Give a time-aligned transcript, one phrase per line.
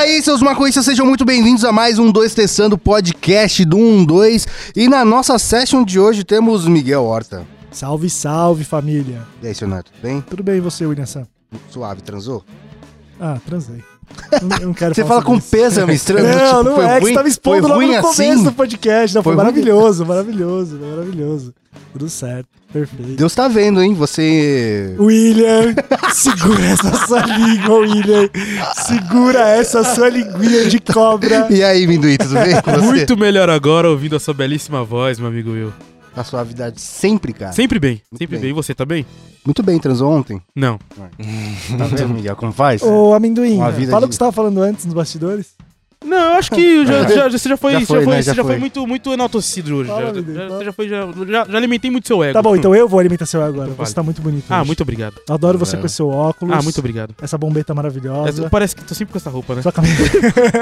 [0.00, 4.46] aí, seus maconhistas, sejam muito bem-vindos a mais um 2 Testando podcast do 12.
[4.74, 7.46] E na nossa session de hoje temos Miguel Horta.
[7.70, 9.20] Salve, salve, família.
[9.42, 10.20] E aí, seu Neto, tudo bem?
[10.22, 11.26] Tudo bem e você, William Sam?
[11.68, 12.42] Suave, transou?
[13.20, 13.84] Ah, transei.
[14.42, 15.50] Não, eu não quero Você fala com isso.
[15.50, 16.26] pêsame, estranho.
[16.26, 18.42] Não, tipo, não foi é, que ruim, você tava expondo logo no começo assim.
[18.42, 19.14] do podcast.
[19.14, 19.52] Não, foi, Foi ruim?
[19.52, 21.54] maravilhoso, maravilhoso, maravilhoso.
[21.92, 23.16] Tudo certo, perfeito.
[23.16, 23.94] Deus tá vendo, hein?
[23.94, 24.94] Você.
[24.98, 25.74] William,
[26.12, 28.28] segura essa sua língua, William.
[28.86, 31.46] Segura essa sua linguinha de cobra.
[31.50, 32.80] E aí, Minduí, tudo bem com você?
[32.80, 35.72] Muito melhor agora ouvindo a sua belíssima voz, meu amigo Will.
[36.16, 37.52] A suavidade sempre, cara.
[37.52, 38.40] Sempre bem, Muito sempre bem.
[38.42, 38.50] bem.
[38.50, 39.06] E você tá bem?
[39.44, 40.40] Muito bem, transou ontem.
[40.54, 40.78] Não.
[41.78, 42.82] Tá vendo, Miguel, como faz?
[42.82, 45.54] Ô, amendoim, fala de- o que você tava falando antes nos bastidores.
[46.02, 48.16] Não, eu acho que já, já, já- você já foi, Já já foi, né?
[48.16, 48.52] você Já já foi.
[48.52, 49.90] foi muito, muito enaltecido hoje.
[49.90, 52.32] Fala, Já, já, você já foi, já, já, já alimentei muito seu ego.
[52.32, 53.70] Tá bom, então eu vou alimentar seu ego agora.
[53.74, 53.88] Fale.
[53.88, 54.44] Você tá muito bonito.
[54.48, 54.66] Ah, hoje.
[54.68, 55.16] muito obrigado.
[55.28, 55.78] Adoro você É.
[55.78, 56.56] com esse seu óculos.
[56.56, 57.14] Ah, muito obrigado.
[57.20, 58.28] Essa bombeta maravilhosa.
[58.30, 59.60] Essa- parece que tô sempre com essa roupa, né?
[59.62, 59.94] Sua camisa.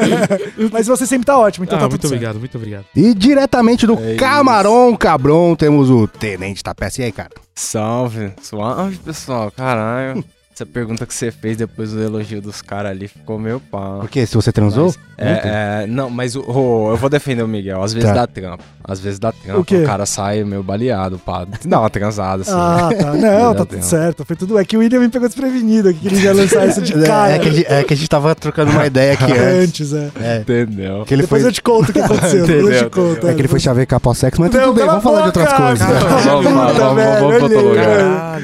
[0.72, 2.14] Mas você sempre tá ótimo, então ah, tá muito certo.
[2.14, 2.84] obrigado, muito obrigado.
[2.96, 4.16] E diretamente do É.
[4.16, 7.00] Camarão Cabron temos o Tenente Tapeça.
[7.00, 7.30] E aí, cara?
[7.54, 10.24] Salve, suave pessoal, caralho.
[10.58, 13.98] Essa pergunta que você fez depois do elogio dos caras ali ficou meio pá.
[14.00, 14.26] Por quê?
[14.26, 14.92] Se você transou?
[15.16, 17.80] Mas, é, é, não, mas o, o- eu vou defender o Miguel.
[17.80, 18.14] Às vezes Tá.
[18.16, 18.64] dá trampa.
[18.82, 19.60] Às vezes dá trampa.
[19.60, 19.76] O quê?
[19.76, 21.46] O, cara sai meio baleado, pá.
[21.64, 22.50] Dá uma transada assim.
[22.52, 23.12] Ah, tá.
[23.14, 24.24] Não, tá tudo certo.
[24.24, 24.58] Foi tudo.
[24.58, 27.34] É que o William me pegou desprevenido aqui, que ele ia lançar isso de cara.
[27.34, 29.92] É, que a gente, é que a gente tava trocando uma ideia aqui antes.
[29.92, 30.10] antes, é.
[30.20, 30.36] É.
[30.40, 31.04] Entendeu?
[31.06, 32.44] Que ele Depois foi, eu te conto o que aconteceu.
[32.44, 33.28] Depois eu te Entendeu, conto.
[33.28, 35.52] é que ele foi chavecar pós sexo, mas Não, tudo bem, vamos falar de outras
[35.52, 35.86] coisas.
[35.86, 37.50] Vamos, vamos, vamos, vamos,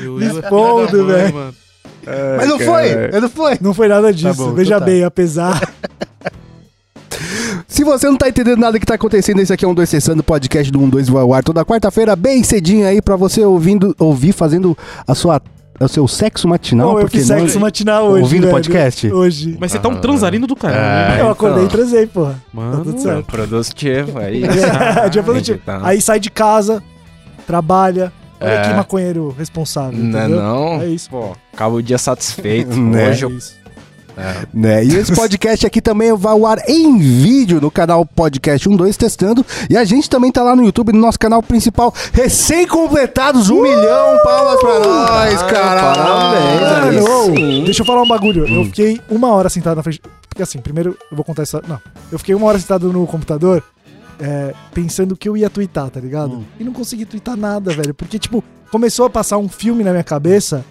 [0.06, 1.63] vamos expondo, filha da mãe, velho.
[2.06, 2.36] Mano.
[2.36, 3.58] Mas não foi, não foi.
[3.60, 4.34] Não foi nada disso.
[4.34, 4.86] bom, Veja então tá.
[4.86, 5.60] bem, apesar.
[7.68, 10.22] Se você não tá entendendo nada que tá acontecendo, esse aqui é um 2 Sessando,
[10.22, 14.32] podcast do 12 vai ao ar toda quarta-feira, bem cedinho aí, pra você ouvindo, ouvir,
[14.32, 15.40] fazendo a sua,
[15.80, 16.88] o seu sexo matinal.
[16.90, 18.22] Não, eu porque fiz não- sexo matinal hoje.
[18.22, 18.52] Ouvindo velho.
[18.52, 19.12] podcast?
[19.12, 19.56] Hoje.
[19.60, 19.96] Mas você tá um Ah.
[20.00, 20.78] transarino do caralho.
[20.80, 21.16] É.
[21.16, 21.20] né?
[21.22, 21.76] Eu acordei e então.
[21.78, 22.32] transei, porra.
[22.32, 23.26] Tá Mano, tudo Não, certo.
[23.26, 24.46] produtivo, é isso.
[25.04, 25.58] É, dia produtivo.
[25.62, 25.80] Então.
[25.84, 26.82] Aí sai de casa,
[27.46, 28.12] trabalha.
[28.44, 28.68] Olha É.
[28.68, 29.98] que maconheiro responsável.
[29.98, 30.42] Não é entendeu?
[30.42, 30.80] não?
[30.82, 31.10] É isso.
[31.10, 32.70] Pô, acaba o dia satisfeito.
[32.76, 33.10] Né?
[33.10, 33.36] Hoje É eu...
[33.36, 33.64] isso.
[34.16, 34.46] É.
[34.54, 34.84] Né?
[34.84, 39.44] E esse podcast aqui também vai ao ar em vídeo no canal Podcast 12 Testando.
[39.68, 44.18] E a gente também tá lá no YouTube, no nosso canal principal, recém-completados um milhão.
[44.22, 45.98] Palmas pra nós, Ah, caralho.
[45.98, 47.00] parabéns,
[47.40, 48.44] Mano, deixa eu falar um bagulho.
[48.44, 48.58] Hum.
[48.60, 50.00] Eu fiquei uma hora sentado na frente.
[50.28, 51.60] Porque assim, primeiro eu vou contar essa.
[51.66, 51.80] Não.
[52.12, 53.62] Eu fiquei uma hora sentado no computador.
[54.20, 56.36] É, pensando que eu ia twittar, tá ligado?
[56.36, 56.44] Hum.
[56.58, 57.94] E não consegui twittar nada, velho.
[57.94, 60.64] Porque, tipo, começou a passar um filme na minha cabeça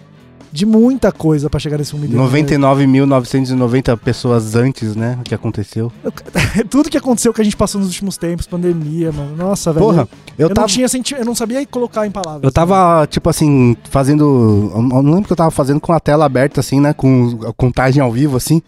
[0.54, 2.30] de muita coisa pra chegar nesse um milhão.
[2.30, 5.18] 99.990 pessoas antes, né?
[5.20, 5.90] O que aconteceu.
[6.70, 9.34] Tudo que aconteceu que a gente passou nos últimos tempos, pandemia, mano.
[9.36, 9.84] Nossa, velho.
[9.84, 10.60] Porra, eu, eu, tava.
[10.60, 11.12] não tinha senti...
[11.12, 12.44] eu não sabia colocar em palavras.
[12.44, 14.70] Eu tava, tipo assim, fazendo.
[14.72, 16.92] Eu não lembro o que eu tava fazendo com a tela aberta, assim, né?
[16.92, 18.62] Com a contagem ao vivo, assim.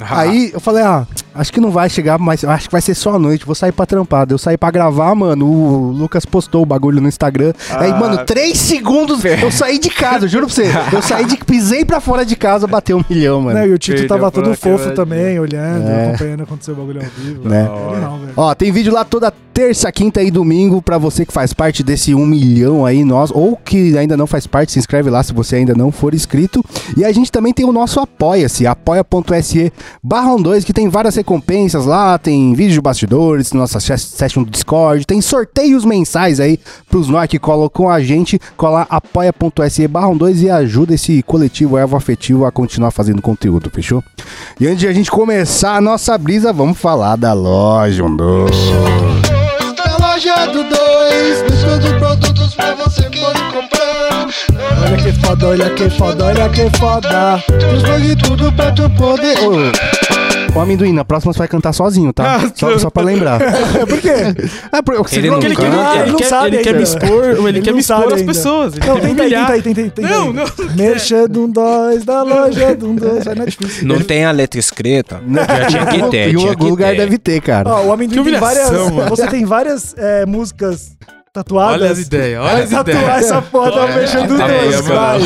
[0.00, 1.06] Aí eu falei, ah,
[1.38, 3.72] acho que não vai chegar, mas acho que vai ser só à noite, vou sair
[3.72, 4.26] pra trampar.
[4.26, 5.46] Daí Eu saí pra gravar, mano.
[5.46, 7.52] O Lucas postou o bagulho no Instagram.
[7.70, 7.96] Aí, Ah.
[7.98, 10.64] mano, três segundos eu saí de casa, juro pra você.
[10.92, 11.36] Eu saí de.
[11.46, 13.58] Pisei pra fora de casa, bateu um milhão, mano.
[13.58, 16.08] Né, e o Tito Perdeu tava todo fofo também, olhando, É.
[16.08, 17.42] acompanhando acontecer o bagulho ao vivo.
[17.48, 17.62] Né?
[17.62, 18.32] Velho.
[18.36, 22.14] Ó, tem vídeo lá toda terça, quinta e domingo pra você que faz parte desse
[22.14, 25.56] um milhão aí, nós, ou que ainda não faz parte, se inscreve lá se você
[25.56, 26.62] ainda não for inscrito.
[26.96, 29.72] E a gente também tem o nosso Apoia-se, apoia.se
[30.02, 34.50] barra 2, que tem várias recompensas lá, tem vídeo de bastidores, nossa se- session do
[34.50, 36.56] Discord, tem sorteios mensais aí
[36.88, 41.76] pros nós que colam com a gente, cola apoia.se barra 2 e ajuda esse coletivo
[41.76, 44.00] ervo afetivo a continuar fazendo conteúdo, fechou?
[44.60, 48.52] E antes de a gente começar a nossa brisa, vamos falar da loja 12.
[49.76, 54.28] Da loja do 2, buscando produtos pra você pode comprar.
[54.84, 57.42] Olha que foda, olha que foda, olha que foda.
[57.76, 59.36] Escolhe tudo pra tu poder.
[59.40, 60.05] Ô,
[60.56, 62.36] ô amendoim, na próxima você vai cantar sozinho, tá?
[62.36, 63.38] Ah, só, só pra lembrar.
[63.86, 64.10] Por quê?
[64.72, 66.64] É, por, você Ele não- não Ele, quer, Ah, ele, ele não quer, sabe ele
[66.64, 68.74] quer me expor, ele, Ele quer não me expor as pessoas.
[68.76, 70.44] Ele Não, tenta aí, tenta aí, tenta aí, tenta Não, não.
[70.76, 73.24] Mercha de um dois da loja de um dois.
[73.24, 73.86] Não é difícil.
[73.86, 75.20] Não tem a letra escrita?
[75.28, 77.68] Já tinha que ter, Em algum lugar deve ter, cara.
[77.68, 78.70] Ó, o amendoim tem várias.
[79.08, 80.96] Você tem várias é, músicas
[81.36, 81.82] tatuadas.
[81.82, 83.24] Olha as ideias, olha as Tatuar ideias.
[83.24, 85.20] essa foto é, Mercha do ideia, dois, vai.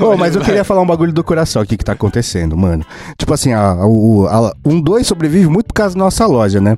[0.00, 2.84] Ô, mas eu queria falar um bagulho do coração aqui que tá acontecendo, mano.
[3.16, 6.76] Tipo assim, a, o, a, um 2 sobrevive muito por causa da nossa loja, né?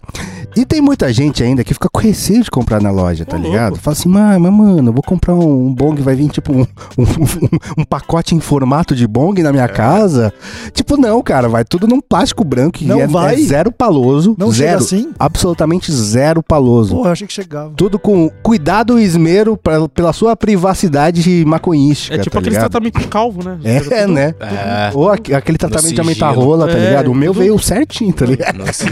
[0.56, 3.40] E tem muita gente ainda que fica com receio de comprar na loja, tá Ô,
[3.40, 3.70] ligado?
[3.72, 3.82] louco.
[3.82, 6.60] Fala assim, mas, mas, mano, eu vou comprar um, um bong, vai vir tipo um,
[6.96, 10.32] um, um- um pacote em formato de bong na minha casa.
[10.72, 13.34] Tipo, não, cara, vai tudo num plástico branco que Não é, vai?
[13.34, 14.34] é zero paloso.
[14.38, 14.84] Não chega zero.
[14.84, 15.10] assim?
[15.18, 16.94] Absolutamente zero paloso.
[16.94, 17.72] Porra, eu achei que chegava.
[17.76, 22.70] Tudo com cuidado e esmero pra- pela sua privacidade maconhística, É tipo tá aquele ligado?
[22.70, 23.58] tratamento de calvo, né?
[23.64, 24.34] É, né?
[24.40, 24.90] É.
[24.94, 27.10] Ou aqu- aquele tratamento de aumentar rola, tá É, ligado?
[27.10, 28.58] O meu tudo- veio certinho, tá ligado?
[28.64, 28.86] Gente.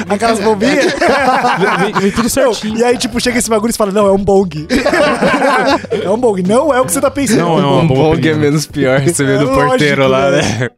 [0.09, 0.93] Aquelas bombinhas.
[1.79, 2.77] Vem, vem tudo certinho.
[2.77, 4.67] e aí, tipo, chega esse bagulho e você fala, não, é um bong.
[5.91, 6.41] é um bong.
[6.43, 7.39] Não é o que você tá pensando.
[7.39, 10.41] Não, é Um bong é menos pior receber do Lógico, porteiro lá, né?
[10.41, 10.69] né?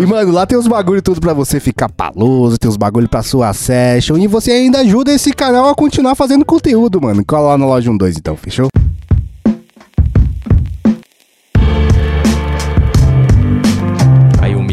[0.00, 3.22] E, mano, lá tem os bagulho tudo pra você ficar paloso, tem os bagulho pra
[3.22, 4.16] sua session.
[4.18, 7.24] E você ainda ajuda esse canal a continuar fazendo conteúdo, mano.
[7.26, 8.68] Cola lá na loja 12 então, fechou?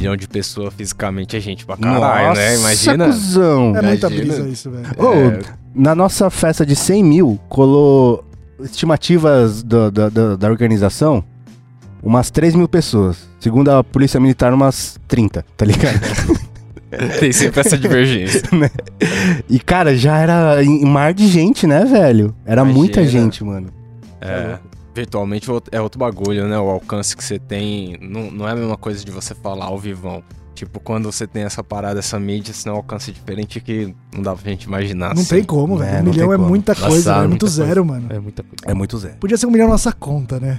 [0.07, 2.55] Milhão de pessoas fisicamente é gente pra caralho, né?
[2.55, 3.05] Imagina.
[3.07, 3.75] cuzão.
[3.75, 4.33] É muita Imagina.
[4.33, 4.85] brisa isso, velho.
[4.87, 5.39] É.
[5.75, 8.23] Na nossa festa de 100 mil, colou
[8.61, 11.23] estimativas do- do- do- da organização,
[12.01, 13.17] umas 3 mil pessoas.
[13.39, 15.99] Segundo a polícia militar, umas 30, tá ligado?
[17.19, 18.41] Tem sempre essa divergência.
[19.49, 22.33] e, cara, já era em mar de gente, né, velho?
[22.45, 22.79] Era Imagina.
[22.79, 23.67] muita gente, mano.
[24.21, 24.57] É,
[24.97, 26.57] virtualmente outro- é outro bagulho, né?
[26.59, 29.77] O alcance que você tem não, não é a mesma coisa de você falar ao
[29.77, 30.23] vivão.
[30.55, 34.23] Tipo, quando você tem essa parada, essa mídia, você tem um alcance diferente que não
[34.23, 35.13] dá pra gente imaginar.
[35.13, 35.35] Não assim.
[35.35, 35.99] tem como, É, velho.
[35.99, 36.49] Um não milhão é como.
[36.49, 37.25] muita Nossa, coisa, velho.
[37.25, 37.65] É muito coisa.
[37.65, 38.07] zero, mano.
[38.09, 38.65] É muita coisa.
[38.65, 39.15] É muito zero.
[39.19, 40.57] Podia ser um milhão na nossa conta, né?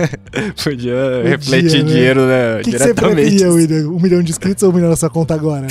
[0.64, 1.90] Podia refletir né?
[1.92, 2.54] dinheiro, né?
[2.54, 3.14] O que, que você diretamente.
[3.16, 3.88] preferia, William?
[3.90, 5.66] Um milhão de inscritos ou um milhão na sua conta agora?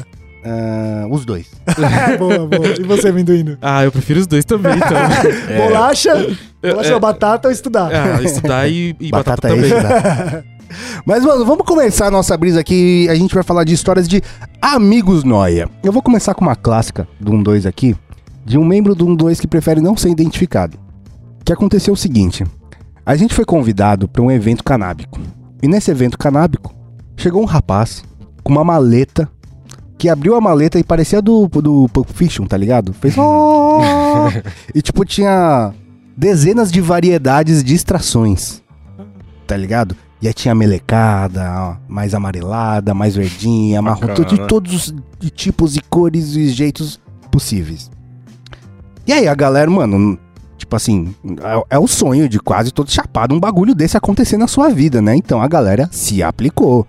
[0.46, 1.48] Ah, os dois.
[2.20, 2.68] boa, boa.
[2.80, 3.58] E você, Mendoino?
[3.62, 4.90] Ah, eu prefiro os dois também, então.
[5.50, 5.58] É.
[5.58, 6.14] Bolacha?
[6.62, 6.94] Bolacha É.
[6.94, 7.90] ou batata ou estudar?
[7.92, 9.72] ah, estudar e, e batata, Batata também.
[9.72, 10.44] esse, tá?
[11.06, 13.08] Mas, mano, vamos começar a nossa brisa aqui.
[13.10, 14.22] A gente vai falar de histórias de
[14.62, 15.70] amigos noia.
[15.84, 17.96] Eu vou começar com uma clássica do 1-2 aqui,
[18.44, 20.78] de um membro do 1-2 que prefere não ser identificado.
[21.44, 22.44] Que aconteceu o seguinte:
[23.06, 25.20] a gente foi convidado para um evento canábico.
[25.62, 26.74] E nesse evento canábico,
[27.16, 28.04] chegou um rapaz
[28.44, 29.30] com uma maleta.
[29.98, 32.94] Que abriu a maleta e parecia do, do Pulp Fiction, tá ligado?
[32.94, 33.18] Fez.
[33.18, 33.80] "Oh!"
[34.76, 35.74] e tipo, tinha
[36.18, 38.64] dezenas de variedades de extrações
[39.46, 39.96] tá ligado?
[40.22, 44.16] E aí tinha melecada, ó, mais amarelada, mais verdinha, marrom, Bacana.
[44.16, 47.00] tudo de todos os tipos e cores e jeitos
[47.32, 47.92] possíveis.
[49.06, 50.18] E aí a galera, mano,
[50.58, 51.14] tipo assim,
[51.44, 55.02] é, é o sonho de quase todo chapado um bagulho desse acontecer na sua vida,
[55.02, 55.16] né?
[55.16, 56.88] Então a galera se aplicou.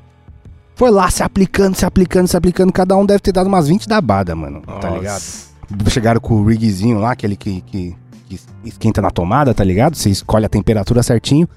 [0.76, 3.88] Foi lá se aplicando, se aplicando, se aplicando, cada um deve ter dado umas 20
[3.88, 4.98] da bada, mano, tá Nossa.
[4.98, 5.90] ligado?
[5.90, 7.96] Chegaram com o rigzinho lá, aquele que, que,
[8.28, 9.96] que esquenta na tomada, tá ligado?
[9.96, 11.48] Você escolhe a temperatura certinho.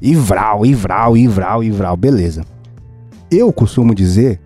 [0.00, 2.44] E vral, e vral, e vral, e vral, beleza.
[3.28, 4.40] Eu costumo dizer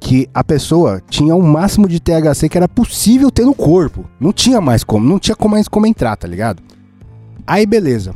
[0.00, 4.06] que a pessoa tinha o máximo de THC que era possível ter no corpo.
[4.18, 6.62] Não tinha mais como, não tinha mais como entrar, tá ligado?
[7.46, 8.14] Aí beleza.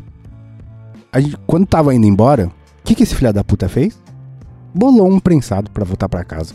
[1.14, 2.50] Gente, quando tava indo embora, o
[2.82, 4.02] que, que esse filho da puta fez?
[4.74, 6.52] Bolou um prensado pra voltar pra casa.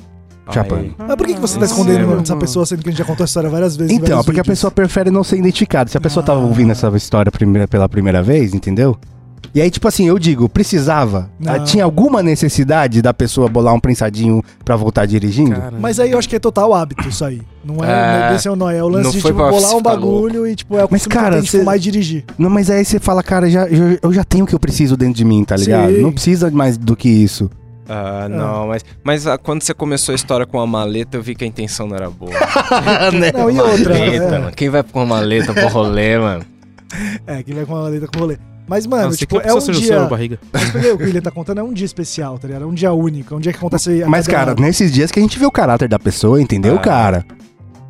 [0.52, 0.96] Chapando.
[0.98, 2.92] Mas por que, que você tá Ah, escondendo o nome dessa pessoa, sendo que a
[2.92, 3.96] gente já contou a história várias vezes?
[3.96, 4.48] Então, porque a vídeos?
[4.48, 5.90] pessoa prefere não ser identificada.
[5.92, 6.44] Se a pessoa tava Ah.
[6.44, 8.98] ouvindo essa história primeira, pela primeira vez, entendeu?
[9.54, 11.30] E aí, tipo assim, eu digo, precisava?
[11.40, 11.54] Não.
[11.54, 15.52] Ah, Tinha alguma necessidade da pessoa bolar um prensadinho pra voltar dirigindo?
[15.56, 17.42] Cara, Mas aí eu acho que é total hábito isso aí.
[17.64, 19.76] Não é, É, não é esse é o nó, é o lance de tipo, bolar
[19.76, 22.26] um bagulho e tipo, é o Mas, cara, tem cê- e dirigir.
[22.38, 24.96] Não, mas aí você fala, cara, já, já- eu já tenho o que eu preciso
[24.98, 25.94] dentro de mim, tá ligado?
[25.94, 26.02] Sim.
[26.02, 27.50] Não precisa mais do que isso.
[27.90, 31.34] Ah, não, mas, mas ah, quando você começou a história com a maleta, eu vi
[31.34, 32.32] que a intenção não era boa.
[33.34, 33.94] Não, e outra.
[33.98, 34.52] Maleta, é, mano.
[34.56, 36.46] Quem vai com uma maleta pro rolê, mano?
[37.26, 38.38] é, que vai com uma maleta com rolê.
[38.68, 39.98] Mas, a mano, não tipo, que é a um pessoa seja dia.
[40.00, 40.40] sua barriga.
[40.54, 42.64] Mas porque o que o William tá contando é um dia especial, tá ligado?
[42.64, 44.04] É um dia único, é um dia que acontece.
[44.04, 46.76] a Mas, cada- cara, nesses dias que a gente vê o caráter da pessoa, entendeu,
[46.76, 46.80] Ah.
[46.80, 47.26] cara?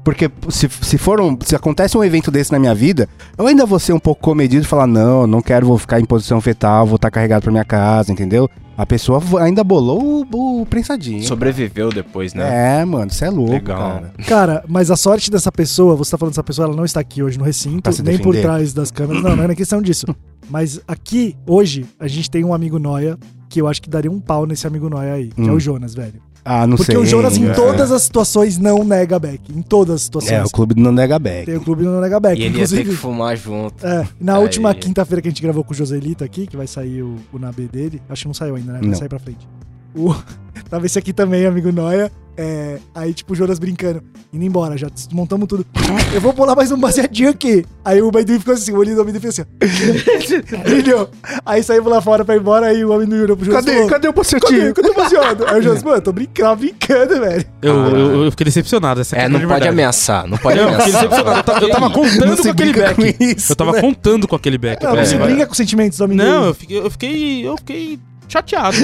[0.06, 3.66] Porque se, se for um, se acontece um evento desse na minha vida, eu ainda
[3.66, 6.86] vou ser um pouco comedido e falar, não, não quero, vou ficar em posição fetal,
[6.86, 8.50] vou estar carregado pra minha casa, entendeu?
[8.80, 11.22] A pessoa ainda bolou o, o prensadinho.
[11.24, 12.80] Sobreviveu depois, né?
[12.80, 13.78] É, mano, você é louco, Legal.
[13.78, 14.14] cara.
[14.26, 17.22] Cara, mas a sorte dessa pessoa, você tá falando dessa pessoa, ela não está aqui
[17.22, 18.42] hoje no recinto, se nem por defender.
[18.42, 19.22] trás das câmeras.
[19.22, 20.06] Não, não é na questão disso.
[20.50, 23.18] Mas aqui, hoje, a gente tem um amigo Noia
[23.50, 25.56] que eu acho que daria um pau nesse amigo Noia aí, que é Hum.
[25.56, 26.22] o Jonas, velho.
[26.52, 27.00] Ah, não Porque sei.
[27.00, 27.54] o Jonas, em é.
[27.54, 29.56] todas as situações, não nega back.
[29.56, 30.32] Em todas as situações.
[30.32, 31.46] É, o clube não nega back.
[31.46, 32.42] Tem o clube não nega back.
[32.42, 32.90] E ele ia ter inclusive.
[32.90, 33.86] que fumar junto.
[33.86, 34.42] É, na Aí.
[34.42, 37.38] última quinta-feira que a gente gravou com o Joselito aqui, que vai sair o, o
[37.38, 38.80] Nabê dele, acho que não saiu ainda, né?
[38.80, 38.96] Vai Não.
[38.98, 39.48] sair pra frente.
[39.96, 40.12] O,
[40.72, 42.12] tava esse aqui também, amigo Noia.
[42.42, 45.66] É, aí, tipo, o Jonas brincando, indo embora, já desmontamos tudo.
[46.14, 47.66] Eu vou pular mais um baseadinho aqui.
[47.84, 50.64] Aí o amendoim ficou assim, o olhinho do amendoim fez assim, ó.
[50.64, 51.10] Brilhou.
[51.46, 53.74] Aí saímos lá fora pra ir embora, aí o amendoim olhou pro Jonas Cadê?
[53.76, 54.16] falou, Cadê o Cadê?
[54.22, 54.74] bocetinho?
[54.74, 55.46] Cadê o baseado?
[55.48, 57.46] Aí o Jonas, mano, eu tô brincando, brincando, velho.
[57.62, 59.02] Eu, eu, eu fiquei decepcionado.
[59.02, 61.10] Essa É, não pode ameaçar, não pode Não, eu fiquei ameaçar.
[61.10, 61.40] decepcionado.
[61.40, 62.96] Eu tava, eu tava contando com aquele back.
[62.96, 63.82] com isso, eu tava né?
[63.82, 64.82] contando com aquele back.
[64.82, 66.26] Não, falei, brinca com os sentimentos do amendoim.
[66.26, 68.78] Não, eu fiquei, eu fiquei, eu fiquei chateado.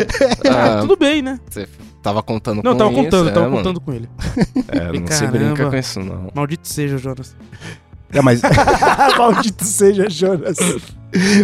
[0.49, 1.39] Ah, Ah, tudo bem, né?
[1.49, 1.65] Você
[2.05, 3.57] tava contando Não, com eu tava isso, contando, é, eu tava mano.
[3.57, 4.09] contando com ele.
[4.69, 6.29] É, não se brinca com isso, não.
[6.35, 7.35] Maldito seja, Jonas.
[8.11, 8.41] É, mas
[9.17, 10.55] Maldito seja, Jonas.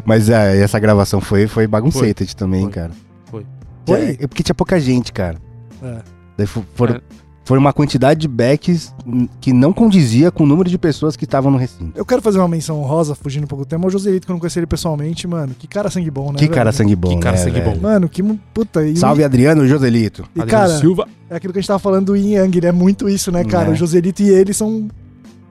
[0.06, 2.72] mas é, essa gravação foi, foi bagunceted também, Foi.
[2.72, 2.92] cara.
[3.26, 3.46] Foi.
[3.88, 4.18] Foi?
[4.20, 5.38] É porque tinha pouca gente, cara.
[5.82, 5.98] É.
[6.38, 7.02] Daí fo- foram, É.
[7.44, 8.94] foi uma quantidade de backs
[9.42, 11.92] que não condizia com o número de pessoas que estavam no recinto.
[11.96, 13.88] Eu quero fazer uma menção honrosa, fugindo um pouco do tema.
[13.88, 15.54] O Joselito, que eu não conheci ele pessoalmente, mano.
[15.58, 16.38] Que cara sangue bom, né?
[16.38, 16.78] que cara velho?
[16.78, 17.76] sangue bom, Que cara né, sangue velho?
[17.76, 17.82] bom.
[17.82, 18.22] Mano, que.
[18.54, 18.86] Puta.
[18.86, 20.24] E, Salve Adriano Joselito.
[20.36, 21.08] E, Adriano cara, Silva.
[21.30, 23.44] é aquilo que a gente tava falando do Yin Yang, ele é muito isso, né,
[23.44, 23.70] cara?
[23.70, 23.72] É.
[23.72, 24.88] O Joselito e ele são.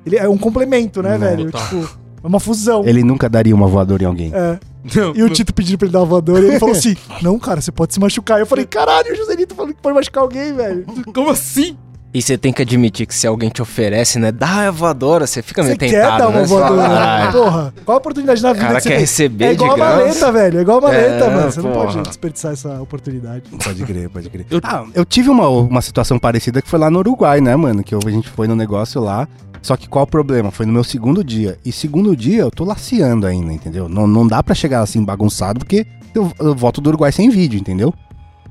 [0.07, 1.19] Ele é um complemento, né, É.
[1.19, 1.47] velho?
[1.51, 1.69] Total.
[1.69, 2.85] Tipo, é uma fusão.
[2.87, 4.31] Ele nunca daria uma voadora em alguém.
[4.35, 4.59] É.
[4.95, 7.39] Não, E o Tito pedindo pra ele dar uma voadora e ele falou assim: Não,
[7.39, 8.39] cara, você pode se machucar.
[8.41, 10.85] Eu falei: Caralho, o Joselito falando que pode machucar alguém, velho.
[11.15, 11.77] Como assim?
[12.13, 15.43] E você tem que admitir que se alguém te oferece, né, dá a voadora, você
[15.43, 16.45] fica meio Você quer tentado, dar uma né?
[16.47, 16.83] Voadora?
[16.89, 19.01] "Caralho, Porra, qual a oportunidade na O vida cara que você quer tem?
[19.01, 19.97] receber É igual a graça.
[19.97, 20.59] maleta, velho.
[20.59, 21.53] É igual a maleta, É, mano.
[21.53, 21.85] Você não porra.
[21.93, 23.45] pode desperdiçar essa oportunidade.
[23.63, 24.45] Pode crer, pode crer.
[24.51, 27.85] Eu- Ah, eu tive uma, uma situação parecida que foi lá no Uruguai, né, mano?
[27.85, 29.29] Que a gente foi no negócio lá.
[29.63, 30.51] Só que qual o problema?
[30.51, 31.59] Foi no meu segundo dia.
[31.65, 33.89] E segundo dia eu tô laceando ainda, entendeu?
[33.89, 37.59] Não, não dá pra chegar assim bagunçado, porque eu, eu volto do Uruguai sem vídeo,
[37.61, 37.93] entendeu?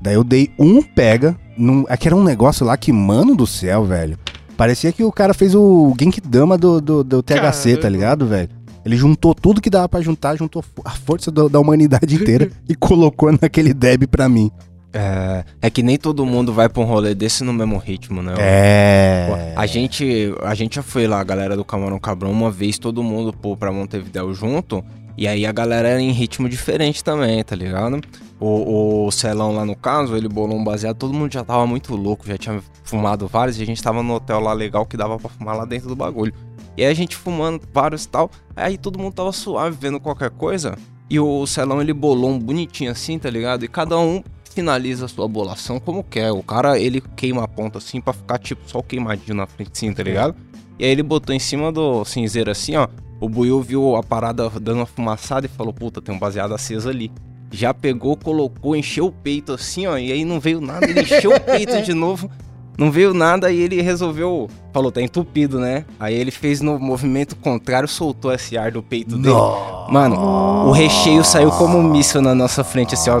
[0.00, 1.36] Daí eu dei um pega.
[1.58, 4.16] Num, é que era um negócio lá que, mano do céu, velho.
[4.56, 8.48] Parecia que o cara fez o Genkidama do, do, do THC, tá ligado, velho?
[8.84, 12.74] Ele juntou tudo que dava pra juntar, juntou a força do- da humanidade inteira e
[12.74, 14.50] colocou naquele deb pra mim.
[14.92, 18.34] É, é que nem todo mundo vai pra um rolê desse no mesmo ritmo, né?
[18.38, 19.52] É.
[19.56, 23.02] A gente, a gente já foi lá, a galera do Camarão Cabrão, uma vez todo
[23.02, 24.84] mundo pô, pra Montevidéu junto.
[25.16, 28.00] E aí a galera era em ritmo diferente também, tá ligado?
[28.40, 31.94] O, o Celão lá no caso, ele bolou um baseado, todo mundo já tava muito
[31.94, 35.18] louco, já tinha fumado vários e a gente tava no hotel lá legal que dava
[35.18, 36.32] pra fumar lá dentro do bagulho.
[36.76, 40.30] E aí a gente fumando vários e tal, aí todo mundo tava suave vendo qualquer
[40.30, 40.74] coisa.
[41.10, 43.64] E o Celão ele bolou um bonitinho assim, tá ligado?
[43.64, 44.22] E cada um
[44.54, 46.32] finaliza a sua bolação como quer.
[46.32, 49.70] O cara, ele queima a ponta assim pra ficar tipo só o queimadinho na frente
[49.74, 50.34] assim, tá ligado?
[50.78, 52.88] E aí ele botou em cima do cinzeiro assim, ó.
[53.20, 56.88] O Buiu viu a parada dando uma fumaçada e falou, puta, tem um baseado aceso
[56.88, 57.12] ali.
[57.50, 59.98] Já pegou, colocou, encheu o peito assim, ó.
[59.98, 62.30] E aí não veio nada, ele encheu o peito de novo.
[62.78, 64.48] Não veio nada e ele resolveu.
[64.72, 65.84] Falou, tá entupido, né?
[65.98, 69.34] Aí ele fez no movimento contrário, soltou esse ar do peito dele.
[69.90, 70.16] Mano,
[70.66, 73.20] o recheio saiu como um míssil na nossa frente, assim, ó.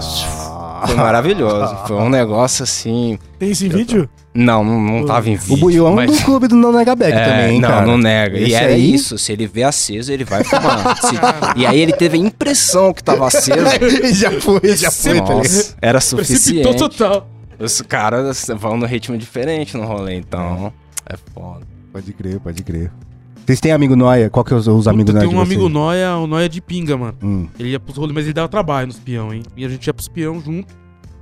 [0.86, 1.76] Foi maravilhoso.
[1.86, 3.18] Foi um negócio assim.
[3.38, 4.08] Tem esse vídeo?
[4.32, 5.54] Não, não, não tava em vídeo.
[5.54, 7.68] O Buiu é um mas- do clube do Não Nega Back É, também, hein, não,
[7.68, 7.86] cara.
[7.86, 8.38] não nega.
[8.38, 9.18] E Esse era aí- isso.
[9.18, 10.96] Se ele vê aceso, ele vai fumar.
[11.00, 11.16] Se-
[11.56, 13.58] E aí ele teve a impressão que tava aceso.
[14.14, 15.34] já foi, já foi, tá?
[15.34, 16.78] Nossa, era Precipitou suficiente.
[16.78, 17.28] total.
[17.58, 20.72] Os caras vão no ritmo diferente no rolê, então.
[21.06, 21.66] É foda.
[21.92, 22.90] Pode crer, pode crer.
[23.50, 24.30] Vocês têm amigo Noia?
[24.30, 25.68] Qual que é os, os amigos Noia tem um amigo?
[25.68, 27.18] Noia, o Noia de pinga, mano.
[27.20, 27.48] Hum.
[27.58, 29.42] Ele ia pros rolês, mas ele dava trabalho nos peão, hein?
[29.56, 30.72] E a gente ia pros peão junto.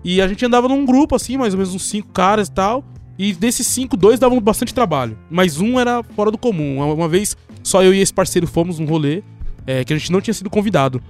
[0.05, 2.85] E a gente andava num grupo, assim, mais ou menos uns cinco caras e tal.
[3.19, 5.17] E desses cinco, dois davam bastante trabalho.
[5.31, 6.83] Mas um era fora do comum.
[6.93, 9.23] Uma, vez, só eu e esse parceiro fomos num rolê
[9.67, 11.01] é, que a gente não tinha sido convidado.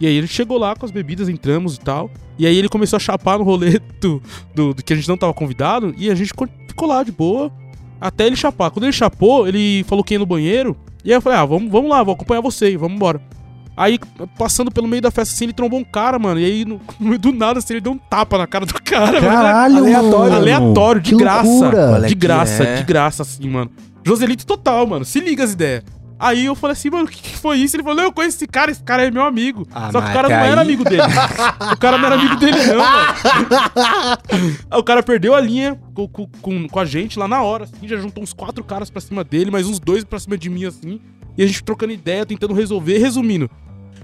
[0.00, 2.10] E aí ele chegou lá com as bebidas, entramos e tal.
[2.36, 4.20] E aí ele começou a chapar no rolê do,
[4.52, 5.94] do, do que a gente não tava convidado.
[5.96, 7.52] E a gente co- ficou lá de boa.
[8.00, 8.70] Até ele chapar.
[8.70, 10.76] Quando ele chapou, ele falou que ia no banheiro.
[11.04, 13.20] E aí eu falei, ah, vamos, vamos lá, vou acompanhar você, vamos embora.
[13.76, 13.98] Aí,
[14.38, 16.40] passando pelo meio da festa assim, ele trombou um cara, mano.
[16.40, 18.74] E aí, no, no meio do nada, assim, ele deu um tapa na cara do
[18.82, 19.34] cara, mano.
[19.34, 20.18] Caralho, Aleatório.
[20.18, 20.34] mano.
[20.36, 22.00] Aleatório, de Que graça.
[22.06, 22.76] De graça, é.
[22.76, 23.70] de graça, assim, mano.
[24.02, 25.04] Joselito total, mano.
[25.04, 25.84] Se liga as ideias.
[26.18, 27.76] Aí eu falei assim, mano, o que, que foi isso?
[27.76, 29.66] Ele falou, não, eu conheço esse cara, esse cara é meu amigo.
[29.70, 31.02] Ah, Só que o cara não aí- era amigo dele.
[31.72, 33.14] o cara não era amigo dele, não, mano.
[34.78, 37.86] O cara perdeu a linha com, com, com, com a gente lá na hora, assim,
[37.86, 40.64] já juntou uns quatro caras pra cima dele, mais uns dois pra cima de mim,
[40.64, 41.00] assim.
[41.36, 42.96] E a gente trocando ideia, tentando resolver.
[42.98, 43.50] Resumindo,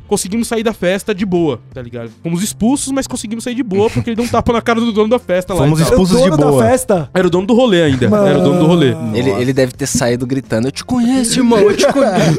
[0.07, 2.11] conseguimos sair da festa de boa, tá ligado?
[2.23, 4.93] Fomos expulsos, mas conseguimos sair de boa porque ele deu um tapa na cara do
[4.93, 5.61] dono da festa lá.
[5.61, 6.17] Fomos expulsos.
[6.17, 6.63] o dono de boa.
[6.63, 7.11] da festa.
[7.15, 8.07] Era o dono do rolê ainda.
[8.07, 8.95] Era o dono do rolê.
[8.95, 9.17] Mano.
[9.17, 12.39] Ele, ele deve ter saído gritando: Eu te conheço, irmão, eu te conheço.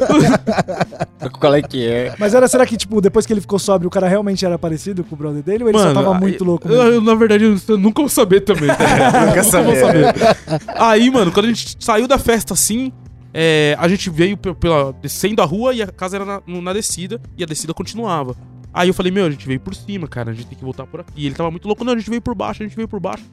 [1.40, 2.14] Qual é que é?
[2.18, 5.02] Mas era, será que, tipo, depois que ele ficou sóbrio, o cara realmente era parecido
[5.04, 5.64] com o brother dele?
[5.64, 6.92] Ou ele só tava muito louco eu, mesmo?
[6.92, 8.68] eu, na verdade, eu, eu nunca vou saber também.
[8.68, 9.26] Tá ligado?
[9.26, 10.14] nunca vou saber.
[10.76, 12.92] Aí, mano, quando a gente saiu da festa assim,
[13.34, 16.72] é, a gente veio pe- pela, descendo a rua e a casa era na, na
[16.72, 18.36] descida e a descida continuava.
[18.72, 20.86] Aí eu falei, meu, a gente veio por cima, cara, a gente tem que voltar
[20.86, 21.12] por aqui.
[21.16, 23.00] E ele tava muito louco, não, a gente veio por baixo, a gente veio por
[23.00, 23.24] baixo.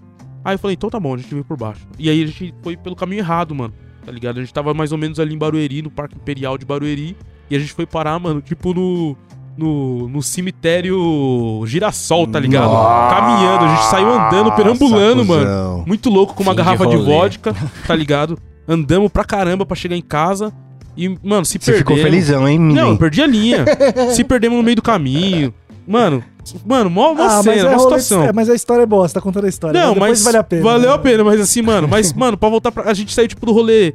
[0.44, 1.88] Aí eu falei, então tá bom, a gente veio por baixo.
[2.00, 3.74] E aí a gente foi pelo caminho errado, mano.
[4.04, 4.38] Tá ligado?
[4.40, 7.16] A gente tava mais ou menos ali em Barueri, no Parque Imperial de Barueri.
[7.50, 9.16] E a gente foi parar, mano, tipo no.
[9.58, 12.72] No, no cemitério Girassol, tá ligado?
[12.72, 15.84] Nossa, Caminhando, a gente saiu andando, perambulando, mano.
[15.86, 17.06] Muito louco com uma Fim de garrafa de, rolê.
[17.06, 17.54] vodka,
[17.86, 18.40] tá ligado?
[18.68, 20.54] Andamos pra caramba pra chegar em casa.
[20.96, 21.80] E, mano, se Você perdemos.
[21.80, 22.98] ficou felizão, hein, Não, eu menino?
[22.98, 23.66] perdi a linha.
[24.14, 25.54] se perdemos no meio do caminho.
[25.88, 26.24] Mano,
[26.66, 28.24] mano, mó, mó Ah, mas, cena, é mó rolê- situação.
[28.24, 29.80] é, mas a história é boa, você tá contando a história.
[29.82, 30.62] Não, depois mas vale a pena.
[30.64, 30.96] Valeu né?
[30.96, 32.90] a pena, mas assim, mano, mas, mano, pra voltar pra.
[32.90, 33.94] A gente saiu, tipo, do rolê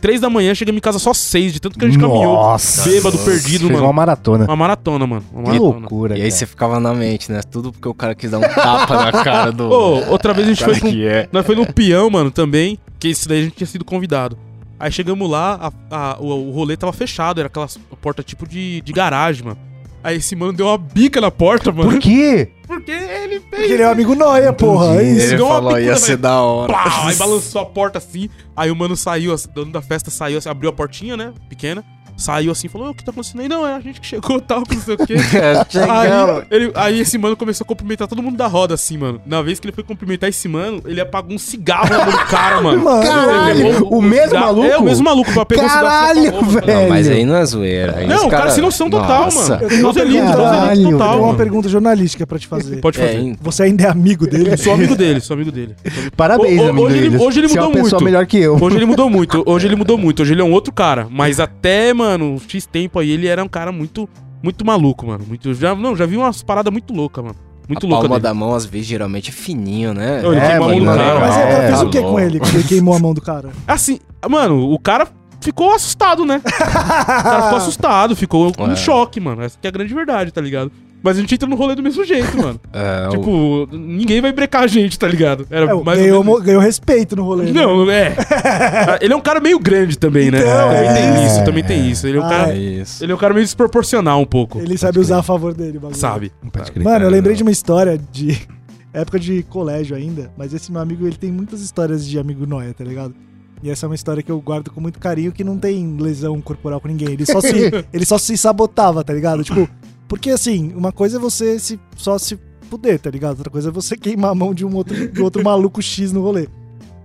[0.00, 2.32] 3 da manhã, chegamos em casa só 6, de tanto que a gente caminhou.
[2.34, 2.88] Nossa.
[2.88, 3.84] Bêbado, perdido, Fez mano.
[3.84, 4.44] uma maratona.
[4.44, 5.24] Uma maratona, mano.
[5.32, 5.78] Uma Que maratona.
[5.80, 6.30] loucura, E aí cara.
[6.30, 7.40] você ficava na mente, né?
[7.50, 9.68] Tudo porque o cara quis dar um tapa na cara do.
[9.68, 10.88] Ô, outra vez a gente foi com.
[10.90, 11.28] que é.
[11.32, 12.78] Nós foi no peão, mano, também.
[13.06, 14.38] Que esse daí a gente tinha sido convidado.
[14.78, 17.66] Aí chegamos lá, a- a- o, o rolê tava fechado, era aquela
[18.00, 19.58] porta tipo de, de garagem, mano.
[20.04, 21.90] Aí esse mano deu uma bica na porta, mano.
[21.90, 22.50] Por quê?
[22.66, 23.50] Porque ele fez.
[23.50, 24.96] Porque ele é um amigo noia, porra.
[25.00, 25.26] É isso.
[25.28, 26.18] Ele deu uma falou, ia ser velho.
[26.18, 26.72] da hora.
[26.72, 28.28] Plau, aí balançou a porta assim.
[28.54, 31.32] Aí o mano saiu, assim, o dono da festa saiu, assim, abriu a portinha, né?
[31.48, 31.84] Pequena.
[32.16, 33.48] Saiu assim, falou: "Ô, O que tá acontecendo aí?
[33.48, 35.16] Não, é a gente que chegou tal, que não sei o quê.
[35.18, 35.66] Chegamos.
[35.90, 39.20] Aí, ele- aí esse mano começou a cumprimentar todo mundo da roda, assim, mano.
[39.26, 42.24] Na vez que ele foi cumprimentar esse mano, ele apagou um cigarro na mão do
[42.26, 42.82] cara, mano.
[42.84, 44.66] Mano, Caralho, Ele levou o mesmo cigarro- maluco?
[44.66, 46.46] É, o mesmo maluco, pra pegar Caralho, o cigarro.
[46.52, 46.66] mano.
[46.66, 47.18] Não, mas Velho.
[47.18, 47.96] aí não é zoeira.
[47.98, 49.50] Aí Não, o cara sem noção total, Nossa.
[49.54, 49.62] mano.
[49.62, 51.38] Eu tenho uma Joselito, pergunta- Caralho, Joselito eu total, tenho uma mano.
[51.38, 52.80] pergunta jornalística pra te fazer.
[52.80, 53.10] Pode fazer.
[53.10, 53.36] É, hein?
[53.40, 54.56] Você ainda é amigo dele?
[54.56, 55.74] Sou amigo dele, sou amigo dele.
[56.16, 57.20] Parabéns, O- amigo hoje ele- deles.
[57.26, 58.04] hoje ele é mudou muito.
[58.04, 58.56] melhor que eu.
[58.60, 61.06] Hoje ele mudou muito, hoje ele mudou muito, hoje ele é um outro cara.
[61.10, 64.08] Mas até, mano, um X tempo aí, ele era um cara muito,
[64.42, 65.24] muito maluco, mano.
[65.26, 67.36] Muito, já, não, já vi umas paradas muito loucas, mano.
[67.68, 68.22] Muito a louca palma dele.
[68.22, 70.22] da mão, às vezes, geralmente é fininho, né?
[70.24, 71.20] Ele É, queimou a mão do mano, cara.
[71.20, 72.40] Mas É, ele fez tá o que com ele?
[72.40, 73.50] Que ele queimou a mão do cara?
[73.66, 73.98] Assim,
[74.30, 75.08] mano, o cara
[75.40, 76.40] ficou assustado, né?
[76.44, 78.76] O cara ficou assustado, ficou com É.
[78.76, 79.42] choque, mano.
[79.42, 80.70] Essa que é a grande verdade, tá ligado?
[81.06, 82.60] Mas a gente entra no rolê do mesmo jeito, mano.
[82.72, 85.46] É, o- tipo, ninguém vai brecar a gente, tá ligado?
[85.50, 86.42] Era É, mais ganhou, menos...
[86.42, 87.44] ganhou respeito no rolê.
[87.44, 87.52] né?
[87.52, 88.14] Não, é.
[89.00, 90.38] Ele é um cara meio grande também, né?
[90.40, 90.92] Então, também é.
[90.94, 92.06] tem isso, também tem isso.
[92.06, 93.04] Ele é um Ah, cara, é isso.
[93.04, 94.58] ele é um cara meio desproporcional um pouco.
[94.58, 95.98] Ele sabe usar a favor dele, o bagulho.
[95.98, 96.32] Sabe?
[96.52, 96.82] Pode crer.
[96.84, 98.36] Mano, eu lembrei de uma história de
[98.92, 102.74] época de colégio ainda, mas esse meu amigo, ele tem muitas histórias de amigo noia,
[102.74, 103.14] tá ligado?
[103.62, 106.40] E essa é uma história que eu guardo com muito carinho, que não tem lesão
[106.42, 107.12] corporal com ninguém.
[107.12, 109.42] Ele só se, ele só se sabotava, tá ligado?
[109.42, 109.66] Tipo,
[110.08, 113.38] porque assim, uma coisa é você se, só se fuder, tá ligado?
[113.38, 116.22] Outra coisa é você queimar a mão de um outro, de outro maluco X no
[116.22, 116.48] rolê.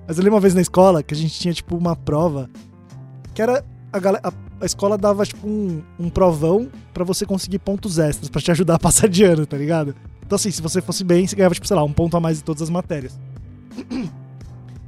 [0.08, 2.50] Mas eu lembro uma vez na escola que a gente tinha, tipo, uma prova
[3.34, 3.64] que era.
[3.94, 8.30] A, galera, a, a escola dava, tipo, um, um provão pra você conseguir pontos extras,
[8.30, 9.94] pra te ajudar a passar de ano, tá ligado?
[10.26, 12.40] Então, assim, se você fosse bem, você ganhava, tipo, sei lá, um ponto a mais
[12.40, 13.20] em todas as matérias.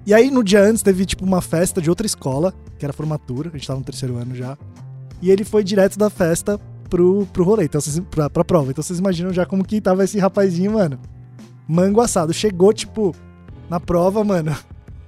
[0.05, 3.49] E aí, no dia antes, teve, tipo, uma festa de outra escola, que era formatura,
[3.49, 4.57] a gente tava no terceiro ano já.
[5.21, 6.59] E ele foi direto da festa
[6.93, 8.69] pro, pro rolê, então, vocês, pra, pra prova.
[8.69, 10.99] Então, vocês imaginam já como que tava esse rapazinho, mano.
[11.67, 12.31] Mango assado.
[12.31, 13.15] Chegou, tipo,
[13.67, 14.55] na prova, mano.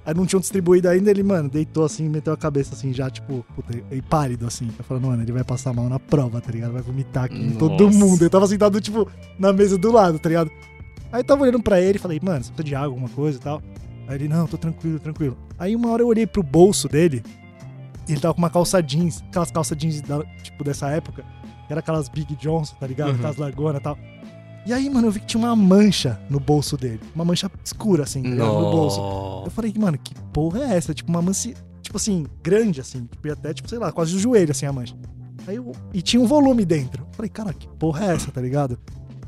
[0.04, 3.44] Aí não tinham distribuído ainda, ele, mano, deitou assim, meteu a cabeça assim, já, tipo,
[3.54, 4.68] puta, e pálido assim.
[4.78, 6.72] Eu falando, mano, ele vai passar mal na prova, tá ligado?
[6.72, 8.22] Vai vomitar aqui em todo mundo.
[8.22, 10.50] Eu tava sentado, tipo, na mesa do lado, tá ligado?
[11.12, 13.38] Aí eu tava olhando pra ele e falei, mano, você precisa de água, alguma coisa
[13.38, 13.62] e tal?
[14.08, 15.36] Aí ele, não, tô tranquilo, tranquilo.
[15.58, 17.22] Aí uma hora eu olhei pro bolso dele,
[18.08, 21.24] e ele tava com uma calça jeans, aquelas calças jeans, da- tipo, dessa época,
[21.72, 23.10] era aquelas Big Johnson, tá ligado?
[23.10, 23.14] Uhum.
[23.16, 23.98] Aquelas largonas e tal.
[24.66, 27.00] E aí, mano, eu vi que tinha uma mancha no bolso dele.
[27.14, 28.52] Uma mancha escura, assim, tá ligado?
[28.52, 29.00] no bolso.
[29.44, 30.92] Eu falei, mano, que porra é essa?
[30.92, 33.06] Tipo, uma mancha, tipo assim, grande, assim.
[33.06, 34.96] Tipo, até, tipo, sei lá, quase o joelho, assim, a mancha.
[35.46, 37.04] Aí eu, e tinha um volume dentro.
[37.04, 38.76] Eu falei, cara, que porra é essa, tá ligado?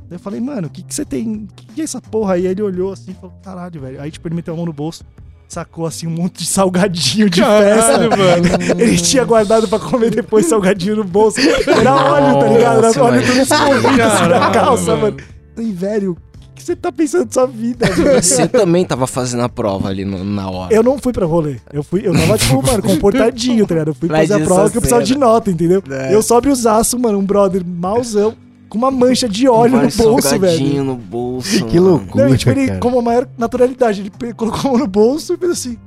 [0.08, 1.44] Daí eu falei, mano, o que que você tem?
[1.44, 2.46] O que, que é essa porra aí?
[2.46, 4.00] Aí ele olhou assim e falou, caralho, velho.
[4.00, 5.04] Aí, tipo, ele meteu a mão no bolso,
[5.48, 7.92] sacou, assim, um monte de salgadinho de festa.
[7.92, 8.80] Caralho, mano.
[8.82, 11.40] Ele tinha guardado pra comer depois salgadinho no bolso.
[11.40, 12.84] Era óleo, tá ligado?
[12.84, 15.00] Era óleo tudo escorrido assim na Caralho, calça, mano.
[15.02, 15.16] mano.
[15.56, 18.22] Falei, velho, o que você tá pensando da sua vida, velho?
[18.22, 20.74] Você também tava fazendo a prova ali no- na hora.
[20.74, 21.56] Eu não fui pra rolê.
[21.72, 23.88] Eu fui, eu tava, tipo, mano, comportadinho, tá ligado?
[23.88, 25.82] Eu fui Mas fazer a prova que eu precisava de nota, entendeu?
[25.90, 26.14] É.
[26.14, 28.34] Eu sobe os aços, mano, um brother mauzão,
[28.68, 30.84] com uma mancha de óleo no bolso, salgadinho velho.
[30.84, 31.64] no bolso.
[31.66, 32.28] Que loucura.
[32.28, 32.80] Não, tipo, ele, cara.
[32.80, 35.78] com a maior naturalidade, ele colocou a mão no bolso e fez assim.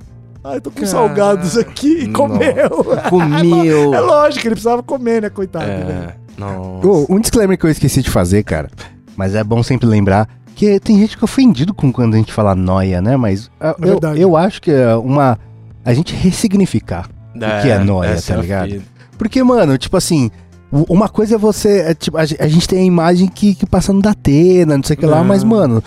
[0.44, 0.91] Ah, eu tô com Caralho.
[0.91, 2.70] salgados aqui e comeu.
[3.10, 3.94] Comeu.
[3.94, 5.65] É lógico, ele precisava comer, né, coitado.
[5.65, 6.88] É, nossa.
[6.88, 8.67] Ô, um disclaimer que eu esqueci de fazer, cara,
[9.15, 12.34] mas é bom sempre lembrar que tem gente que fica ofendido com quando a gente
[12.34, 13.15] fala noia, né?
[13.17, 14.22] Mas ah, É eu, verdade.
[14.22, 15.38] eu acho que é uma.
[15.86, 17.08] A gente ressignificar.
[17.62, 18.82] que é nóia, essa tá é a ligado?
[19.17, 20.32] Porque, mano, tipo assim.
[20.72, 21.80] Uma coisa é você.
[21.82, 24.96] é, tipo, a, a gente tem a imagem que, que passa no Datena, não sei
[24.96, 25.84] o que lá, mas, mano.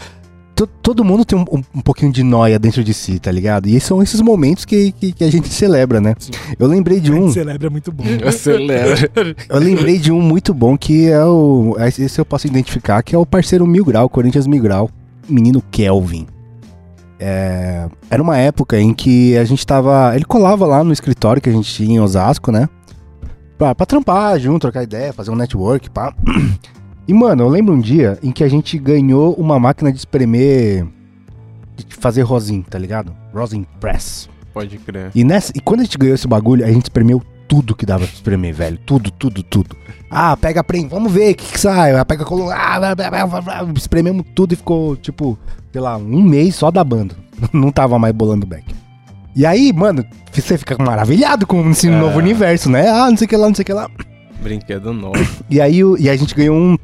[0.55, 3.67] to- Todo mundo tem um, um- um pouquinho de noia dentro de si, tá ligado?
[3.67, 6.15] E são esses momentos que, que, que a gente celebra, né?
[6.19, 6.33] Sim.
[6.59, 7.31] Eu lembrei de um.
[7.33, 8.05] Celebra é muito bom.
[8.27, 8.95] Acelera.
[9.49, 11.75] Eu lembrei de um muito bom que é o.
[11.99, 14.91] Esse eu posso identificar, que é o parceiro Mil Grau, Corinthians Mil Grau,
[15.29, 16.27] menino Kelvin.
[17.19, 20.13] é, era uma época em que a gente tava.
[20.15, 22.69] Ele colava lá no escritório que a gente tinha em Osasco, né?
[23.59, 26.13] Pra, pra trampar junto, trocar ideia, fazer um network, pá.
[27.07, 30.87] E, mano, eu lembro um dia em que a gente ganhou uma máquina de espremer.
[31.77, 33.15] de fazer rosin, tá ligado?
[33.33, 34.29] Rosin Press.
[34.53, 35.11] Pode crer.
[35.15, 38.05] E, nessa, e quando a gente ganhou esse bagulho, a gente espremeu tudo que dava
[38.07, 38.79] pra espremer, velho.
[38.87, 39.77] Tudo, tudo, tudo.
[40.11, 41.95] Ah, pega prem, vamos ver o que, que sai.
[41.95, 42.55] Ah, Pega coluna.
[42.55, 43.73] Ah, blá, blá, blá, blá, blá.
[43.77, 45.39] esprememos tudo e ficou, tipo,
[45.73, 47.15] sei lá, um mês só da banda.
[47.53, 48.65] Não tava mais bolando back.
[49.37, 51.91] E aí, mano, você fica maravilhado com esse É.
[51.91, 52.89] novo universo, né?
[52.89, 53.89] Ah, não sei o que lá, não sei o que lá.
[54.43, 55.15] Brinquedo novo.
[55.51, 56.77] E aí e a gente ganhou um.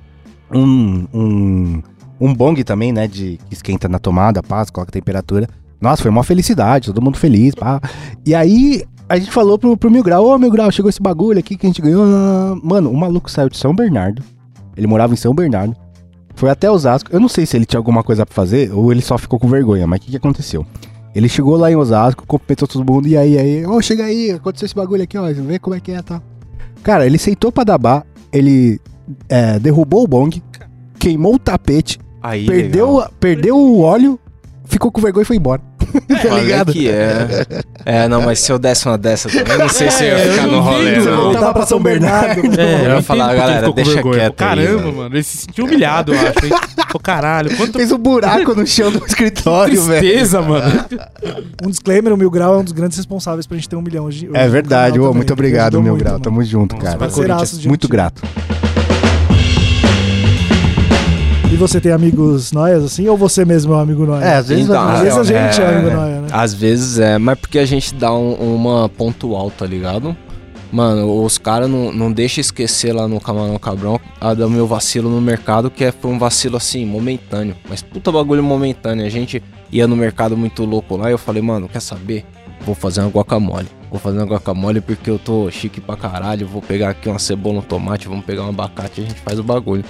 [0.53, 1.07] Um.
[1.15, 1.83] Um,
[2.21, 3.07] um bong também, né?
[3.07, 5.49] De que esquenta na tomada, você coloca a temperatura.
[5.81, 7.81] Nossa, foi uma felicidade, todo mundo feliz, pá.
[8.27, 11.39] E aí a gente falou pro, pro Mil Grau, ô Mil Grau, chegou esse bagulho
[11.39, 12.05] aqui que a gente ganhou.
[12.63, 14.23] Mano, o maluco saiu de São Bernardo.
[14.77, 15.75] Ele morava em São Bernardo.
[16.35, 17.11] Foi até Osasco.
[17.13, 19.49] Eu não sei se ele tinha alguma coisa pra fazer ou ele só ficou com
[19.49, 20.67] vergonha, mas o que, que aconteceu?
[21.15, 24.67] Ele chegou lá em Osasco, cumprimentou todo mundo, e aí, aí, ô, chega aí, aconteceu
[24.67, 26.23] esse bagulho aqui, ó, vê como é que é, tá?
[26.83, 28.81] Cara, ele sentou pra dabar, ele
[29.29, 30.43] é, derrubou o bong,
[30.99, 34.21] queimou o tapete, Aí, perdeu, perdeu o óleo,
[34.65, 35.63] ficou com vergonha e foi embora.
[36.23, 36.73] tá ligado?
[36.73, 37.47] que é.
[37.85, 40.27] É, não, mas se eu desse uma dessa também, não sei se eu ia É,
[40.29, 41.05] eu ficar no rolê, não.
[41.05, 41.23] não.
[41.33, 42.41] Voltar pra São Bernardo.
[42.61, 44.15] É, Eu ia falar, galera, deixa vergonha.
[44.19, 44.97] quieto aí, Caramba, velho.
[44.97, 45.15] mano.
[45.17, 46.47] Ele se sentiu humilhado, eu acho.
[46.47, 46.53] hein?
[46.91, 50.01] Pô, caralho, quanto Fez um buraco no chão do escritório, velho.
[50.01, 50.85] tristeza, mano.
[51.63, 54.07] Um disclaimer, o Mil Grau é um dos grandes responsáveis pra gente ter um milhão
[54.07, 54.29] hoje.
[54.33, 56.19] É verdade, ô, muito obrigado, muito, grau.
[56.19, 56.99] Tamo junto, cara.
[57.67, 58.23] Muito grato.
[61.61, 64.25] Você tem amigos noias assim, ou você mesmo é um amigo noia?
[64.25, 66.29] É, às vezes Então, Às vezes a gente é, é, amigo noia, né?
[66.33, 70.17] Às vezes é, mas porque a gente dá um- uma pontual, tá ligado?
[70.73, 75.11] Mano, os caras não, não deixam esquecer lá no Camarão Cabrão a do meu vacilo
[75.11, 77.57] no mercado, que é, foi um vacilo assim, momentâneo.
[77.69, 79.05] Mas puta bagulho momentâneo.
[79.05, 79.43] A gente
[79.73, 82.25] ia no mercado muito louco lá e eu falei, mano, quer saber?
[82.65, 83.67] Vou fazer uma guacamole.
[83.91, 86.47] Vou fazer uma guacamole porque eu tô chique pra caralho.
[86.47, 89.39] Vou pegar aqui uma cebola, um tomate, vamos pegar um abacate e a gente faz
[89.41, 89.85] o bagulho.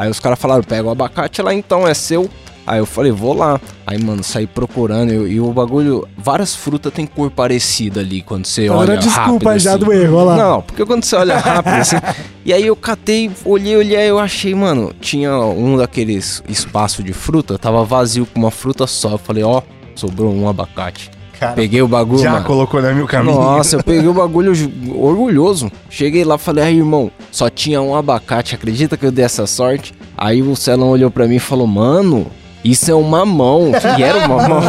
[0.00, 2.30] Aí os caras falaram, pega o abacate lá então, é seu.
[2.66, 3.60] Aí eu falei, vou lá.
[3.86, 6.08] Aí, mano, saí procurando e, e o bagulho.
[6.16, 8.96] Várias frutas têm cor parecida ali quando você Tá olha.
[8.96, 9.84] desculpa rápido, já assim.
[9.84, 10.36] do erro, olha lá.
[10.36, 11.96] Não, porque quando você olha rápido assim.
[12.46, 17.58] e aí eu catei, olhei, olhei, eu achei, mano, tinha um daqueles espaços de fruta,
[17.58, 19.10] tava vazio com uma fruta só.
[19.12, 19.60] Eu falei, ó,
[19.94, 21.10] sobrou um abacate.
[21.40, 22.44] Cara, Peguei o bagulho, já mano.
[22.44, 23.34] colocou no meu caminho.
[23.34, 24.52] Nossa, eu peguei o bagulho
[24.94, 25.72] orgulhoso.
[25.88, 29.94] Cheguei lá falei, aí irmão, só tinha um abacate, acredita que eu dei essa sorte?
[30.18, 32.26] Aí o Celão olhou pra mim e falou, mano,
[32.62, 33.72] isso é um mamão.
[33.98, 34.60] E era um mamão.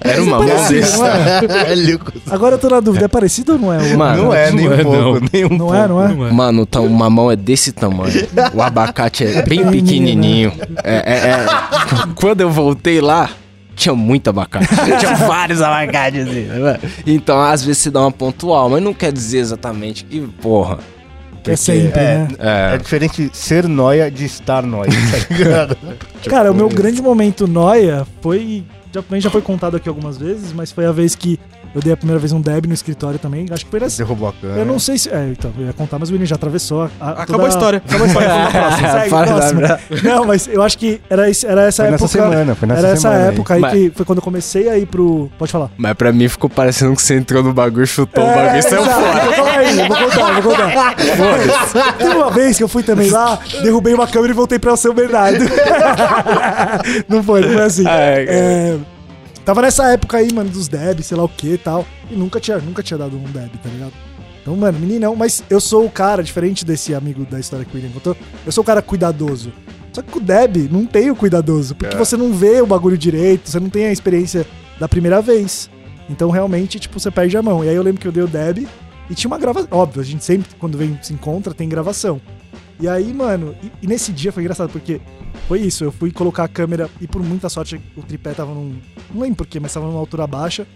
[0.00, 1.02] Era um mamão parecido, desse.
[1.02, 1.98] é?
[2.30, 3.96] Agora eu tô na dúvida, é parecido ou não é?
[3.96, 5.28] Mano, não é nem não um é, pouco, não.
[5.32, 6.08] nem um Não é, não é?
[6.14, 6.32] Não é.
[6.32, 8.12] Mano, então, o mamão é desse tamanho.
[8.54, 10.52] O abacate é bem pequenininho.
[10.84, 11.46] É, é- é-
[12.14, 13.28] Quando eu voltei lá,
[13.76, 14.66] tinha muito abacate.
[14.98, 16.42] tinha vários abacates assim.
[16.46, 16.78] né?
[17.06, 20.78] Então, às vezes se dá uma pontual, mas não quer dizer exatamente que, porra.
[21.48, 22.28] É sempre, é, né?
[22.40, 25.76] É É, diferente ser noia de estar noia, tá ligado?
[26.28, 28.64] Cara, o meu Tipo, grande momento noia foi.
[28.96, 31.38] Já, também já foi contado aqui algumas vezes, mas foi a vez que
[31.74, 33.46] eu dei a primeira vez um deb no escritório também.
[33.50, 33.98] Acho que foi nessa.
[33.98, 34.60] Derrubou a câmera.
[34.60, 35.10] Eu não sei se.
[35.10, 36.90] É, então, eu ia contar, mas o Vini já atravessou a.
[36.98, 37.82] a- Acabou toda- a história.
[37.86, 38.30] Acabou a história.
[38.92, 39.80] Segue, próxima.
[40.02, 42.02] Não, mas eu acho que era, esse- era essa Foi época.
[42.04, 43.34] nessa semana, foi nessa era essa semana aí.
[43.34, 45.30] época aí, Mas- que foi quando eu comecei a ir pro.
[45.38, 45.70] Pode falar.
[45.76, 48.80] Mas pra mim ficou parecendo que você entrou no bagulho, chutou o bagulho e saiu
[48.82, 49.00] exato.
[49.02, 49.34] fora.
[49.36, 50.94] Calma aí, vou contar, vou contar.
[51.98, 54.94] Teve uma vez que eu fui também lá, derrubei uma câmera e voltei pra São
[54.94, 55.44] Bernardo.
[57.08, 57.86] não foi, não foi assim.
[57.86, 58.76] Ai, É,
[59.46, 61.86] tava nessa época aí, mano, dos deb, sei lá o que e tal.
[62.10, 63.92] E nunca tinha, nunca tinha dado um deb, tá ligado?
[64.42, 67.76] Então, mano, meninão, mas eu sou o cara, diferente desse amigo da história que o
[67.76, 69.52] William contou, eu sou o cara cuidadoso.
[69.92, 72.98] Só que com o Deb, não tem o cuidadoso, porque você não vê o bagulho
[72.98, 74.46] direito, você não tem a experiência
[74.78, 75.70] da primeira vez.
[76.10, 77.64] Então, realmente, tipo, você perde a mão.
[77.64, 78.68] E aí eu lembro que eu dei o Deb
[79.08, 79.68] e tinha uma gravação.
[79.70, 82.20] Óbvio, a gente sempre, quando vem se encontra, tem gravação.
[82.78, 85.00] E aí, mano, e, e nesse dia foi engraçado, porque
[85.48, 88.74] foi isso, eu fui colocar a câmera e por muita sorte o tripé tava num.
[89.14, 90.66] Não lembro porquê, mas tava numa altura baixa.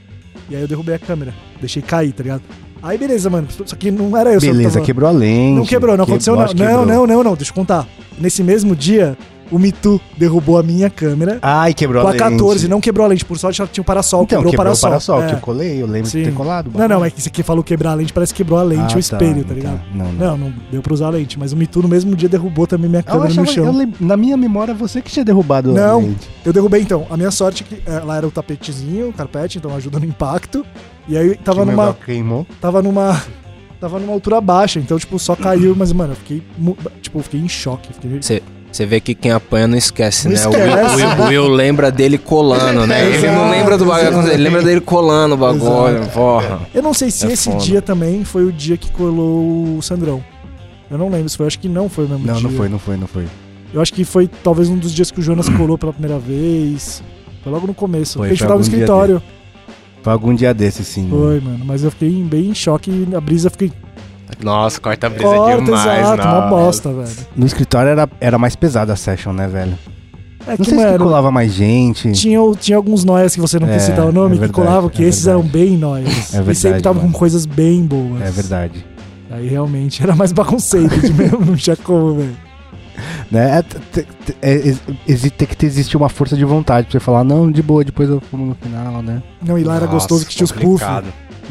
[0.48, 1.34] E aí eu derrubei a câmera.
[1.60, 2.42] Deixei cair, tá ligado?
[2.82, 3.46] Aí beleza, mano.
[3.66, 5.56] Só que não era eu só que Beleza, tava- quebrou a lente.
[5.58, 6.64] Não quebrou, não aconteceu Quebrou, não.
[6.64, 7.34] acho que Não, não, não, não.
[7.34, 7.86] Deixa eu contar.
[8.18, 9.18] Nesse mesmo dia,
[9.50, 11.38] o Mitu derrubou a minha câmera.
[11.42, 12.30] Ai, quebrou com a a lente.
[12.38, 13.24] 14, não quebrou a lente.
[13.24, 15.22] Por sorte, ela tinha um parasol, Então, quebrou, quebrou o parasol.
[15.22, 15.26] É.
[15.28, 16.24] que eu colei, eu lembro de Sim.
[16.24, 16.70] ter colado.
[16.74, 18.94] Não, não, é que você que falou quebrar a lente, parece que quebrou a lente,
[18.94, 19.80] Ah, o espelho, tá, tá, ligado?
[19.94, 20.12] Não, não.
[20.12, 22.88] Não, não deu pra usar a lente, mas o Mitu no mesmo dia derrubou também
[22.88, 23.64] minha câmera achava, no chão.
[23.66, 26.00] eu lem- na minha memória, você que tinha derrubado a Não.
[26.00, 26.28] lente.
[26.44, 27.06] Eu derrubei então.
[27.10, 30.04] A minha sorte é que eh, lá era o tapetezinho, o carpete, então ajuda no
[30.06, 30.64] impacto.
[31.08, 31.94] E aí tava Que o numa.
[31.94, 32.46] queimou.
[32.60, 33.20] Tava numa.
[33.80, 36.42] Tava numa altura baixa, então, tipo, só caiu, mas, mano, eu fiquei.
[37.00, 37.92] Tipo, eu fiquei em choque.
[37.94, 38.20] Fiquei...
[38.20, 40.46] Você Você vê que quem apanha não esquece, Não né?
[40.46, 40.68] O esquece.
[40.68, 43.04] Will, o Will- o Will lembra dele colando, né?
[43.04, 46.60] Ele não Exato, lembra do bagulho, ele lembra dele colando o bagulho, porra.
[46.72, 47.64] Eu não sei se É esse foda.
[47.64, 50.22] dia também foi o dia que colou o Sandrão.
[50.88, 52.48] Eu não lembro se foi, acho que não foi o mesmo Não, dia.
[52.48, 53.26] não foi, não foi, não foi.
[53.74, 57.02] Eu acho que foi talvez um dos dias que o Jonas colou pela primeira vez.
[57.42, 58.18] Foi logo no começo.
[58.18, 59.22] Foi, a gente foi tava no escritório.
[60.02, 61.02] Foi algum dia desses, sim.
[61.08, 61.22] mano.
[61.24, 61.64] Foi, mano.
[61.64, 63.72] Mas eu fiquei bem em choque e a brisa fiquei.
[64.42, 67.08] Nossa, corta a brisa Corta, demais, exato, uma bosta, velho.
[67.36, 69.76] No escritório era, era mais pesada a session, né, velho?
[70.46, 72.12] É Não que, sei se mano, colava mais gente.
[72.12, 74.52] tinha, tinha alguns noias que você não É, quis citar o nome, é que verdade,
[74.68, 75.46] colavam, que é esses verdade.
[75.46, 76.08] eram bem noias.
[76.08, 78.22] É e sempre verdade, estavam com coisas bem boas.
[78.22, 78.84] É verdade.
[79.30, 82.36] Aí realmente era mais bagunceiro mesmo, não tinha como, velho.
[83.30, 83.58] Né?
[83.58, 84.58] É, te- te- é,
[85.30, 88.08] tem que ter- existir uma força de vontade pra você falar, não, de boa, depois
[88.10, 89.22] eu fumo no final, né?
[89.46, 90.84] Não, e lá era gostoso que tinha os puff.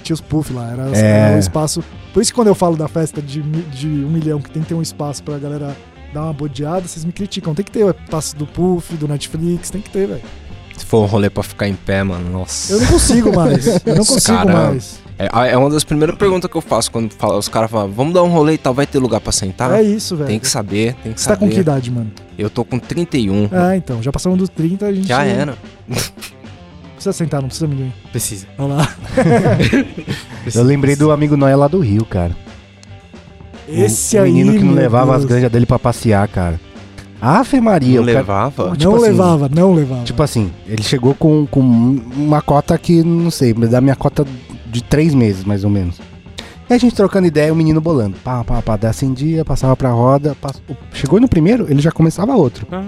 [0.10, 1.36] Tinha os puff lá, era, É.
[1.36, 1.84] um espaço.
[2.12, 4.70] Por isso que quando eu falo da festa de, de um milhão, que tem que
[4.70, 5.78] ter um espaço pra galera
[6.12, 7.54] dar uma bodeada, vocês me criticam.
[7.54, 10.22] Tem que ter o espaço do puff, do Netflix, tem que ter, velho.
[10.76, 12.74] Se for um rolê pra ficar em pé, mano, nossa.
[12.74, 13.68] Eu não consigo mais.
[13.86, 15.00] Eu não consigo mais.
[15.20, 18.12] É, é uma das primeiras perguntas que eu faço quando fala- os caras falam, vamos
[18.14, 19.70] dar um rolê e tal, vai ter lugar pra sentar?
[19.74, 20.28] É isso, velho.
[20.30, 21.46] Tem que saber, tem que Você tá saber.
[21.50, 22.10] com que idade, mano?
[22.36, 23.48] Eu tô com 31.
[23.52, 24.02] Ah, então.
[24.02, 25.08] Já passamos dos 30, a gente.
[25.08, 25.56] Já era.
[27.00, 27.94] Precisa sentar, não precisa ninguém.
[28.12, 28.46] Precisa.
[28.58, 28.94] Olha lá.
[30.54, 32.36] Eu lembrei do amigo Noé lá do Rio, cara.
[33.68, 34.32] O- Esse o aí.
[34.34, 35.32] menino que não levava as Deus.
[35.32, 36.60] ganjas dele pra passear, cara.
[37.22, 38.72] Ave Maria, Não o cara- levava?
[38.72, 40.04] tipo não assim, levava, não levava.
[40.04, 44.26] Tipo assim, ele chegou com, com uma cota que, não sei, mas da minha cota
[44.68, 46.00] de três meses, mais ou menos.
[46.70, 48.16] E a gente trocando ideia, o menino bolando.
[48.24, 50.36] Pá, pá, pá, acendia, passava pra roda.
[50.42, 50.62] pass-
[50.94, 52.68] Chegou no primeiro, ele já começava outro.
[52.72, 52.84] Ah,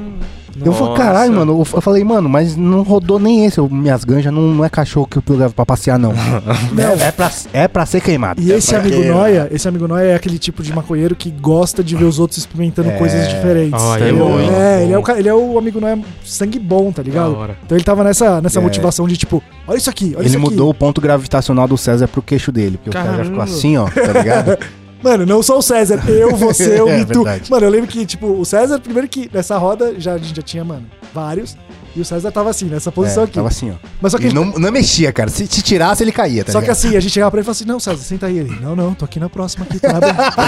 [0.63, 1.03] Eu falei, Nossa.
[1.03, 1.63] caralho, mano.
[1.73, 3.57] Eu falei, mano, mas não rodou nem esse.
[3.57, 6.11] Eu- Minhas ganjas não, não é cachorro que eu levo pra passear, não.
[6.77, 8.41] é, é, pra, é pra ser queimado.
[8.41, 11.29] E esse É amigo porque- Noia, esse amigo Noia é aquele tipo de maconheiro que
[11.31, 12.97] gosta de ver os outros experimentando É.
[12.97, 13.81] coisas diferentes.
[13.81, 16.91] Ah, tá é bom, é, ele é, o, ele é o amigo Noia sangue bom,
[16.91, 17.37] tá ligado?
[17.65, 18.61] Então ele tava nessa, nessa É.
[18.61, 20.49] motivação de tipo, olha isso aqui, olha Ele isso aqui.
[20.49, 22.77] mudou o ponto gravitacional do César pro queixo dele.
[22.77, 23.25] Porque o César Caramba.
[23.29, 24.57] ficou assim, ó, tá ligado?
[25.03, 27.23] Mano, não só o César, eu, você, o É Mitu.
[27.23, 27.49] verdade.
[27.51, 30.41] Mano, eu lembro que, tipo, o César, primeiro que nessa roda já, a gente já
[30.41, 31.57] tinha, mano, vários.
[31.93, 33.33] E o César tava assim, nessa posição É, aqui.
[33.33, 33.73] Tava assim, ó.
[34.01, 35.29] Mas só que, Ele não, não mexia, cara.
[35.29, 36.77] Se, se tirasse, ele caía, tá só que ligado?
[36.77, 38.37] assim, a gente chegava pra ele e falava assim: Não, César, senta aí.
[38.37, 40.13] Ele, não, não, tô aqui na próxima aqui, tá bem.
[40.13, 40.45] Tá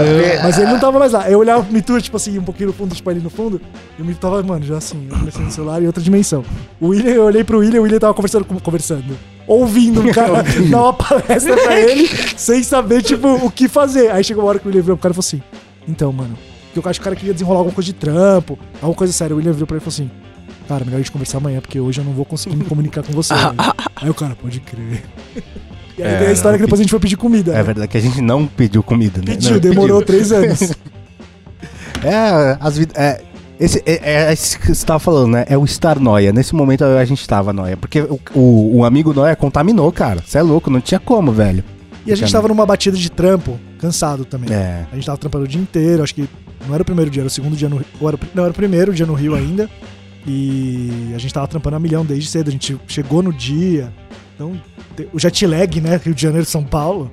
[0.00, 0.38] bem.
[0.44, 1.28] Mas ele não tava mais lá.
[1.28, 3.60] Eu olhava pro Mitu, tipo assim, um pouquinho no fundo, tipo ali no fundo.
[3.98, 6.44] E o Mitu tava, mano, já assim, eu comecei no celular em outra dimensão.
[6.80, 9.18] O William, eu olhei pro William, o William tava conversando, com- conversando.
[9.52, 14.08] Ouvindo o cara dar uma palestra pra ele, sem saber, tipo, o que fazer.
[14.12, 15.42] Aí chegou uma hora que o William virou pro cara e falou assim:
[15.88, 16.38] Então, mano,
[16.76, 19.34] eu acho que o cara queria desenrolar alguma coisa de trampo, alguma coisa séria.
[19.34, 20.10] O William virou pra ele e falou assim:
[20.68, 23.12] Cara, melhor a gente conversar amanhã, porque hoje eu não vou conseguir me comunicar com
[23.12, 23.34] você.
[23.34, 23.54] velho."
[23.96, 25.02] Aí o cara, pode crer.
[25.98, 27.50] E aí É, tem a história não, que depois a gente foi pedir comida.
[27.52, 27.62] É né?
[27.64, 29.32] verdade que a gente não pediu comida, né?
[29.34, 30.72] Pediu, Não, demorou três anos.
[32.02, 32.96] É, as vidas.
[32.96, 33.20] É,
[33.60, 35.44] esse, é, é isso que você tava falando, né?
[35.46, 36.32] É o estar noia.
[36.32, 37.76] Nesse momento a gente tava noia.
[37.76, 40.22] Porque o, o, o amigo noia contaminou, cara.
[40.24, 41.62] Você é louco, não tinha como, velho.
[42.06, 44.50] E a gente tava numa batida de trampo, cansado também.
[44.50, 44.86] É.
[44.90, 46.26] A gente tava trampando o dia inteiro, acho que
[46.66, 47.86] não era o primeiro dia, era o segundo dia no Rio.
[48.00, 49.68] ou era Não, era o primeiro dia no Rio ainda.
[50.26, 52.48] E a gente tava trampando a milhão desde cedo.
[52.48, 53.92] A gente chegou no dia.
[54.34, 54.58] Então,
[55.12, 56.00] o jet lag, né?
[56.02, 57.10] Rio de Janeiro, São Paulo,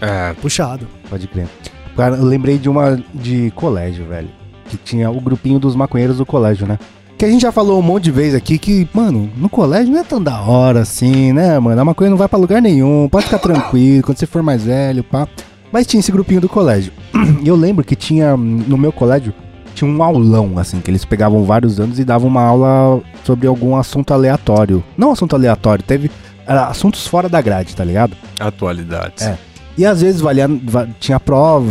[0.00, 0.86] É, puxado.
[1.10, 1.48] Pode crer.
[1.96, 4.37] Cara, eu lembrei de uma de colégio, velho.
[4.68, 6.78] Que tinha o grupinho dos maconheiros do colégio, né?
[7.16, 10.00] Que a gente já falou um monte de vezes aqui que, mano, no colégio não
[10.00, 11.80] é tão da hora assim, né, mano?
[11.80, 15.02] A maconha não vai pra lugar nenhum, pode ficar tranquilo, quando você for mais velho,
[15.02, 15.26] pá.
[15.72, 16.92] Mas tinha esse grupinho do colégio.
[17.42, 19.34] E eu lembro que tinha, no meu colégio,
[19.74, 23.76] tinha um aulão, assim, que eles pegavam vários anos e davam uma aula sobre algum
[23.76, 24.82] assunto aleatório.
[24.96, 26.10] Não assunto aleatório, teve
[26.46, 28.16] assuntos fora da grade, tá ligado?
[28.40, 29.24] atualidades.
[29.24, 29.38] É.
[29.78, 31.70] E às vezes valia, va- tinha prova,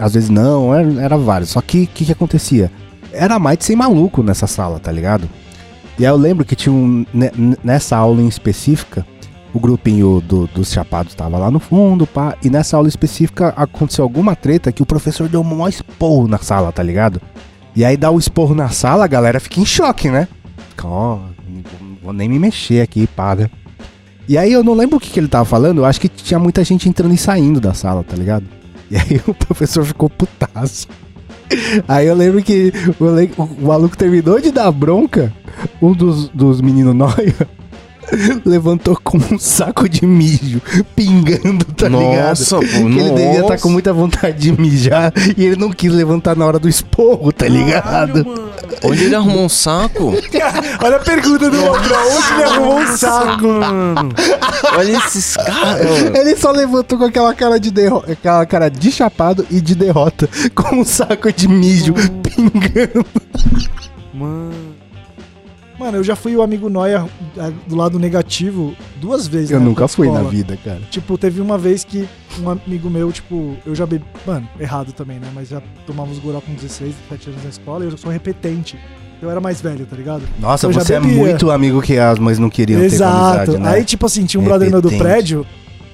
[0.00, 1.48] às vezes não, era, era vários.
[1.50, 2.70] Só que o que, que acontecia?
[3.12, 5.28] Era mais de 100 maluco nessa sala, tá ligado?
[5.98, 7.06] E aí eu lembro que tinha um.
[7.64, 9.04] Nessa aula em específica,
[9.54, 12.36] o grupinho do- dos chapados tava lá no fundo, pá.
[12.44, 16.38] E nessa aula específica aconteceu alguma treta que o professor deu um maior esporro na
[16.38, 17.18] sala, tá ligado?
[17.74, 20.28] E aí dá o esporro na sala, a galera fica em choque, né?
[20.84, 21.24] Ó, vou-
[21.80, 23.48] não vou nem me mexer aqui, pá, né?
[24.28, 26.38] E aí eu não lembro o que, que ele tava falando, eu acho que tinha
[26.38, 28.44] muita gente entrando e saindo da sala, tá ligado?
[28.90, 30.86] E aí o professor ficou putaço.
[31.88, 35.32] Aí eu lembro que o, le- o maluco terminou de dar bronca,
[35.80, 37.34] um dos, dos meninos nóia
[38.44, 40.60] levantou com um saco de mijo,
[40.94, 42.28] pingando, tá ligado?
[42.28, 43.58] Nossa, pô, Que ele devia estar nossa.
[43.62, 47.46] com muita vontade de mijar e ele não quis levantar na hora do esporro, tá
[47.48, 47.82] ligado?
[47.82, 48.47] Caralho, mano.
[48.82, 50.12] Onde ele arrumou um saco?
[50.82, 51.94] Olha a pergunta do outro.
[51.94, 53.46] Onde ele arrumou um saco?
[53.46, 54.14] Mano.
[54.76, 56.14] Olha esses caras.
[56.14, 58.04] Ele só levantou com aquela cara de derro...
[58.10, 63.06] aquela cara de chapado e de derrota, com um saco de mijo pingando.
[64.14, 64.77] Mano.
[65.78, 67.06] Mano, eu já fui o amigo Noia
[67.38, 69.52] ah, do lado negativo duas vezes.
[69.52, 70.80] Eu na nunca fui na vida, cara.
[70.90, 72.08] Tipo, teve uma vez que
[72.40, 74.04] um amigo meu, tipo, eu já bebi.
[74.26, 75.30] Mano, errado também, né?
[75.32, 78.76] Mas já tomávamos goró com 16, 17 anos na escola e eu sou repetente.
[79.22, 80.22] Eu era mais velho, tá ligado?
[80.38, 83.36] Nossa, já você é muito amigo que as mães não queriam ter Exato.
[83.38, 83.70] amizade, né?
[83.70, 85.44] Aí, tipo assim, tinha um brother meu do prédio,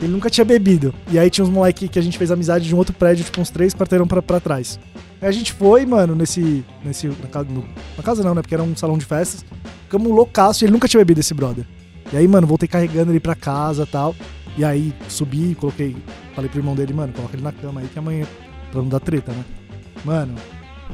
[0.05, 0.95] ele nunca tinha bebido.
[1.11, 3.41] E aí tinha uns moleque que a gente fez amizade de um outro prédio, tipo,
[3.41, 4.79] uns três quarteirão pra, pra trás.
[5.21, 6.65] Aí a gente foi, mano, nesse.
[6.85, 7.65] nesse na, casa, no-
[7.97, 8.43] na casa não, né?
[8.43, 9.45] Porque era um salão de festas.
[9.85, 11.65] Ficamos loucaço e ele nunca tinha bebido esse brother.
[12.13, 14.15] E aí, mano, voltei carregando ele pra casa tal.
[14.57, 15.97] E aí subi, coloquei.
[16.35, 18.27] Falei pro irmão dele, mano, coloca ele na cama aí que amanhã.
[18.71, 19.45] Pra não dar treta, né?
[20.05, 20.35] Mano,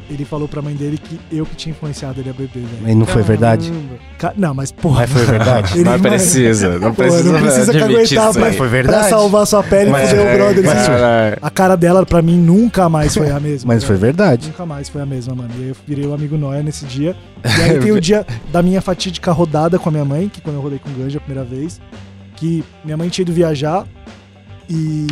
[0.08, 2.68] ele falou pra mãe dele que eu que tinha influenciado ele a beber, velho.
[2.82, 3.72] Mas não foi verdade?
[4.18, 5.00] Ca- Não, mas porra.
[5.02, 5.72] Mas foi verdade?
[5.78, 7.80] Ele- Não precisa, não Pô, precisa, não precisa admitir
[8.16, 8.56] caguetar isso pra, aí.
[8.56, 9.08] foi pra verdade.
[9.08, 10.64] salvar sua pele e Mas- fuder o brother.
[10.64, 10.86] mas- assim.
[10.86, 11.38] Caralho.
[11.40, 13.72] A cara dela, pra mim, nunca mais foi a mesma.
[13.72, 14.00] Mas foi velho.
[14.16, 14.48] verdade.
[14.48, 15.50] Nunca mais foi a mesma, mano.
[15.58, 17.14] E aí eu virei o amigo Noia nesse dia.
[17.42, 20.56] E aí tem o dia da minha fatídica rodada com a minha mãe, que quando
[20.56, 21.80] eu rodei com ganja a primeira vez,
[22.36, 23.86] que minha mãe tinha ido viajar
[24.68, 25.06] e...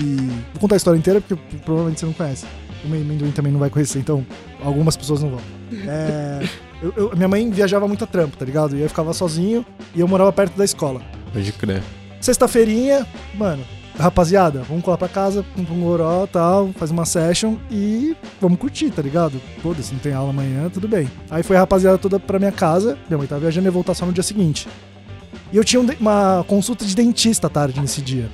[0.53, 2.45] Vou contar a história inteira porque provavelmente você não conhece.
[2.85, 4.25] O Mendoim também não vai conhecer, então
[4.63, 5.41] algumas pessoas não vão.
[5.87, 6.49] É,
[6.83, 8.77] eu- eu- minha mãe viajava muito a trampo, tá ligado?
[8.77, 9.65] E eu ficava sozinho
[9.95, 11.01] e eu morava perto da escola.
[11.33, 11.83] Pode crer.
[12.21, 13.63] Sexta-feirinha, mano,
[13.99, 18.59] rapaziada, vamos colar pra casa, compra um goró e tal, faz uma session e vamos
[18.59, 19.41] curtir, tá ligado?
[19.63, 21.11] Foda-se, não tem aula amanhã, tudo bem.
[21.31, 23.95] Aí foi a rapaziada toda pra minha casa, minha mãe tava viajando e ia voltar
[23.95, 24.69] só no dia seguinte.
[25.53, 28.29] E eu tinha um uma consulta de dentista à tarde nesse dia.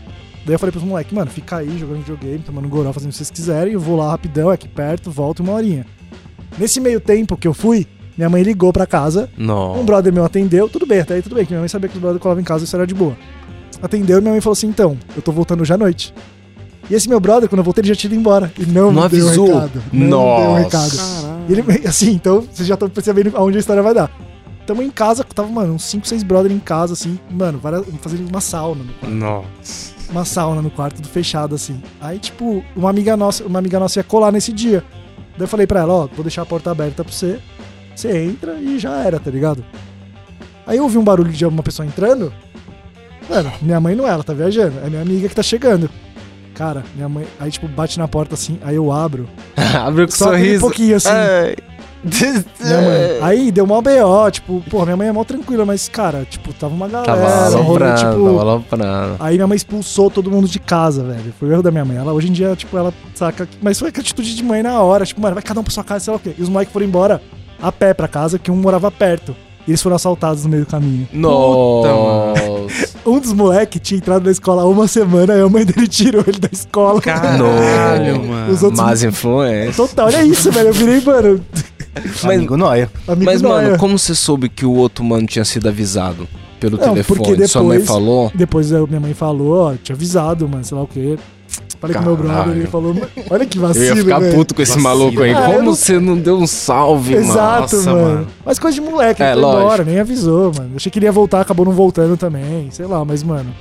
[0.45, 3.17] Daí eu falei pros moleques, mano, fica aí jogando videogame, tomando goró, fazendo o que
[3.17, 5.87] vocês quiserem, eu vou lá rapidão, é aqui perto, volto uma horinha.
[6.59, 9.85] Nesse meio tempo que eu fui, minha mãe ligou pra casa, um Não.
[9.85, 12.01] brother meu atendeu, tudo bem, até aí tudo bem, que minha mãe sabia que os
[12.03, 13.17] brother colavam em casa, isso era de boa.
[13.83, 16.15] Atendeu e minha mãe falou assim: então, eu tô voltando hoje à noite.
[16.89, 18.53] E esse meu brother, quando eu voltei, ele já tinha ido embora.
[18.59, 19.47] E não, Não me deu avisou?
[19.47, 19.83] recado.
[19.93, 20.43] Não Nossa.
[20.45, 20.97] deu recado.
[20.97, 21.45] Caralho.
[21.49, 24.11] E ele, assim, então, vocês já estão percebendo aonde a história vai dar.
[24.67, 28.29] Tamo em casa, tava, mano, uns 5, 6 brother em casa, assim, mano, várias- fazendo
[28.29, 29.15] uma sauna no quarto.
[29.15, 29.94] Nossa.
[30.11, 31.83] Uma sauna no quarto, tudo fechado, assim.
[32.01, 34.85] Aí, tipo, uma amiga nossa, uma amiga nossa ia colar nesse dia.
[35.33, 37.41] Daí eu falei pra ela, ó, vou deixar a porta aberta pra você.
[37.95, 39.65] Você entra e já era, tá ligado?
[40.67, 42.33] Aí eu ouvi um barulho de uma pessoa entrando.
[43.29, 44.79] Mano, minha mãe não é, ela tá viajando.
[44.85, 45.89] É minha amiga que tá chegando.
[46.55, 47.27] Cara, minha mãe.
[47.41, 49.29] Aí, tipo, bate na porta assim, aí eu abro.
[49.75, 50.61] Abre com Só aquele sorriso.
[50.61, 51.09] pouquinho assim.
[51.09, 51.57] Ai.
[52.05, 53.19] Minha mãe.
[53.23, 56.75] Aí deu mal BO, tipo, pô, minha mãe é mal tranquila, mas, cara, tipo, tava
[56.75, 57.13] uma galera.
[57.13, 59.17] Tava aloprando, tipo, tava aloprando.
[59.19, 61.33] Aí minha mãe expulsou todo mundo de casa, velho.
[61.39, 61.97] Foi o erro da minha mãe.
[61.97, 63.49] Ela hoje em dia, tipo, ela saca.
[63.63, 65.05] Mas foi com atitude de mãe na hora.
[65.07, 66.35] Tipo, mano, vai cada um pra sua casa, sei lá o quê.
[66.39, 67.21] E os moleques foram embora
[67.61, 69.35] a pé pra casa, que um morava perto.
[69.67, 71.09] E eles foram assaltados no meio do caminho.
[71.11, 72.39] Nossa.
[73.07, 76.23] Um dos moleques tinha entrado na escola há uma semana e a mãe dele tirou
[76.27, 77.01] ele da escola.
[77.01, 78.53] Caralho, mano.
[78.53, 78.81] Os outros.
[78.81, 79.73] Más influência.
[79.75, 80.69] Total, olha isso, velho.
[80.69, 81.41] Eu virei, mano,
[82.03, 82.91] Mas, Amigo Noia.
[83.07, 83.63] amigo mas Noia.
[83.67, 86.27] mano, como você soube que o outro mano tinha sido avisado
[86.59, 87.21] pelo Não, telefone?
[87.21, 88.33] porque Sua mãe depois- falou?
[88.35, 91.17] Depois a minha mãe falou, ó, tinha avisado, mano, sei lá o quê.
[91.81, 92.97] Falei com meu brother, ele falou,
[93.31, 94.35] olha que Eu vacilo, ia ficar velho.
[94.35, 94.89] puto com esse Vacilo.
[94.89, 95.35] maluco aí.
[95.35, 97.27] Ah, eu Como não- você não deu um salve, mano?
[97.27, 98.03] Exato, Nossa, mano.
[98.15, 98.27] mano.
[98.45, 99.63] Mas coisa de moleque, É, ele foi lógico.
[99.63, 100.71] embora, nem avisou, mano.
[100.73, 103.55] Eu achei que ele ia voltar, acabou não voltando também, sei lá, mas, mano.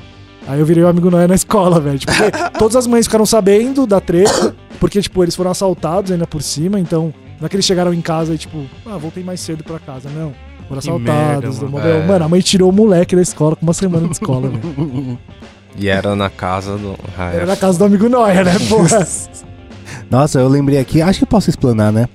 [0.47, 1.99] Aí eu virei o amigo Noé na escola, velho.
[1.99, 6.25] Tipo, porque todas as mães ficaram sabendo da treta, porque, tipo, eles foram assaltados ainda
[6.25, 9.41] por cima, então, não é que eles chegaram em casa e, tipo, ah, voltei mais
[9.41, 10.33] cedo pra casa, não.
[10.69, 11.87] Foram assaltados, merda, mano.
[11.87, 12.07] É.
[12.07, 15.19] Mano, a mãe tirou o moleque da escola com uma semana de escola, velho.
[15.75, 16.95] E era na casa do.
[17.17, 17.45] Ah, Era é.
[17.47, 19.05] na casa do amigo Noé, né, porra?
[20.09, 22.07] Nossa, eu lembrei aqui, acho que posso explanar, né?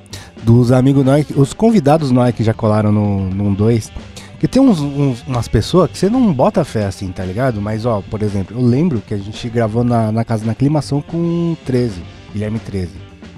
[0.44, 3.90] Dos amigos Noia, os convidados Noia que já colaram no, num 2.
[4.38, 7.60] Que tem uns, uns- umas pessoas que você não bota fé assim, tá ligado?
[7.60, 11.02] Mas, ó, por exemplo, eu lembro que a gente gravou na, na casa na aclimação
[11.02, 12.00] com 13,
[12.32, 12.90] Guilherme 13.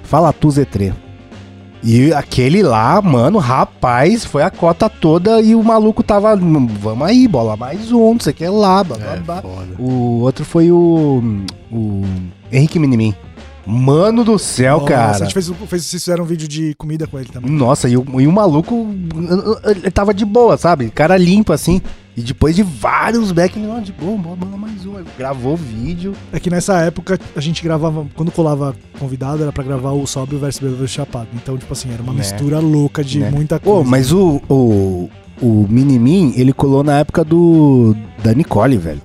[0.02, 0.92] Fala tu, Z3.
[1.82, 6.36] E aquele lá, mano, rapaz, foi a cota toda e o maluco tava.
[6.36, 9.42] Vamos aí, bola mais um, não sei o que lá, blá, blá, É, blá.
[9.78, 11.22] O outro foi o.
[11.72, 12.02] O.
[12.52, 13.14] Henrique Minimin.
[13.66, 15.18] Mano do céu, Nossa, A cara.
[15.18, 17.50] gente fez, fez, vocês fizeram um vídeo de comida com ele também.
[17.50, 18.88] Nossa, e o, e o maluco.
[19.64, 20.90] Ele tava de boa, sabe?
[20.90, 21.80] Cara limpo assim.
[22.16, 24.96] E depois de vários back, "Não, de boa, bola mais um.
[24.96, 26.12] Aí Gravou vídeo.
[26.32, 30.38] É que nessa época a gente gravava, quando colava convidado, era pra gravar o Sóbrio
[30.38, 31.28] versus versus Chapado.
[31.34, 32.18] Então, tipo assim, era uma Né.
[32.18, 33.30] mistura louca de Né.
[33.30, 33.90] muita Pô, coisa.
[33.90, 34.42] mas o.
[34.48, 35.08] O,
[35.40, 37.94] o Minimin, ele colou na época do.
[38.22, 39.00] Da Nicole, velho.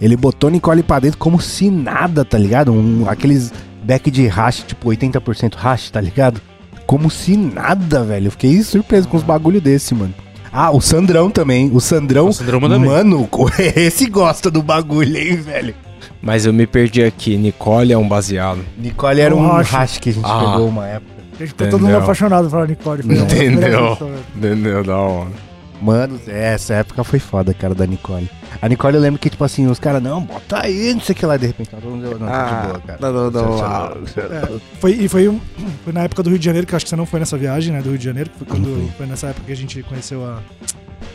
[0.00, 2.72] Ele botou Nicole pra dentro como se nada, tá ligado?
[2.72, 3.52] Um, aqueles
[3.84, 6.40] back de hash, tipo 80% hash, tá ligado?
[6.86, 8.26] como se nada, velho.
[8.26, 10.12] Eu fiquei surpreso com os bagulho desse, mano.
[10.56, 11.68] Ah, o Sandrão também.
[11.74, 12.88] O Sandrão, O Sandrão manda bem.
[12.88, 13.28] mano,
[13.74, 15.74] esse gosta do bagulho, hein, velho.
[16.22, 17.36] Mas eu me perdi aqui.
[17.36, 18.60] Nicole é um baseado.
[18.78, 19.98] Nicole era Um um racha.
[20.00, 20.52] que a gente Ah.
[20.52, 21.12] pegou uma época.
[21.34, 22.02] A gente ficou todo mundo Entendeu.
[22.04, 23.02] apaixonado pela Nicole.
[23.18, 23.98] Entendeu.
[24.36, 24.84] Entendeu?
[24.84, 25.30] Da hora.
[25.84, 28.30] Mano, essa época foi foda, cara, da Nicole.
[28.62, 31.16] A Nicole eu lembro que, tipo assim, os caras, não, bota aí, não sei o
[31.18, 32.98] que lá, de repente, não, não, não, tá de boa, cara.
[33.00, 33.58] não, não,
[34.16, 35.38] É, foi, e foi, um-
[35.84, 37.36] foi na época do Rio de Janeiro, que eu acho que você não foi nessa
[37.36, 37.82] viagem, né?
[37.82, 40.24] Do Rio de Janeiro, que foi, quando, Não foi nessa época que a gente conheceu
[40.24, 40.38] a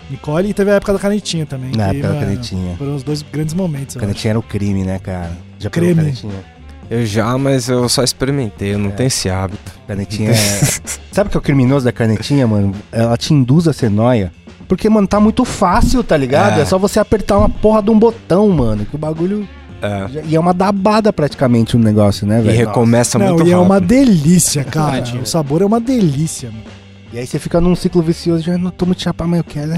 [0.10, 0.50] Nicole.
[0.50, 1.72] E teve a época da canetinha também.
[1.76, 2.76] Na que, época da canetinha.
[2.78, 3.96] Foram os dois grandes momentos.
[3.96, 5.32] Canetinha era o crime, né, cara?
[5.58, 5.96] Já Creme.
[5.96, 6.60] canetinha?
[6.92, 8.94] Eu já, mas eu só experimentei, eu não É.
[8.94, 9.72] tenho esse hábito.
[9.88, 10.36] Canetinha é...
[11.14, 12.74] Sabe o que é o criminoso da canetinha, mano?
[12.92, 14.32] Ela te induz a ser nóia.
[14.70, 16.60] Porque, mano, tá muito fácil, tá ligado?
[16.60, 16.62] É.
[16.62, 16.66] É.
[16.66, 18.86] só você apertar uma porra de um botão, mano.
[18.86, 19.46] Que o bagulho.
[19.82, 20.08] É.
[20.28, 22.58] E é uma dabada praticamente o negócio, né, E velho?
[22.58, 23.88] recomeça Não, muito e é uma rápido.
[23.90, 24.92] delícia, cara.
[24.92, 25.24] Canetinha.
[25.24, 26.64] o sabor é uma delícia, mano.
[27.12, 29.72] E aí você fica num ciclo vicioso, já não tô muito chapar, mas eu quero.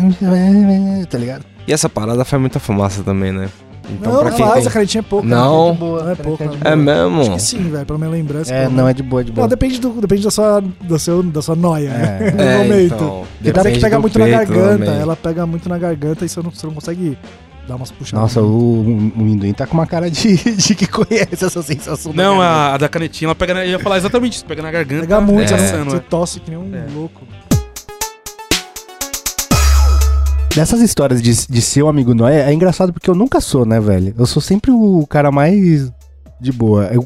[1.10, 1.46] Tá ligado?
[1.66, 3.48] E essa parada faz muita fumaça também, né?
[3.90, 4.68] Então, não, pra não quem faz, tem...
[4.68, 5.28] a canetinha é pouca.
[5.28, 5.72] Não.
[5.74, 5.78] né?
[5.80, 6.48] Não é pouca.
[6.48, 7.22] de É mesmo?
[7.22, 8.54] Acho que sim, velho, pela minha lembrança.
[8.54, 9.44] É, não, é de boa, de boa.
[9.44, 12.18] Não, depende, do, depende da, sua, do seu, da sua noia, né?
[12.22, 12.32] É.
[12.32, 12.94] No É, momento.
[12.96, 14.86] então, Porque dá que depende pega do muito na peito garganta.
[14.86, 15.02] também.
[15.02, 17.18] Ela pega muito na garganta e você não, você não consegue
[17.68, 18.22] dar umas puxadas.
[18.22, 22.14] Nossa, o, o Minduim tá com uma cara de, de que conhece essa sensação.
[22.14, 22.56] da Não, garganta.
[22.56, 25.02] a, a da canetinha, ela pega na, eu ia falar exatamente isso, pega na garganta.
[25.02, 25.84] Pega muito, é, né?
[25.86, 26.00] Você é.
[26.00, 26.86] tosse que nem um É.
[26.96, 27.22] louco.
[30.56, 33.80] Dessas histórias de, de ser um amigo nóia, é engraçado porque eu nunca sou, né,
[33.80, 34.14] velho?
[34.18, 35.92] Eu sou sempre o cara mais
[36.42, 36.86] de boa.
[36.88, 37.06] Eu-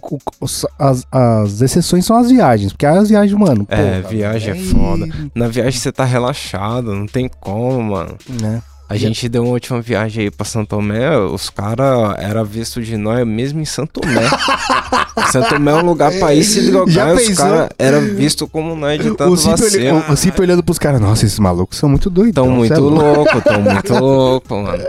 [0.79, 3.67] as, as exceções são as viagens, porque as viagens, mano.
[3.69, 5.07] É, viagem é foda.
[5.35, 8.17] Na viagem você tá relaxado, não tem como, mano.
[8.41, 8.61] Né?
[8.87, 12.95] A gente deu uma última viagem aí pra Santo Tomé, os caras eram vistos de
[12.97, 14.21] nós mesmo em Santo Tomé.
[15.31, 18.99] Santo Tomé é um lugar pra ir se drogar, os caras eram vistos como nós
[18.99, 20.37] de tanto O olhe- vacilo.
[20.39, 22.35] o olhando pros caras, nossa, esses malucos são muito doidos.
[22.35, 24.83] Tão muito louco, tão muito louco, mano.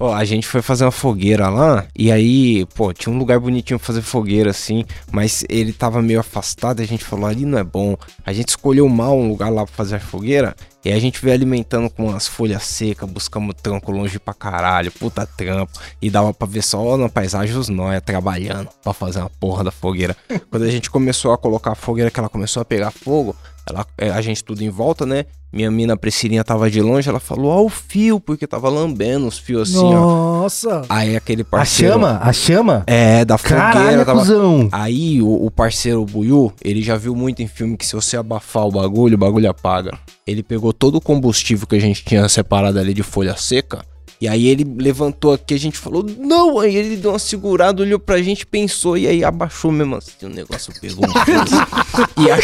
[0.00, 3.80] Ó, a gente foi fazer uma fogueira lá, e aí, pô, tinha um lugar bonitinho
[3.80, 7.58] pra fazer fogueira assim, mas ele tava meio afastado, e a gente falou, ali não
[7.58, 7.96] é bom.
[8.24, 10.54] A gente escolheu mal um lugar lá pra fazer a fogueira,
[10.88, 14.90] e aí a gente veio alimentando com umas folhas secas, buscamos tronco longe pra caralho,
[14.90, 19.28] puta trampo, e dava pra ver só na paisagem os nóia trabalhando pra fazer uma
[19.28, 20.16] porra da fogueira.
[20.50, 23.36] Quando a gente começou a colocar a fogueira, que ela começou a pegar fogo,
[23.68, 25.26] ela, é, a gente tudo em volta, né?
[25.52, 29.38] Minha mina Priscilinha tava de longe, ela falou, ó o fio, porque tava lambendo os
[29.38, 29.92] fios assim, ó.
[29.92, 30.82] Nossa!
[30.88, 31.94] Aí aquele A parceiro...
[31.94, 32.84] chama, a chama?
[32.86, 33.72] É, da fogueira.
[33.72, 34.18] Caralho, tava...
[34.20, 34.68] cuzão.
[34.70, 38.66] Aí o, o parceiro Buiu, ele já viu muito em filme que se você abafar
[38.66, 39.98] o bagulho, o bagulho apaga.
[40.26, 43.82] Ele pegou todo o combustível que a gente tinha separado ali de folha seca.
[44.20, 48.00] E aí ele levantou aqui, a gente falou, não, aí ele deu uma segurada, olhou
[48.00, 52.24] pra gente, pensou, e aí abaixou mesmo assim, o negócio pegou um fio.
[52.24, 52.38] e, a-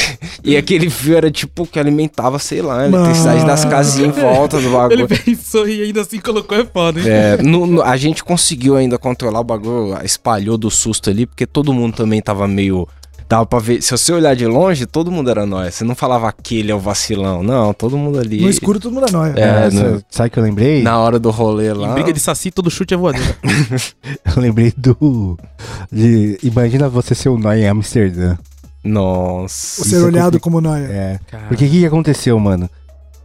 [0.45, 4.61] e aquele fio era tipo que alimentava, sei lá, a eletricidade das casinhas em volta
[4.61, 5.01] do bagulho.
[5.11, 7.07] Ele pensou e ainda assim colocou é foda, hein?
[7.09, 11.45] É, no- no- a gente conseguiu ainda controlar o bagulho, espalhou do susto ali, porque
[11.45, 12.87] todo mundo também tava meio.
[13.29, 13.83] Dava pra ver.
[13.83, 15.75] Se você olhar de longe, todo mundo era nós.
[15.75, 17.43] Você não falava aquele é o vacilão.
[17.43, 18.41] Não, todo mundo ali.
[18.41, 19.33] No escuro todo mundo é nóia.
[19.37, 20.83] É, É, no- sa- sabe o que eu lembrei?
[20.83, 21.95] na hora do rolê Em lá.
[21.95, 23.35] briga de saci, todo chute é voadeira.
[24.37, 25.39] Eu lembrei do.
[25.91, 28.37] De, imagina você ser o nóia em Amsterdã.
[28.85, 29.81] Nossa.
[29.83, 30.85] O ser Isso é olhado como nóia.
[30.85, 31.19] É.
[31.31, 32.69] Cara, Porque o que, que aconteceu, mano?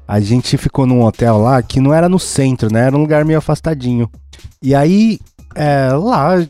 [0.08, 2.88] A gente ficou num hotel lá que não era no centro, né?
[2.88, 4.10] Era um lugar meio afastadinho.
[4.62, 5.20] E aí,
[5.54, 6.44] é, lá,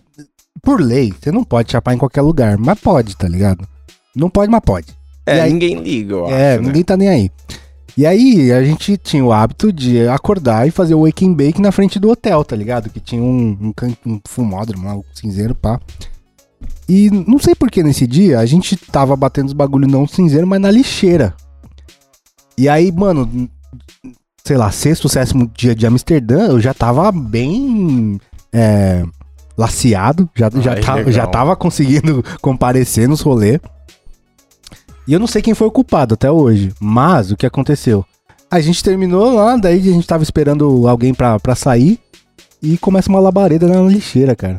[0.62, 2.58] por lei, você não pode chapar em qualquer lugar.
[2.58, 3.68] Mas pode, tá ligado?
[4.16, 4.88] Não pode, mas pode.
[5.26, 6.62] É, aí- ninguém liga, eu é, acho.
[6.62, 6.68] né?
[6.68, 7.32] ninguém tá nem aí.
[7.98, 11.62] E aí, a gente tinha o hábito de acordar e fazer o wake and bake
[11.62, 12.90] na frente do hotel, tá ligado?
[12.90, 15.80] Que tinha um, um, can- um fumódromo lá, um cinzeiro, pá.
[16.88, 20.08] E não sei por que nesse dia, a gente tava batendo os bagulho não no
[20.08, 21.34] cinzeiro, mas na lixeira.
[22.58, 23.50] E aí, mano,
[24.46, 28.20] sei lá, sexto, sétimo dia de Amsterdã, eu já tava bem
[28.54, 29.04] é,
[29.60, 31.12] laceado, já, já, Ai, tava, legal.
[31.14, 33.60] já tava conseguindo comparecer nos rolês.
[35.06, 38.06] E eu não sei quem foi o culpado até hoje, mas o que aconteceu?
[38.50, 42.00] A gente terminou lá, daí a gente tava esperando alguém pra, pra sair
[42.64, 44.58] e começa uma labareda na lixeira, cara.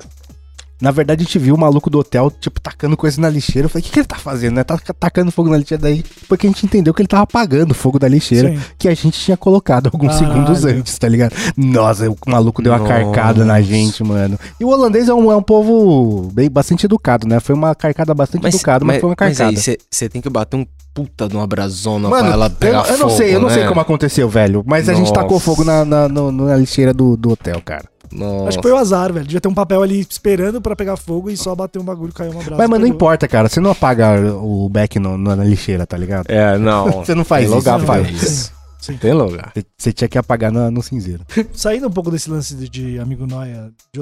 [0.80, 3.66] Na verdade, a gente viu o maluco do hotel, tipo, tacando coisa na lixeira.
[3.66, 4.64] Eu falei, o que, que ele tá fazendo, né?
[4.64, 5.82] Tá tacando fogo na lixeira.
[5.82, 8.60] Daí, porque a gente entendeu que ele tava apagando o fogo da lixeira Sim.
[8.78, 10.32] que a gente tinha colocado alguns Caralho.
[10.34, 11.34] segundos antes, tá ligado?
[11.56, 12.92] Nossa, o maluco deu uma Nossa.
[12.92, 14.38] carcada na gente, mano.
[14.58, 17.40] E o holandês é um, é um povo bem, bastante educado, né?
[17.40, 19.58] Foi uma carcada bastante educada, mas, foi uma mas carcada.
[19.60, 22.84] aí você tem que bater um puta de uma brazona Mano, pra ela eu, pegar
[22.88, 23.68] eu não fogo, sei, eu não sei né?
[23.68, 24.64] como aconteceu, velho.
[24.66, 25.20] Mas a gente Nossa.
[25.22, 27.84] tacou fogo na, na, no- na lixeira do, do hotel, cara.
[28.12, 28.48] Nossa.
[28.48, 29.24] Acho que foi o azar, velho.
[29.26, 32.32] Devia ter um papel ali esperando pra pegar fogo e só bater um bagulho, caiu
[32.32, 32.56] uma brasa.
[32.58, 33.48] Mas, mano, não importa, cara.
[33.48, 36.26] Você não apaga o back no- na lixeira, tá ligado?
[36.28, 36.90] É, não.
[37.04, 38.59] Você não faz isso, lugar pra faz isso.
[38.80, 38.96] Sim.
[38.96, 39.52] Tem lugar.
[39.76, 41.24] Você- tinha que apagar no, no cinzeiro.
[41.52, 44.00] Saindo um pouco desse lance de, de amigo noia, de,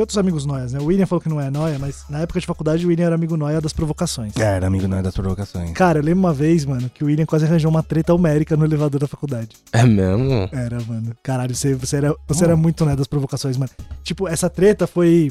[0.00, 0.80] outros amigos noias, né?
[0.80, 3.14] O William falou que não é noia, mas na época de faculdade o William era
[3.14, 4.36] amigo noia das provocações.
[4.36, 5.72] É, era amigo é das provocações.
[5.72, 8.64] Cara, eu lembro uma vez, mano, que o William quase arranjou uma treta homérica no
[8.64, 9.50] elevador da faculdade.
[9.72, 10.48] É mesmo?
[10.52, 11.14] Era, mano.
[11.22, 13.70] Caralho, você, você, era, você era muito, né, das provocações, mano.
[14.02, 15.30] Tipo, essa treta foi.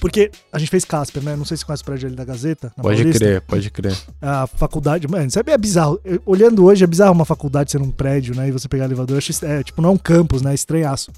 [0.00, 1.34] Porque a gente fez Casper, né?
[1.36, 2.72] Não sei se conhece o prédio ali da Gazeta.
[2.76, 3.18] Pode Paulista.
[3.24, 3.96] crer, pode crer.
[4.20, 5.08] A faculdade.
[5.08, 5.98] Mano, isso é bizarro.
[6.04, 8.48] Eu- olhando hoje, é bizarro uma faculdade ser um prédio, né?
[8.48, 9.16] E você pegar elevador.
[9.18, 10.52] Acho, é, tipo, não é um campus, né?
[10.54, 11.10] Estranhaço.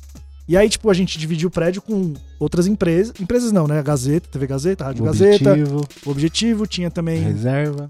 [0.49, 3.13] E aí, tipo, a gente dividiu o prédio com outras empresas.
[3.21, 3.81] Empresas não, né?
[3.81, 5.51] A Gazeta, TV Gazeta, Rádio Gazeta.
[5.51, 7.89] Objetivo, O Objetivo tinha também reserva.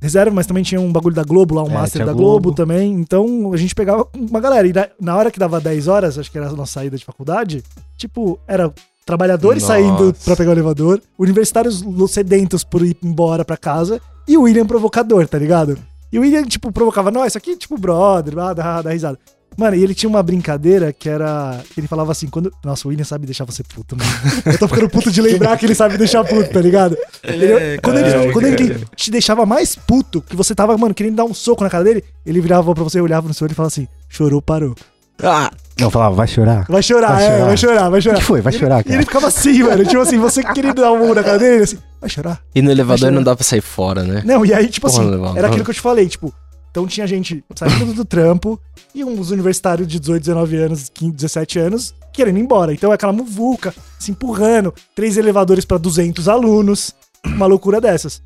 [0.00, 2.44] reserva, mas também tinha um bagulho da Globo lá, um É, master da Globo.
[2.44, 2.52] Globo.
[2.54, 2.92] também.
[2.94, 4.66] Então a gente pegava uma galera.
[4.66, 7.04] E na, na hora que dava 10 horas, acho que era a nossa saída de
[7.04, 7.62] faculdade,
[7.96, 8.72] tipo, era
[9.08, 9.72] trabalhadores Nossa.
[9.72, 13.98] saindo pra pegar o elevador, universitários sedentos por ir embora pra casa,
[14.28, 15.78] e o William provocador, tá ligado?
[16.12, 19.18] E o William, tipo, provocava, não, isso aqui é tipo brother, ah, dá, dá risada.
[19.56, 21.58] Mano, e ele tinha uma brincadeira que era.
[21.74, 22.52] que Ele falava assim, quando.
[22.62, 24.08] Nossa, o William sabe deixar você puto, mano.
[24.46, 26.96] Eu tô ficando puto de lembrar que ele sabe deixar puto, tá ligado?
[27.24, 31.16] Ele- é, quando ele, quando ele te deixava mais puto, que você tava, mano, querendo
[31.16, 33.54] dar um soco na cara dele, ele virava pra você, olhava no seu olho e
[33.56, 34.76] falava assim: chorou, parou.
[35.20, 35.50] Ah,
[35.80, 36.66] Não, falava, vai chorar.
[36.68, 37.44] Vai chorar, Vai é, chorar.
[37.46, 38.18] vai chorar, vai O chorar.
[38.18, 38.40] que foi?
[38.40, 39.06] Vai chorar, ele- E ele cara.
[39.06, 39.84] ficava assim, mano.
[39.84, 42.40] Tipo assim, você querendo dar um murro na cara dele, ele assim, vai chorar.
[42.54, 44.22] e no elevador não dá pra sair fora, né?
[44.24, 46.34] Não, e aí, tipo Porra, assim, era aquilo que eu te falei, tipo,
[46.70, 48.60] então tinha gente saindo do trampo
[48.94, 52.72] e uns universitários de 18, 19 anos, 15, 17 anos, querendo ir embora.
[52.72, 56.92] Então é aquela muvuca, se empurrando, três elevadores pra 200 alunos,
[57.24, 58.20] uma loucura dessas.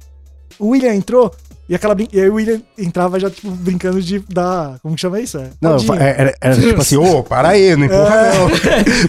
[0.59, 1.31] O William entrou
[1.73, 4.79] e aquela brin- e aí o William entrava já, tipo, brincando de dar.
[4.83, 5.39] Como que chama isso?
[5.39, 5.95] É, Não, rodinha.
[6.01, 8.39] era, era- tipo assim, ô, para aí, não empurra É.
[8.39, 8.49] não.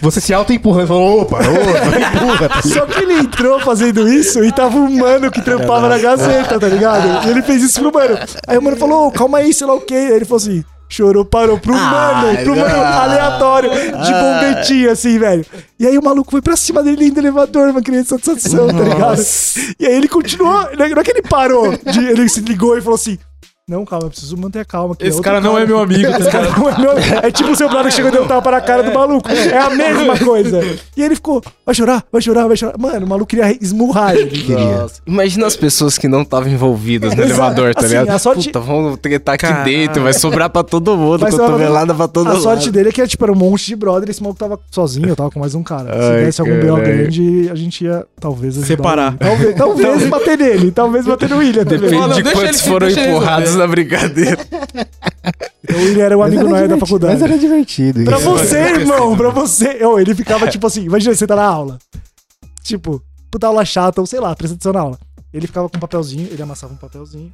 [0.00, 2.48] Você se auto-empurrando, falou, opa, opa, empurra.
[2.48, 2.62] tá?
[2.66, 6.66] Só que ele entrou fazendo isso e tava um mano que trampava na Gazeta, tá
[6.68, 7.26] ligado?
[7.26, 8.18] E ele fez isso pro mano.
[8.46, 9.94] Aí o mano falou, ô, calma aí, sei lá o quê.
[9.94, 10.64] Aí ele falou assim,
[10.94, 15.44] chorou, parou pro mano, pro mano aleatório, de bombetinho, assim, velho.
[15.78, 18.68] E aí o maluco foi pra cima dele indo no elevador, uma criança de satisfação,
[18.68, 19.20] tá ligado?
[19.78, 22.94] E aí ele continuou, não é que ele parou, de- ele se ligou e falou
[22.96, 23.18] assim...
[23.66, 24.92] Não, calma, eu preciso manter a calma.
[24.92, 26.90] aqui, Esse outro cara não é meu amigo, tá Esse cara não é meu
[27.22, 29.26] É tipo o seu brother que chegou e deu um tapa na cara do maluco.
[29.30, 30.60] É a mesma coisa.
[30.94, 32.76] E ele ficou, vai chorar, vai chorar, vai chorar.
[32.78, 34.26] Mano, o maluco queria esmurrar ele.
[34.28, 34.84] Queria.
[35.06, 37.30] Imagina as pessoas que não estavam envolvidas no Exato.
[37.32, 38.10] elevador, tá Assim, ligado?
[38.10, 39.64] a sorte- Puta, vamos tretar aqui Caralho.
[39.64, 42.42] dentro, vai sobrar pra todo mundo, cotovelada pra todo A mundo.
[42.42, 45.16] sorte dele é que tipo, era um monte de brother, esse maluco tava sozinho, eu
[45.16, 45.90] tava com mais um cara.
[45.90, 46.76] Se Ai, desse algum B.O.
[46.76, 49.16] grande, a gente ia talvez Separar.
[49.16, 51.64] Talvez, talvez bater nele, talvez bater no William.
[51.64, 54.38] Depende de quantos foram empurrados na brincadeira.
[55.62, 57.14] Então, William era o Mas amigo era da faculdade.
[57.14, 58.04] Mas era divertido.
[58.04, 58.30] Pra isso.
[58.30, 59.84] você, irmão, pra você.
[59.84, 61.78] Ô, ele ficava tipo assim, imagina, você tá na aula.
[62.62, 64.98] Tipo, puta aula chata, ou sei lá, presta atenção na aula.
[65.32, 67.32] Ele ficava com um papelzinho, ele amassava um papelzinho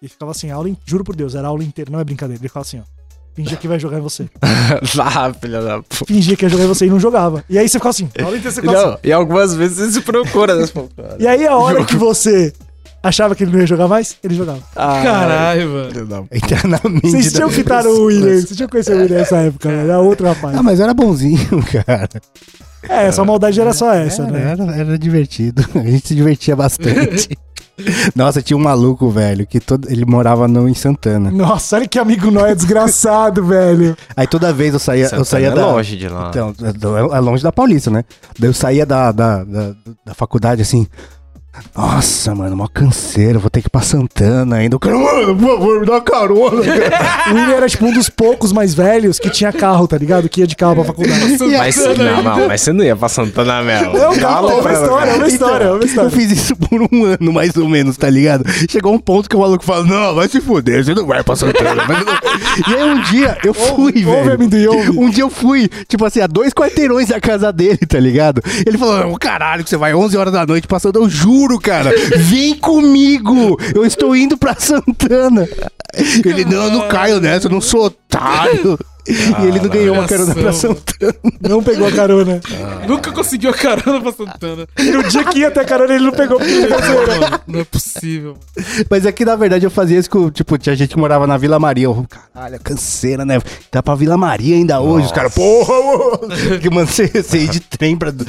[0.00, 2.40] e ficava assim, a aula, juro por Deus, era a aula inteira, não é brincadeira.
[2.40, 3.02] Ele ficava assim, ó.
[3.34, 4.28] Fingia que vai jogar em você.
[5.00, 6.04] ah, filha da puta.
[6.06, 7.44] Fingia que ia jogar em você e não jogava.
[7.48, 8.90] E aí você ficava assim, a aula inteira você ficava assim.
[8.90, 11.16] Não, e algumas vezes você se procura nessa cara.
[11.18, 12.52] E aí a hora que você
[13.02, 14.60] achava que ele não ia jogar mais, ele jogava.
[14.74, 16.28] Caralho, mano.
[16.32, 17.10] Internamente.
[17.10, 17.98] Vocês tinham que estar pessoa.
[17.98, 19.84] o William, vocês tinham que conhecer o William nessa época, né?
[19.84, 20.56] Era outro rapaz.
[20.56, 22.08] Ah, mas era bonzinho, cara.
[22.88, 24.50] É, sua maldade era só essa, era, né?
[24.52, 25.64] era, era divertido.
[25.74, 27.36] A gente se divertia bastante.
[28.14, 31.30] Nossa, tinha um maluco, velho, que todo, ele morava no, em Santana.
[31.30, 33.96] Nossa, olha que amigo nóia desgraçado, velho.
[34.16, 35.66] Aí toda vez eu saía, eu saía é da.
[35.66, 36.28] longe de lá.
[36.28, 38.04] Então, é é longe da Paulista, né?
[38.38, 39.74] Daí eu saía da, da, da,
[40.04, 40.86] da faculdade assim.
[41.76, 44.76] Nossa, mano, mó canseiro, vou ter que ir pra Santana ainda.
[44.76, 46.62] O cara, mano, por favor, me dá uma carona.
[46.62, 50.28] cara." O William era tipo um dos poucos mais velhos que tinha carro, tá ligado?
[50.28, 51.38] Que ia de carro pra faculdade.
[51.58, 53.92] Mas, não, não, mas você não ia pra Santana Mel.
[53.92, 56.10] Não, calma, é uma história, é uma história, é uma Eu história.
[56.10, 58.44] fiz isso por um ano, mais ou menos, tá ligado?
[58.68, 61.36] Chegou um ponto que o maluco fala, não, vai se fuder, você não vai pra
[61.36, 61.84] Santana.
[61.86, 64.10] Mas não- E aí um dia eu fui, velho.
[64.10, 64.90] ouve, amendoim, ouve.
[64.90, 68.42] Um dia eu fui, tipo assim, a dois quarteirões da casa dele, tá ligado?
[68.66, 71.92] Ele falou, "Ô, caralho, que você vai 11 horas da noite passando, eu juro, cara,
[72.16, 75.48] vem comigo, eu estou indo pra Santana.
[76.24, 78.78] Ele, não, eu não caio nessa, eu não sou otário.
[79.08, 80.52] e ele não ganhou uma carona pra.
[80.52, 81.14] Santana.
[81.40, 82.40] Não pegou a carona.
[82.86, 84.66] Nunca conseguiu a carona pra Santana.
[84.78, 86.68] E no dia que ia ter a carona, ele não pegou porque ele.
[86.68, 88.36] Mano, não é possível.
[88.88, 91.36] Mas é que, na verdade, eu fazia isso com, tipo, tinha gente que morava na
[91.36, 91.86] Vila Maria.
[91.86, 93.40] Eu, caralho, canseira, né?
[93.72, 95.06] Tá pra Vila Maria ainda hoje.
[95.06, 95.72] Os caras, porra.
[96.60, 98.22] Que, mano, você, você ir de trem pra, da,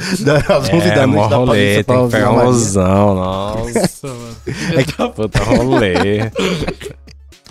[0.56, 1.30] às 11 É, da noite.
[1.30, 3.80] da rolê, pra tem que pegar um busão, nossa.
[3.80, 5.12] Nossa, mano.
[5.14, 5.94] Puta rolê.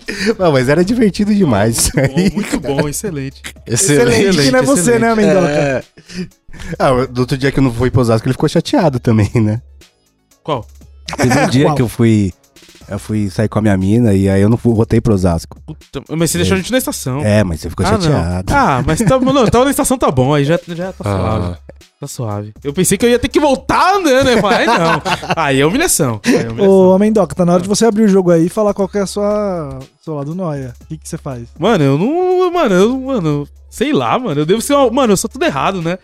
[0.38, 2.30] Não, mas era divertido demais aí.
[2.30, 3.42] Bom, muito bom, excelente.
[3.66, 5.50] Excelente, que não é você, né, Mendoca?
[5.50, 5.84] É.
[6.78, 9.62] Ah, do outro dia que eu não fui pro Osasco, ele ficou chateado também, né?
[10.44, 10.66] Qual?
[11.18, 11.76] Teve um dia Qual?
[11.76, 12.34] que eu fui.
[12.90, 15.58] Eu fui sair com a minha mina e aí eu não fui- voltei pro Osasco.
[15.66, 17.22] Puta, mas você deixou a gente na estação.
[17.22, 18.52] É, mas você ficou ah, chateado.
[18.52, 18.58] Não.
[18.60, 21.58] Ah, mas tá, não, tava na estação, tá bom, aí já, já tá suave.
[22.04, 22.54] Ah, Tá suave.
[22.64, 24.42] Eu pensei que eu ia ter que voltar andando, né?
[24.42, 25.02] Falei, ai não.
[25.36, 26.20] Aí é humilhação.
[26.26, 26.70] Aí é humilhação.
[26.70, 28.98] Ô, Amendoca, tá na hora de você abrir o jogo aí e falar qual que
[28.98, 30.74] é a sua, seu lado noia.
[30.82, 31.48] O que, que você faz?
[31.58, 32.52] Mano, eu não.
[32.52, 33.00] Mano, eu.
[33.00, 34.42] Mano, sei lá, mano.
[34.42, 34.90] Eu devo ser uma.
[34.92, 35.98] Mano, eu sou tudo errado, né?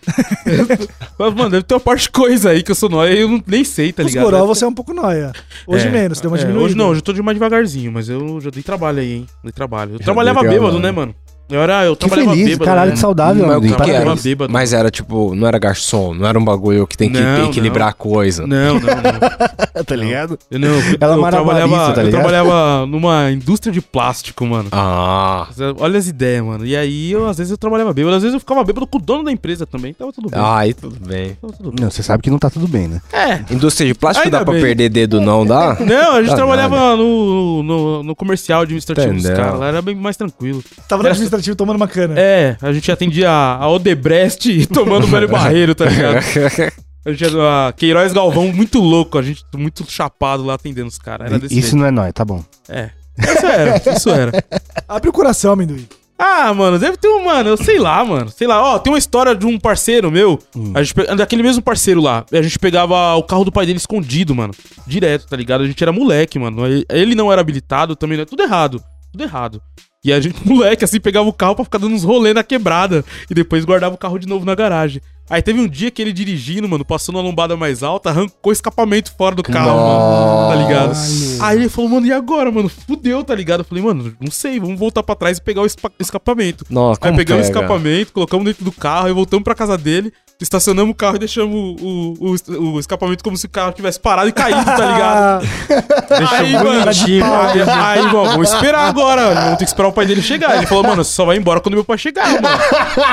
[1.18, 3.28] Mas, mano, deve ter uma parte de coisa aí que eu sou nóia e eu
[3.28, 4.24] não, nem sei, tá ligado?
[4.24, 5.32] goró, você é um pouco noia.
[5.66, 6.64] Hoje É, menos, deu uma é, diminuída.
[6.64, 9.26] Hoje não, hoje eu tô de mais devagarzinho, mas eu já dei trabalho aí, hein?
[9.42, 9.92] Dei trabalho.
[9.92, 11.14] Eu Já trabalhava bêbado, né, mano?
[11.50, 11.84] Eu era.
[11.84, 12.64] Eu Que trabalhava feliz, bêbado.
[12.64, 12.94] caralho, né?
[12.94, 14.14] que saudável, Mas que que era?
[14.16, 14.52] Bêbado.
[14.52, 17.88] Mas era tipo, não era garçom, não era um bagulho que tem que Não, equilibrar
[17.88, 18.46] a coisa.
[18.46, 19.82] Não, não, não.
[19.84, 20.38] tá ligado?
[20.50, 24.68] Eu, não, eu, Ela eu trabalhava, tá eu trabalhava numa indústria de plástico, mano.
[24.72, 25.48] Ah,
[25.78, 26.64] Olha as ideias, mano.
[26.66, 29.00] E aí, eu, às vezes eu trabalhava bêbado, às vezes eu ficava bêbado com o
[29.00, 29.92] dono da empresa também.
[29.94, 30.38] Tava tudo bem.
[30.40, 31.36] ah, aí tudo bem.
[31.40, 31.80] Tava tudo bem.
[31.84, 33.00] Não, você sabe que não tá tudo bem, né?
[33.12, 33.40] É.
[33.52, 34.62] Indústria de plástico Ainda dá pra bem.
[34.62, 35.76] perder dedo, não dá?
[35.80, 39.58] Não, a gente Tá trabalhava no, no, no comercial administrativo dos caras.
[39.58, 40.62] Lá era bem mais tranquilo.
[40.88, 41.08] Tava no
[41.40, 42.14] administrativo tomando uma cana.
[42.18, 46.20] É, a gente atendia a Odebrecht tomando velho barreiro, tá ligado?
[47.02, 50.98] A gente era a Queiroz Galvão muito louco, a gente muito chapado lá atendendo os
[50.98, 51.28] caras.
[51.30, 51.76] Era desse Isso jeito.
[51.78, 52.44] não é nóis, tá bom.
[52.68, 52.90] É.
[53.18, 54.44] Isso era, isso era.
[54.86, 55.88] Abre o coração, amendoim.
[56.18, 58.28] Ah, mano, deve ter um, mano, eu sei lá, mano.
[58.28, 60.38] Sei lá, ó, tem uma história de um parceiro meu.
[60.74, 62.26] A gente, daquele mesmo parceiro lá.
[62.30, 64.52] A gente pegava o carro do pai dele escondido, mano.
[64.86, 65.64] Direto, tá ligado?
[65.64, 66.66] A gente era moleque, mano.
[66.66, 68.26] Ele- Ele não era habilitado também, né?
[68.26, 68.84] Tudo errado.
[69.12, 69.62] Tudo errado.
[70.04, 73.04] E a gente, moleque, assim, pegava o carro pra ficar dando uns rolê na quebrada.
[73.30, 75.02] E depois guardava o carro de novo na garagem.
[75.28, 78.52] Aí teve um dia que ele dirigindo, mano, passou na lombada mais alta, arrancou o
[78.52, 80.48] escapamento fora do carro, mano.
[80.48, 80.92] Tá ligado?
[81.40, 82.68] Aí ele falou, mano, e agora, mano?
[82.68, 83.60] Fudeu, tá ligado?
[83.60, 85.66] Eu falei, mano, não sei, vamos voltar pra trás e pegar o
[86.00, 86.64] escapamento.
[86.68, 87.60] Nossa, Aí pegamos o pega?
[87.60, 91.54] escapamento, colocamos dentro do carro, aí voltamos pra casa dele, estacionamos o carro e deixamos
[91.82, 95.46] o, o, o- o escapamento como se o carro tivesse parado e caído, tá ligado?
[96.34, 100.22] aí, mano, aí, aí, mano, vamos esperar agora, vamos ter que esperar o pai dele
[100.22, 100.56] chegar.
[100.56, 102.48] Ele falou, mano, você só vai embora quando meu pai chegar, mano.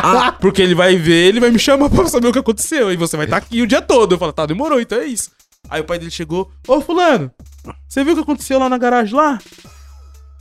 [0.03, 2.97] Ah, porque ele vai ver, ele vai me chamar pra saber o que aconteceu, e
[2.97, 4.15] você vai estar aqui o dia todo.
[4.15, 5.29] Eu falo, tá, demorou, então é isso.
[5.69, 7.29] Aí o pai dele chegou, ô fulano,
[7.89, 9.37] você viu o que aconteceu lá na garagem lá?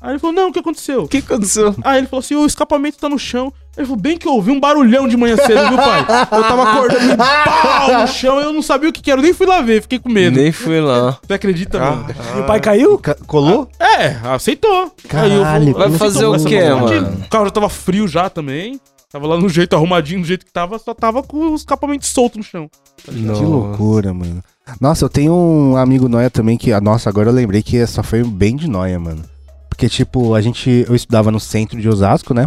[0.01, 1.03] Aí ele falou, não, o que aconteceu?
[1.05, 1.75] O que aconteceu?
[1.83, 3.53] Aí ele falou assim: o escapamento tá no chão.
[3.77, 6.01] Ele falou, bem que eu ouvi um barulhão de manhã cedo, viu, pai?
[6.01, 9.23] Eu tava acordando e pau no chão, eu não sabia o que, que era, eu
[9.25, 10.41] nem fui lá ver, fiquei com medo.
[10.41, 11.19] Nem fui lá.
[11.27, 12.07] Você acredita, mano?
[12.37, 12.99] E o pai caiu?
[12.99, 13.69] Ca- Colou?
[13.79, 14.91] É, aceitou.
[15.09, 17.17] Caralho, Aí eu vai aceitou, fazer o mas quê, tava mano?
[17.25, 18.81] O carro já tava frio já também.
[19.13, 22.39] Tava lá no jeito, arrumadinho, do jeito que tava, só tava com o escapamento solto
[22.39, 22.69] no chão.
[23.05, 23.13] Que
[23.45, 24.43] loucura, mano.
[24.81, 26.73] Nossa, eu tenho um amigo noia também que.
[26.73, 29.23] ah, Nossa, agora eu lembrei que só foi bem de noia, mano.
[29.69, 30.85] Porque, tipo, a gente.
[30.89, 32.47] Eu estudava no centro de Osasco, né?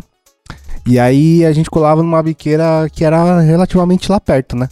[0.90, 4.68] E aí a gente colava numa biqueira que era relativamente lá perto, né?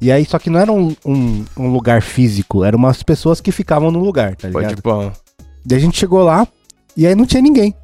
[0.00, 3.52] E aí, só que não era um, um, um lugar físico, eram umas pessoas que
[3.52, 4.80] ficavam no lugar, tá ligado?
[4.80, 5.12] Pode pá.
[5.62, 6.48] Daí a gente chegou lá
[6.96, 7.74] e aí não tinha ninguém.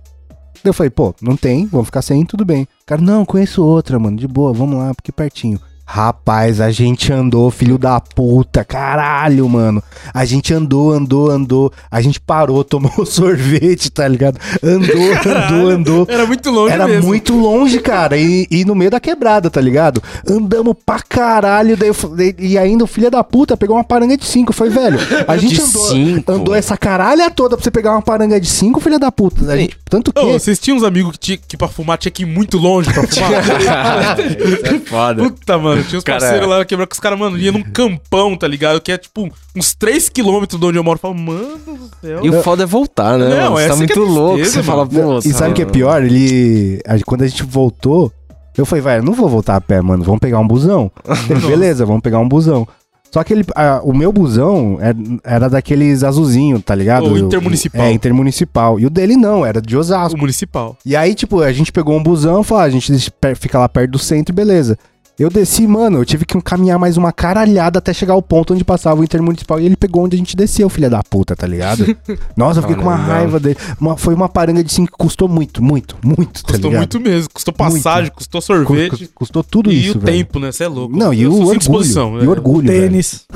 [0.64, 2.62] Eu falei, pô, não tem, vamos ficar sem, tudo bem.
[2.62, 5.60] O cara, não, conheço outra, mano, de boa, vamos lá, porque pertinho.
[5.90, 9.82] Rapaz, a gente andou, filho da puta, caralho, mano.
[10.12, 11.72] A gente andou, andou, andou.
[11.90, 14.38] A gente parou, tomou sorvete, tá ligado?
[14.62, 16.06] Andou, andou, andou.
[16.06, 17.06] Era muito longe Era mesmo.
[17.06, 18.18] muito longe, cara.
[18.18, 20.02] E, e no meio da quebrada, tá ligado?
[20.28, 21.74] Andamos pra caralho.
[21.74, 24.52] Daí e ainda o filho da puta pegou uma paranga de cinco.
[24.52, 24.98] Foi, velho.
[25.26, 26.32] A gente De andou, cinco?
[26.32, 29.50] andou essa caralha toda pra você pegar uma paranga de cinco, filho da puta.
[29.50, 30.20] A gente, tanto que.
[30.20, 32.92] Ô, vocês tinham uns amigos que, tinha, que pra fumar tinha que ir muito longe
[32.92, 34.18] pra fumar?
[34.20, 35.22] Isso é foda.
[35.22, 38.36] Puta, mano, tinha uns Cara, parceiros lá quebrar que os caras, mano, ia num campão,
[38.36, 38.80] tá ligado?
[38.80, 40.96] Que é tipo uns 3km de onde eu moro.
[40.96, 42.20] Eu falo, mano do céu.
[42.24, 43.28] E o foda é voltar, né?
[43.28, 43.56] Não, mano?
[43.56, 44.34] Você tá que muito é louco.
[44.36, 45.22] tristeza, Você fala, mano.
[45.22, 45.28] pô.
[45.28, 45.72] E sabe o que é mano.
[45.74, 46.02] pior?
[46.02, 46.80] Ele.
[47.06, 48.12] Quando a gente voltou,
[48.56, 50.02] eu falei, vai, eu não vou voltar a pé, mano.
[50.04, 50.90] Vamos pegar um busão.
[51.30, 52.66] Ele, Beleza, vamos pegar um busão.
[53.10, 57.06] Só que ele, a- o meu busão era, era daqueles azulzinho, tá ligado?
[57.10, 57.80] O intermunicipal.
[57.80, 58.78] É, intermunicipal.
[58.78, 60.18] E o dele não, era de O Osasco.
[60.18, 60.76] municipal.
[60.84, 62.92] E aí, tipo, a gente pegou um busão, falou, ah, a gente
[63.36, 64.76] fica lá perto do centro, beleza.
[65.18, 68.62] Eu desci, mano, eu tive que caminhar mais uma caralhada até chegar ao ponto onde
[68.64, 69.58] passava o intermunicipal.
[69.58, 71.84] E ele pegou onde a gente desceu, filha da puta, tá ligado?
[72.36, 73.56] Nossa, eu fiquei Não, com uma não raiva dele.
[73.80, 76.78] Uma- foi uma paranga de 5 que custou muito, muito, muito, tá Custou ligado?
[76.82, 77.28] muito mesmo.
[77.34, 79.06] Custou passagem, custou Cu- sorvete.
[79.08, 80.18] cu- Custou tudo e isso, o velho.
[80.18, 80.52] tempo, né?
[80.52, 80.96] Você é louco.
[80.96, 81.84] Não, e Eu o orgulho.
[81.84, 82.28] E o é.
[82.28, 82.80] orgulho, velho.
[82.88, 83.26] Tênis,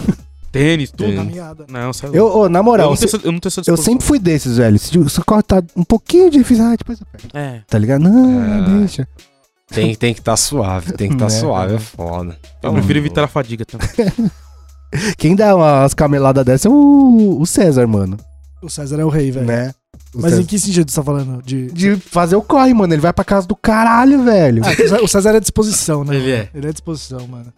[0.53, 0.99] Tênis, tudo.
[1.07, 1.17] Tênis.
[1.19, 1.65] caminhada.
[1.69, 2.17] Não, você é louco.
[2.37, 4.07] Eu, ô, na Eu moral, não tenho se- essa- eu não tenho essa eu sempre
[4.07, 4.79] fui desses, velho.
[4.79, 7.29] Se o se carro tá um pouquinho difícil, ah, depois eu pego.
[7.37, 7.63] É.
[7.67, 8.03] Tá ligado?
[8.03, 8.79] Não, É.
[8.79, 9.09] deixa.
[9.73, 11.31] Tem, tem que estar suave, tem que estar Né?
[11.41, 12.37] suave, é foda.
[12.63, 13.89] Eu prefiro evitar a fadiga também.
[15.17, 18.17] Quem dá umas cameladas dessa é o, o César, mano.
[18.63, 19.47] O César é o rei, velho.
[19.47, 19.73] Né?
[20.15, 21.43] Mas César- em que sentido você tá falando?
[21.43, 21.71] De...
[21.73, 22.93] De fazer o corre, mano.
[22.93, 24.63] Ele vai pra casa do caralho, velho.
[24.65, 26.15] Ah, o César- o César é disposição, né?
[26.17, 26.49] Ele é.
[26.55, 27.53] Ele é disposição, mano.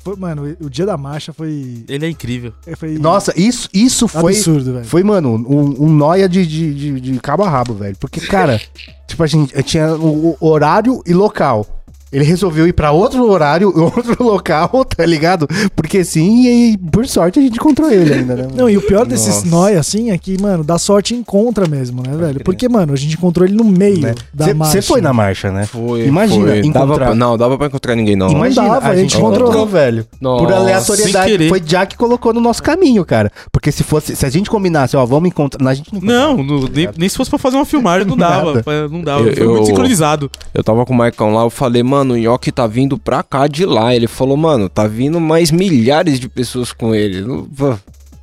[0.00, 1.84] Foi, mano, o dia da marcha foi.
[1.88, 2.52] Ele é incrível.
[2.76, 4.32] foi Nossa, isso, isso foi.
[4.32, 4.84] absurdo, velho.
[4.84, 7.96] Foi, mano, um, um noia de, de, de, de cabo a rabo, velho.
[8.00, 8.60] Porque, cara,
[9.06, 11.75] tipo, a gente tinha o, o horário e local.
[12.12, 15.46] Ele resolveu ir pra outro horário, outro local, tá ligado?
[15.74, 18.42] Porque sim, e por sorte a gente encontrou ele ainda, né?
[18.44, 18.54] mano?
[18.56, 22.02] Não, e o pior desses nóia, assim, é que, mano, dá sorte e encontra mesmo,
[22.02, 22.34] né, velho?
[22.34, 22.44] crer.
[22.44, 24.72] Porque, mano, a gente encontrou ele no meio da marcha.
[24.72, 25.66] Você foi na marcha, né?
[25.66, 26.06] Foi.
[26.06, 26.62] Imagina, foi.
[26.70, 28.30] Dava encontrar- pra- não, dava pra encontrar ninguém, não.
[28.30, 29.66] Imagina, dava, a a gente gente encontrou, encontrou.
[29.66, 30.06] velho.
[30.20, 31.48] Nossa, Por aleatoriedade.
[31.48, 33.30] Foi Jack que colocou no nosso caminho, cara.
[33.50, 35.68] Porque se fosse, se a gente combinasse, ó, vamos encontrar.
[35.68, 38.62] A gente não Não, no- nem, nem se fosse pra fazer uma filmagem, não dava.
[38.90, 39.24] Não dava.
[39.24, 40.30] Eu- Foi muito eu- sincronizado.
[40.54, 43.46] Eu tava com o Maicon lá, eu falei, mano, o Nhoque tá vindo pra cá
[43.46, 43.94] de lá.
[43.94, 47.20] Ele falou, mano, tá vindo mais milhares de pessoas com ele.
[47.22, 47.46] Não-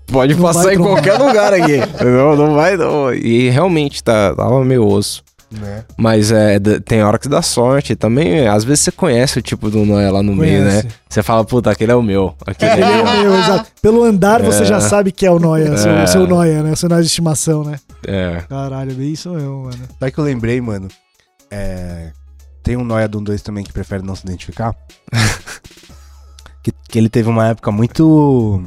[0.08, 1.78] pode Não passar em qualquer lugar aqui.
[2.04, 3.14] não, não vai, não.
[3.14, 5.24] E realmente, tá, tava meio osso.
[5.52, 5.84] né?
[5.98, 7.96] Mas é, tem hora que dá sorte.
[7.96, 10.70] Também, às vezes você conhece o tipo do Noé lá no meio, né?
[10.82, 10.88] Conhece.
[11.10, 12.34] Você fala, puta, aquele é o meu.
[12.46, 13.24] Aquele Ele é é o meu.
[13.32, 13.70] meu, exato.
[13.82, 14.66] Pelo andar você É.
[14.66, 16.08] já sabe que é o Noia, seu, É.
[16.08, 16.76] seu Noia, né?
[16.76, 17.78] Seu Noia de estimação, né?
[18.08, 18.42] É.
[18.50, 19.78] Caralho, bem isso eu, mano.
[20.00, 20.88] Sabe que eu lembrei, mano?
[21.52, 22.12] É,
[22.64, 24.74] Tem um Noia do 2 também que prefere não se identificar.
[26.64, 28.64] que, que ele teve uma época muito.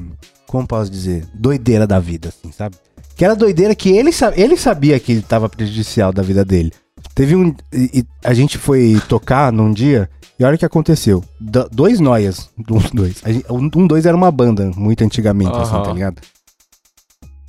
[0.46, 1.26] Como posso dizer?
[1.34, 2.76] Doideira da vida, assim, sabe?
[3.16, 6.72] Que era doideira que ele, ele sabia que tava prejudicial da vida dele.
[7.14, 7.54] Teve um.
[7.72, 10.08] e- e a gente foi tocar num dia.
[10.38, 11.24] E olha o que aconteceu.
[11.40, 12.50] Do- dois noias.
[12.70, 13.22] Um dois.
[13.26, 15.82] Gente- Um dois era uma banda, muito antigamente, assim, Aham.
[15.82, 16.20] tá ligado?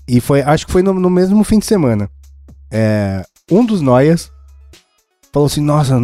[0.08, 0.42] E foi.
[0.42, 2.10] Acho que foi no, no mesmo fim de semana.
[2.72, 4.32] É, um dos noias
[5.32, 5.96] falou assim: Nossa,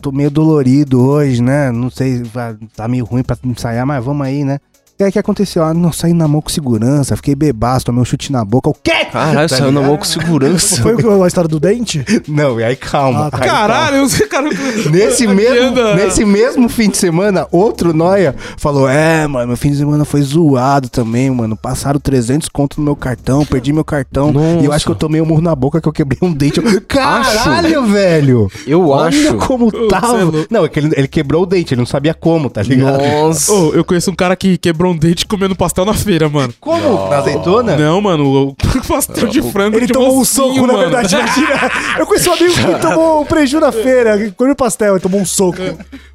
[0.00, 1.70] tô meio dolorido hoje, né?
[1.70, 2.22] Não sei,
[2.74, 4.58] tá meio ruim pra ensaiar, mas vamos aí, né?
[5.00, 5.62] E aí o que aconteceu?
[5.62, 8.68] Ah, não, saí na mão com segurança, fiquei bebaço, tomei um chute na boca.
[8.68, 9.04] O quê?
[9.12, 10.82] Caralho, Tá saiu na mão com segurança.
[10.82, 12.04] Foi o- a história do dente?
[12.26, 13.26] Não, e aí calma.
[13.26, 13.38] Ah, tá.
[13.40, 14.48] aí, Caralho, eu sei, cara.
[14.90, 19.76] Nesse mesmo, nesse mesmo fim de semana, outro noia falou: É, mano, meu fim de
[19.76, 21.56] semana foi zoado também, mano.
[21.56, 24.32] Passaram 300 conto no meu cartão, perdi meu cartão.
[24.60, 26.58] E eu acho que eu tomei um murro na boca que eu quebrei um dente.
[26.58, 28.50] Eu, Caralho, velho!
[28.66, 29.34] Eu Olha acho.
[29.46, 30.18] como é tava.
[30.50, 33.00] Não, é que ele, ele quebrou o dente, ele não sabia como, tá ligado?
[33.00, 33.52] Nossa.
[33.52, 36.52] Ô, eu conheço um cara que quebrou um dente comendo pastel na feira, mano.
[36.60, 37.08] Como?
[37.08, 37.76] Na azeitona?
[37.76, 40.78] Não, mano, o pastel de frango Ele de tomou um soco, na mano.
[40.78, 41.14] verdade.
[41.14, 41.70] Imagina.
[41.98, 45.26] Eu conheci um amigo que tomou um preju na feira, comeu pastel e tomou um
[45.26, 45.58] soco.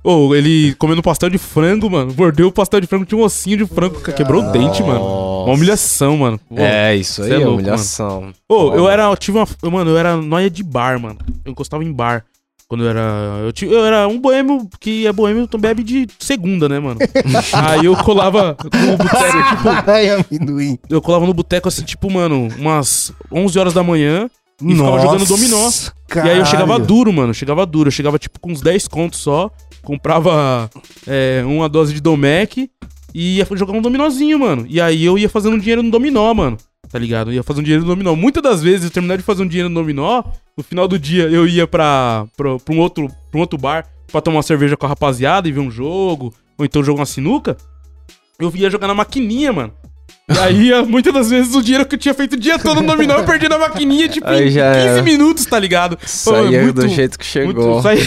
[0.04, 2.14] Ô, ele comendo pastel de frango, mano.
[2.18, 5.44] Mordeu o pastel de frango, tinha um ossinho de frango, quebrou o dente, mano.
[5.46, 6.40] Uma humilhação, mano.
[6.56, 8.32] É, isso aí é louco, humilhação.
[8.48, 9.04] Ô, eu era.
[9.04, 9.48] Eu tive uma.
[9.72, 11.18] Mano, eu era noia de bar, mano.
[11.46, 12.24] Eu encostava em bar.
[12.68, 13.40] Quando eu era.
[13.44, 17.00] Eu, ti- eu era um boêmio que é boêmio, então bebe de segunda, né, mano?
[17.54, 19.70] Aí eu colava no boteco, tipo.
[19.92, 20.80] Ai, amendoim.
[20.90, 24.30] Eu colava no boteco assim, tipo, mano, umas 11 horas da manhã.
[24.62, 25.70] E ficava jogando dominó.
[26.16, 26.86] E aí eu chegava Caralho.
[26.86, 27.34] duro, mano.
[27.34, 27.88] Chegava duro.
[27.88, 29.52] Eu chegava, tipo, com uns 10 contos só.
[29.84, 30.70] Comprava
[31.08, 32.70] é, uma dose de Domec
[33.14, 34.66] e ia jogar um dominózinho, mano.
[34.70, 36.58] E aí eu ia fazendo dinheiro no dominó, mano.
[36.94, 37.32] Tá ligado?
[37.32, 38.16] Eu ia fazendo dinheiro no dominó.
[38.16, 40.24] Muitas das vezes eu terminava de fazer um dinheiro no dominó.
[40.56, 43.88] No final do dia eu ia pra, pra, pra um, outro, pra um outro bar
[44.12, 46.32] pra tomar uma cerveja com a rapaziada e ver um jogo.
[46.56, 47.58] Ou então jogar uma sinuca.
[48.40, 49.74] Eu ia jogar na maquininha, mano.
[50.30, 52.88] E aí, muitas das vezes, o dinheiro que eu tinha feito o dia todo no
[52.88, 55.02] dominó, eu perdi na maquininha, tipo, Aí em já 15 era.
[55.04, 55.98] minutos, tá ligado?
[56.06, 57.54] Saía muito- do jeito que chegou.
[57.54, 58.06] Muito, saía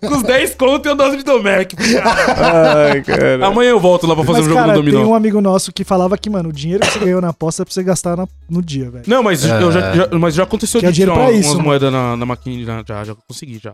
[0.00, 1.74] com os 10 contos e a dose de Domec.
[1.76, 3.46] Ai, cara.
[3.46, 4.98] Amanhã eu volto lá pra fazer Mas, um jogo cara, no dominó.
[5.00, 7.62] tem um amigo nosso que falava que, mano, o dinheiro que você ganhou na aposta
[7.62, 9.04] é pra você gastar na- no dia, velho.
[9.06, 9.60] Não, mas, É.
[9.62, 11.92] eu já, já- mas já aconteceu Que é de dinheiro tirar umas, isso, umas moedas
[11.92, 12.84] na, na maquininha.
[12.86, 13.72] Já, já consegui, já.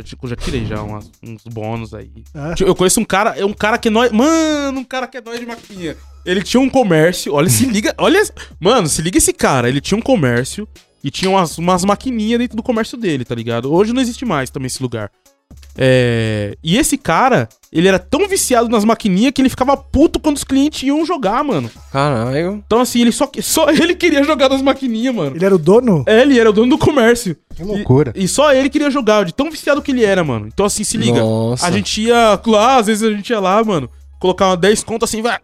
[0.00, 2.10] Já, ti- já tirei já umas- uns bônus aí.
[2.34, 2.54] É.
[2.54, 4.10] Tipo, Eu conheço um cara, é um cara que é nóis.
[4.12, 5.96] Mano, um cara que é nóis de maquininha.
[6.24, 8.20] Ele tinha um comércio, olha, se liga, olha.
[8.60, 9.68] Mano, se liga esse cara.
[9.68, 10.68] Ele tinha um comércio
[11.02, 13.72] e tinha umas, umas maquininhas dentro do comércio dele, tá ligado?
[13.72, 15.10] Hoje não existe mais também esse lugar.
[15.76, 20.36] É, E esse cara, ele era tão viciado nas maquininhas que ele ficava puto quando
[20.36, 21.70] os clientes iam jogar, mano.
[21.92, 22.62] Caralho.
[22.66, 25.34] Então, assim, ele só, só ele queria jogar nas maquininhas, mano.
[25.36, 26.04] Ele era o dono?
[26.06, 27.36] É, ele era o dono do comércio.
[27.60, 28.12] Que loucura.
[28.16, 30.46] E, e só ele queria jogar, de tão viciado que ele era, mano.
[30.46, 31.20] Então, assim, se liga.
[31.20, 31.66] Nossa.
[31.66, 33.88] A gente ia lá, às vezes a gente ia lá, mano,
[34.18, 35.38] colocar uma 10 conto assim, vai.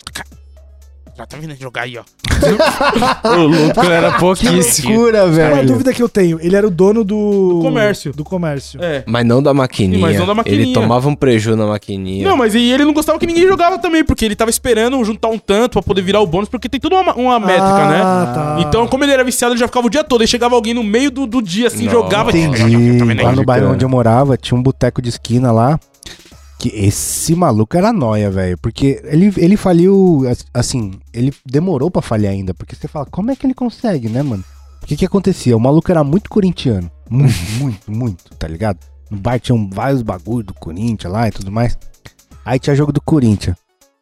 [1.17, 2.03] Já tá vindo jogar aí, ó.
[3.39, 4.91] O louco era Que pouquíssimo.
[4.95, 5.67] loucura, Uma velho.
[5.67, 6.39] dúvida que eu tenho.
[6.43, 7.55] Ele era o dono do...
[7.55, 8.13] Do comércio.
[8.13, 8.79] Do comércio.
[8.83, 9.03] É.
[9.07, 9.97] Mas não da maquininha.
[9.97, 10.63] Sim, mas não da maquininha.
[10.65, 12.29] Ele tomava um preju na maquininha.
[12.29, 15.29] Não, mas e ele não gostava que ninguém jogava também, porque ele tava esperando juntar
[15.29, 18.01] um tanto pra poder virar o bônus, porque tem toda uma, uma métrica, né?
[18.03, 18.57] Ah, tá.
[18.69, 20.21] Então, como ele era viciado, ele já ficava o dia todo.
[20.21, 21.93] Aí chegava alguém no meio do, do dia, assim, Não.
[21.93, 22.31] jogava.
[22.31, 22.77] Entendi.
[23.03, 25.81] Nem- Lá no bairro onde eu morava, tinha um boteco de esquina lá.
[26.59, 28.57] Que esse maluco era nóia, velho.
[28.59, 32.55] Porque ele, ele faliu, as- assim, ele demorou pra falhar ainda.
[32.55, 34.43] Porque você fala, como é que ele consegue, né, mano?
[34.83, 35.57] O que que acontecia?
[35.57, 36.91] O maluco era muito corintiano.
[37.11, 38.79] Muito, muito, muito, tá ligado?
[39.11, 41.79] No bar tinham vários bagulho do Corinthians lá e tudo mais.
[42.45, 43.57] Aí tinha jogo do Corinthians.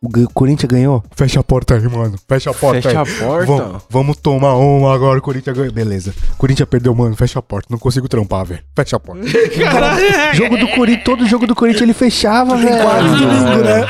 [0.04, 1.02] O Corinthians ganhou?
[1.16, 2.14] Fecha a porta aí, mano.
[2.28, 3.08] Fecha a porta Fecha aí.
[3.22, 3.46] a porta.
[3.46, 5.72] Vamos, vamos tomar uma agora, o Corinthians ganhou.
[5.72, 6.12] Beleza.
[6.36, 7.16] Corinthians perdeu, mano.
[7.16, 7.68] Fecha a porta.
[7.70, 8.60] Não consigo trampar, velho.
[8.76, 9.22] Fecha a porta.
[10.34, 12.82] jogo do Corinthians, todo jogo do Corinthians ele fechava, Tem velho.
[12.82, 13.88] quatro domingo, né?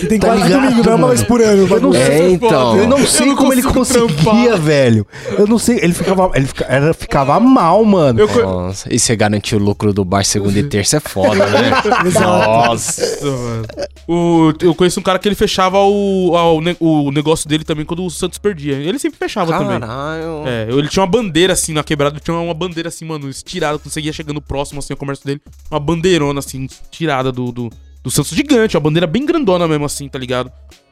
[0.00, 1.62] Que tem Tá quatro ligado, domingo, não é vez por ano.
[1.62, 1.92] Eu não bagulho.
[2.04, 2.20] sei.
[2.22, 2.76] É, então.
[2.76, 4.58] Eu não sei não como ele conseguia, trampar.
[4.58, 5.06] velho.
[5.38, 5.78] Eu não sei.
[5.80, 8.18] Ele ficava, ele fica- era, ficava mal, mano.
[8.18, 11.70] Eu, Nossa, e você garantir o lucro do bar segunda e terça é foda, né?
[12.20, 12.66] Nossa.
[12.66, 13.64] Nossa, mano.
[14.08, 16.32] O, eu conheço um cara que ele fechava o,
[16.80, 18.74] o, o negócio dele também quando o Santos perdia.
[18.74, 19.78] Ele sempre fechava também.
[19.80, 20.46] Caralho.
[20.46, 23.92] É, ele tinha uma bandeira assim na quebrada, tinha uma bandeira assim, mano, estirada, quando
[23.92, 27.70] você ia chegando próximo assim ao comércio dele, uma bandeirona assim, tirada do, do,
[28.02, 30.50] do Santos gigante, uma bandeira bem grandona mesmo assim, tá ligado?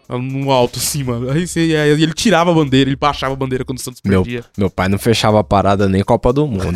[0.09, 1.31] No alto assim, mano.
[1.31, 4.23] Aí, você, aí ele tirava a bandeira, ele baixava a bandeira quando o Santos Meu,
[4.23, 4.45] perdia.
[4.57, 6.73] meu pai não fechava a parada nem Copa do Mundo.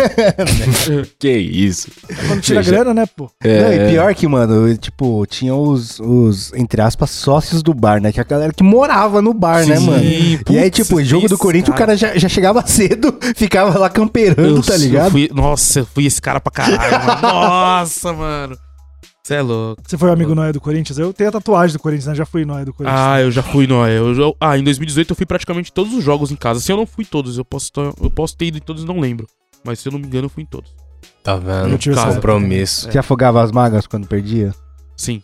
[1.18, 1.89] que isso.
[2.26, 3.31] Quando tira Seja- grana, né, pô?
[3.45, 8.01] Não, É, e pior que, mano, tipo, tinha os, os, entre aspas, sócios do bar,
[8.01, 8.12] né?
[8.12, 10.05] Que é a galera que morava no bar, né, Sim, mano?
[10.05, 10.14] e
[10.59, 14.62] aí, putz, tipo, jogo do Corinthians, o cara já, já chegava cedo, ficava lá camperando,
[14.62, 15.11] tá eu ligado?
[15.11, 17.18] fui- nossa, eu fui esse cara pra caralho, mano.
[17.39, 18.57] Nossa, mano.
[19.29, 19.83] Você é louco.
[19.87, 20.99] Você foi amigo Noé do Corinthians?
[20.99, 22.14] Eu tenho a tatuagem do Corinthians, né?
[22.14, 22.99] Já fui Noé do Corinthians.
[22.99, 23.99] Ah, eu já fui, Noé.
[23.99, 26.61] Eu já- ah, em 2018 eu fui praticamente todos os jogos em casa.
[26.61, 27.70] Se eu não fui todos, eu posso,
[28.03, 29.26] eu posso ter ido em todos, não lembro.
[29.62, 30.74] Mas se eu não me engano, eu fui em todos.
[31.22, 31.68] Tá vendo?
[31.68, 32.91] Eu tive Compromisso.
[32.91, 34.55] Você afogava as magas quando perdia?
[34.97, 35.22] Sim.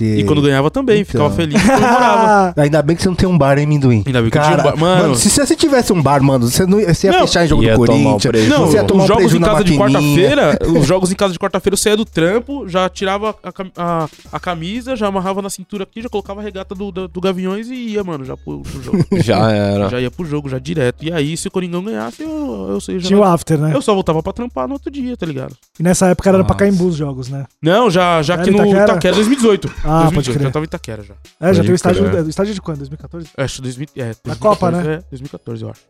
[0.00, 1.12] Que- E quando ganhava também, Então.
[1.12, 1.62] ficava feliz.
[1.62, 2.54] Morava.
[2.60, 4.02] Ainda bem que você não tem um bar, hein, Minduim?
[4.06, 6.48] Ainda bem que eu tinha um Cara, bar- Mano, se você tivesse um bar, mano,
[6.48, 8.48] você, não, você ia Não, fechar em jogo ia do Corinthians.
[8.48, 11.38] Não, você ia tomar os jogos em casa de quarta-feira, os jogos em casa de
[11.38, 15.50] quarta-feira eu saía do trampo, já tirava a, cam- a- a camisa, já amarrava na
[15.50, 18.60] cintura aqui, já colocava a regata do, do, do Gaviões e ia, mano, já pro,
[18.60, 19.04] pro jogo.
[19.22, 19.88] Já era.
[19.90, 21.04] já ia pro jogo, já direto.
[21.04, 23.08] E aí, se o Coringão ganhasse, eu, eu sei, já.
[23.08, 23.72] Tinha o after, né?
[23.74, 25.54] Eu só voltava pra trampar no outro dia, tá ligado?
[25.78, 26.46] E nessa época era Nossa.
[26.46, 27.44] pra Caimbu os jogos, né?
[27.62, 28.84] Não, já, já Era aqui no Itaquera?
[28.84, 29.70] Itaquera, 2018.
[29.84, 30.42] Ah, 2018, pode crer.
[30.46, 31.14] já tava em Itaquera já.
[31.40, 32.28] É, já o estádio.
[32.28, 32.78] estádio de quando?
[32.78, 33.28] 2014?
[33.36, 34.94] É, Acho 2000, é, 2014, Copa, né?
[34.94, 35.80] É, 2014, eu acho.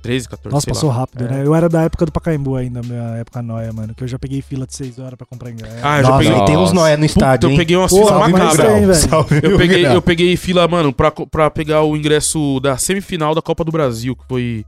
[0.00, 0.94] 13, 14, Nossa, sei passou lá.
[0.96, 1.28] rápido, É.
[1.28, 1.42] né?
[1.44, 3.94] Eu era da época do Pacaembu ainda, minha época noia, mano.
[3.96, 5.74] Que eu já peguei fila de 6 horas pra comprar ingresso.
[5.82, 6.38] Ah, eu já Nossa, peguei.
[6.40, 6.74] e tem uns Nossa.
[6.74, 8.64] Noé no estádio, Puta, eu peguei uma Pô, fila salve macabra.
[9.42, 13.64] Eu peguei, eu peguei fila, mano, pra, pra pegar o ingresso da semifinal da Copa
[13.64, 14.64] do Brasil, que foi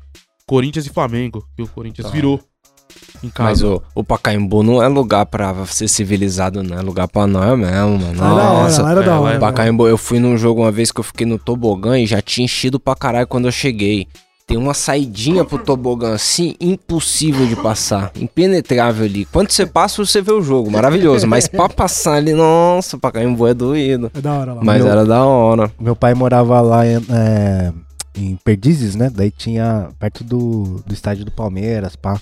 [0.46, 2.12] Corinthians e Flamengo, que o Corinthians Tá.
[2.12, 2.40] virou
[3.22, 3.66] Mas casa.
[3.66, 6.78] o, o Pacaembu não é lugar pra ser civilizado, não.
[6.78, 8.20] É lugar pra nós mesmo, mano.
[8.20, 8.82] Lá era da hora, Nossa.
[8.90, 9.36] era é, da lá hora.
[9.36, 12.22] é Pacaembu, eu fui num jogo uma vez que eu fiquei no tobogã e já
[12.22, 14.06] tinha enchido pra caralho quando eu cheguei.
[14.46, 18.10] Tem uma saidinha pro tobogã assim, impossível de passar.
[18.16, 19.24] Impenetrável ali.
[19.26, 20.68] Quando você passa, você vê o jogo.
[20.70, 21.24] Maravilhoso.
[21.26, 24.10] Mas pra passar ali, nossa, Pacaembu é doído.
[24.12, 24.60] É da hora lá.
[24.64, 25.70] Mas Meu- era da hora.
[25.78, 27.72] Meu pai morava lá em, é,
[28.16, 29.08] em Perdizes, né?
[29.14, 32.20] Daí tinha perto do, do estádio do Palmeiras, pá.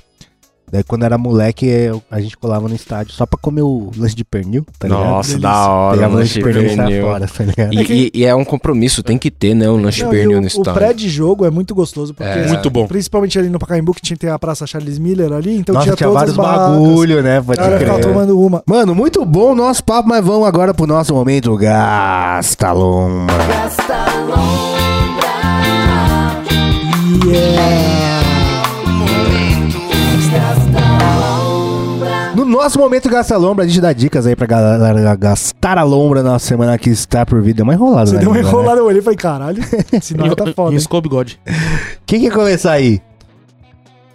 [0.70, 4.14] Daí quando era moleque, eu- a gente colava no estádio só pra comer o lanche
[4.14, 5.04] de pernil, tá ligado?
[5.04, 5.94] Nossa, da hora.
[5.96, 7.02] Pegava um o lanche de pernil e pernil.
[7.02, 7.74] fora, tá ligado?
[7.74, 9.68] E, e- e é um compromisso, tem que ter, né?
[9.70, 10.74] Um lanche Não, e pernil o, no o estádio.
[10.74, 12.46] pré-de-jogo é muito gostoso, porque É.
[12.48, 12.86] Muito bom.
[12.86, 16.08] principalmente ali no Pacaembu, que tinha, a Praça Charles Miller ali, então Nossa, tinha, tinha
[16.08, 17.40] todas vários bagulho, né?
[17.40, 18.12] Pode O cara ficava crer.
[18.12, 18.62] tomando uma.
[18.66, 23.34] Mano, muito bom o nosso papo, mas vamos agora pro nosso momento Gasta Lombra.
[27.26, 28.07] Yeah!
[32.58, 36.38] Nosso momento Gasta Lombra, a gente dá dicas aí pra galera gastar a lombra na
[36.38, 37.54] semana que está por vir.
[37.54, 38.40] Deu uma enrolada, Você né, deu uma né?
[38.42, 40.70] enrolada, eu olhei e falei, caralho, esse nome tá foda.
[40.72, 41.40] Riscou o bigode.
[42.06, 43.00] Quem quer começar aí?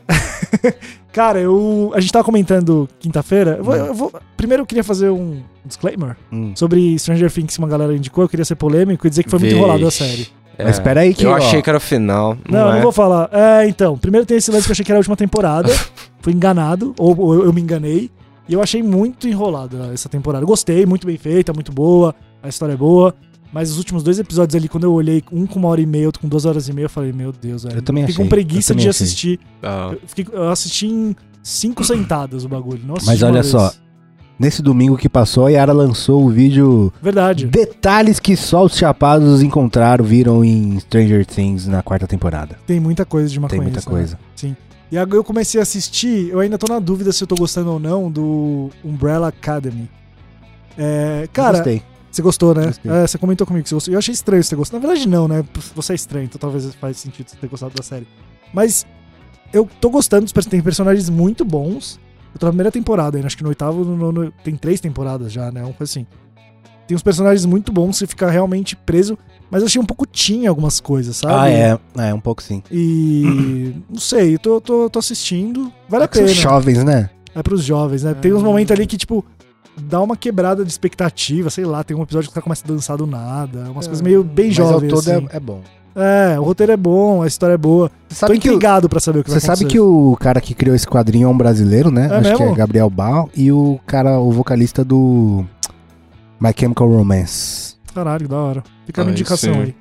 [1.11, 1.91] Cara, eu.
[1.93, 3.57] A gente tava comentando quinta-feira.
[3.59, 6.53] Eu vou, eu vou- primeiro eu queria fazer um disclaimer Hum.
[6.55, 8.23] sobre Stranger Things que uma galera indicou.
[8.23, 9.63] Eu queria ser polêmico e dizer que foi muito Vixe.
[9.63, 10.27] enrolado a série.
[10.57, 10.63] É.
[10.65, 12.35] Mas espera aí que, Eu ó, achei que era o final.
[12.49, 12.75] Não, Não, eu é.
[12.75, 13.29] não vou falar.
[13.31, 13.95] É, então.
[13.97, 15.69] Primeiro tem esse lance que eu achei que era a última temporada.
[16.21, 18.09] Fui enganado, ou, ou eu me enganei.
[18.47, 20.45] E eu achei muito enrolada essa temporada.
[20.45, 22.13] Gostei, muito bem feita, muito boa.
[22.41, 23.15] A história é boa.
[23.53, 26.07] Mas os últimos dois episódios ali, quando eu olhei, um com uma hora e meia,
[26.07, 27.77] outro com duas horas e meia, eu falei, meu Deus, velho.
[27.77, 28.89] Eu também Fiquei achei, com preguiça de achei.
[28.89, 29.39] assistir.
[29.61, 29.91] Ah.
[29.93, 32.81] Eu, fiquei- eu assisti em cinco sentadas o bagulho.
[32.83, 33.45] Não assisti Mas olha vez.
[33.47, 33.71] só,
[34.39, 37.45] nesse domingo que passou, a Yara lançou o vídeo Verdade.
[37.45, 42.57] Detalhes que só os chapados encontraram, viram em Stranger Things na quarta temporada.
[42.65, 43.61] Tem muita coisa de maconha.
[43.61, 44.17] Tem muita coisa.
[44.35, 44.55] Sim.
[44.93, 47.71] E agora eu comecei a assistir, eu ainda tô na dúvida se eu tô gostando
[47.71, 49.89] ou não do Umbrella Academy.
[50.77, 51.81] É, cara, Gostei.
[52.11, 52.71] você gostou, né?
[52.85, 53.91] É, você comentou comigo que você gostou.
[53.91, 54.79] Eu achei estranho você ter gostado.
[54.79, 55.43] Na verdade, não, né?
[55.73, 58.07] Você é estranho, então talvez faz sentido você ter gostado da série.
[58.53, 58.85] Mas
[59.51, 61.99] eu tô gostando, tem personagens muito bons.
[62.31, 65.33] Eu tô na primeira temporada ainda, acho que no oitavo, no nono, tem três temporadas
[65.33, 65.63] já, né?
[65.75, 66.05] Coisa assim.
[66.87, 69.17] Tem uns personagens muito bons, você fica realmente preso.
[69.53, 71.33] Mas eu achei um pouco teen algumas coisas, sabe?
[71.33, 71.79] Ah, é.
[72.09, 72.61] É, um pouco sim.
[72.71, 73.75] E.
[73.87, 75.71] não sei, eu tô, tô, tô assistindo.
[75.87, 76.27] Vale É a pena.
[76.27, 77.09] jovens, né?
[77.35, 78.13] É pros jovens, né?
[78.15, 79.23] Tem uns momentos ali que, tipo,
[79.79, 81.83] dá uma quebrada de expectativa, sei lá.
[81.83, 83.69] Tem um episódio que o cara começa a dançar do nada.
[83.71, 84.91] Umas coisas meio bem Mas jovens.
[84.91, 85.27] ao todo assim.
[85.31, 85.61] é, é bom.
[85.95, 87.91] É, o roteiro é bom, a história é boa.
[88.09, 90.41] Você Tô sabe que o- intrigado pra saber o que Você sabe que o cara
[90.41, 92.07] que criou esse quadrinho é um brasileiro, né?
[92.11, 92.55] É Acho que é mesmo?
[92.55, 93.29] Gabriel Bal.
[93.35, 95.45] E o cara, o vocalista do
[96.39, 97.62] My Chemical Romance.
[97.93, 98.63] Caralho, da hora.
[98.85, 99.61] Fica a minha Aí indicação sim.
[99.61, 99.75] aí.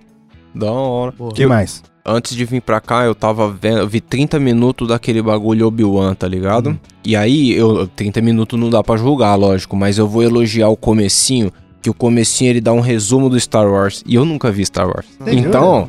[0.54, 1.14] Da hora.
[1.18, 1.82] O que mais?
[2.04, 6.14] Antes de vir pra cá, eu tava vendo, eu vi 30 minutos daquele bagulho Obi-Wan,
[6.14, 6.70] tá ligado?
[6.70, 6.78] Hum.
[7.04, 10.76] E aí, eu 30 minutos não dá pra julgar, lógico, mas eu vou elogiar o
[10.76, 14.66] comecinho, que o comecinho ele dá um resumo do Star Wars, e eu nunca vi
[14.66, 15.06] Star Wars.
[15.26, 15.88] Então,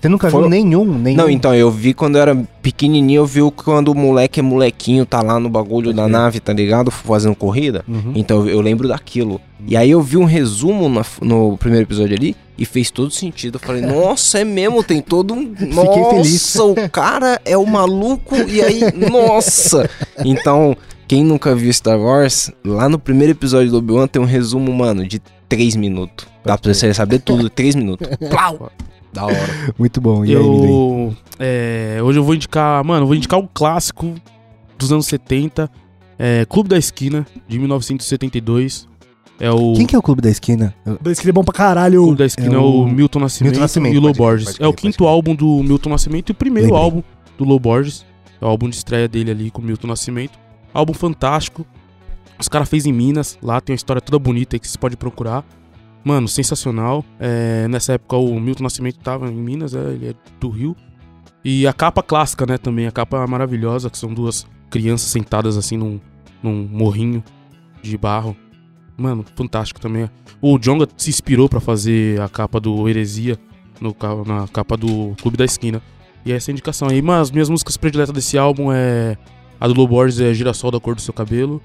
[0.00, 1.16] Você nunca viu nenhum, nenhum.
[1.18, 5.04] não, então, eu vi quando eu era pequenininho, eu vi quando o moleque é molequinho,
[5.04, 6.90] tá lá no bagulho da Pode nave, tá ligado?
[6.90, 7.84] Fazendo corrida.
[7.86, 8.12] Uhum.
[8.14, 9.40] Então eu lembro daquilo.
[9.66, 13.56] E aí eu vi um resumo na- no primeiro episódio ali e fez todo sentido.
[13.56, 15.54] Eu falei, nossa, é mesmo, tem todo um.
[15.72, 16.54] Nossa, feliz.
[16.56, 18.80] o cara é o maluco e aí,
[19.10, 19.88] nossa!
[20.24, 20.74] Então,
[21.06, 25.06] quem nunca viu Star Wars, lá no primeiro episódio do Obi-Wan tem um resumo, mano,
[25.06, 26.26] de 3 minutos.
[26.44, 28.08] Dá pra você saber tudo, 3 minutos.
[28.30, 28.70] Plau!
[29.12, 29.36] Da hora.
[29.78, 30.24] Muito bom.
[30.24, 30.34] E aí?
[30.34, 31.14] Eu.
[31.38, 32.84] é, hoje eu vou indicar.
[32.84, 34.14] Mano, eu vou indicar um clássico
[34.78, 35.70] dos anos 70.
[36.18, 38.88] É, Clube da Esquina, de 1972.
[39.40, 39.72] É o.
[39.74, 40.74] Quem que é o Clube da Esquina?
[40.84, 42.02] Eu- Esse é bom pra caralho.
[42.02, 44.26] Clube da Esquina É é o o Milton Nascimento, Milton Nascimento, e o pode crer,
[44.26, 44.44] Borges.
[44.44, 45.08] pode é crer, o pode quinto crer.
[45.08, 46.84] álbum do Milton Nascimento e o primeiro Lembrei.
[46.84, 47.02] álbum
[47.38, 48.04] do Lô Borges.
[48.40, 50.38] É o álbum de estreia dele ali com o Milton Nascimento.
[50.74, 51.66] Álbum fantástico.
[52.38, 53.38] Os caras fez em Minas.
[53.42, 55.42] Lá tem uma história toda bonita aí que vocês podem procurar.
[56.04, 57.04] Mano, sensacional.
[57.18, 60.76] É, nessa época o Milton Nascimento tava em Minas, é, ele é do Rio.
[61.44, 62.86] E a capa clássica, né, também.
[62.86, 66.00] A capa maravilhosa, que são duas crianças sentadas assim num,
[66.42, 67.22] num morrinho
[67.82, 68.36] de barro.
[68.96, 70.10] Mano, fantástico também.
[70.40, 73.38] O Jonga se inspirou pra fazer a capa do Heresia
[73.80, 73.96] no,
[74.26, 75.82] na capa do Clube da Esquina.
[76.24, 77.00] E essa é a indicação aí.
[77.00, 79.16] Mas as minhas músicas prediletas desse álbum é.
[79.58, 81.60] A do Low Borges é Girassol da Cor do Seu Cabelo.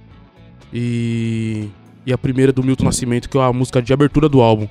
[0.74, 1.70] E.
[2.06, 4.68] E a primeira do Milton Nascimento, que é a música de abertura do álbum.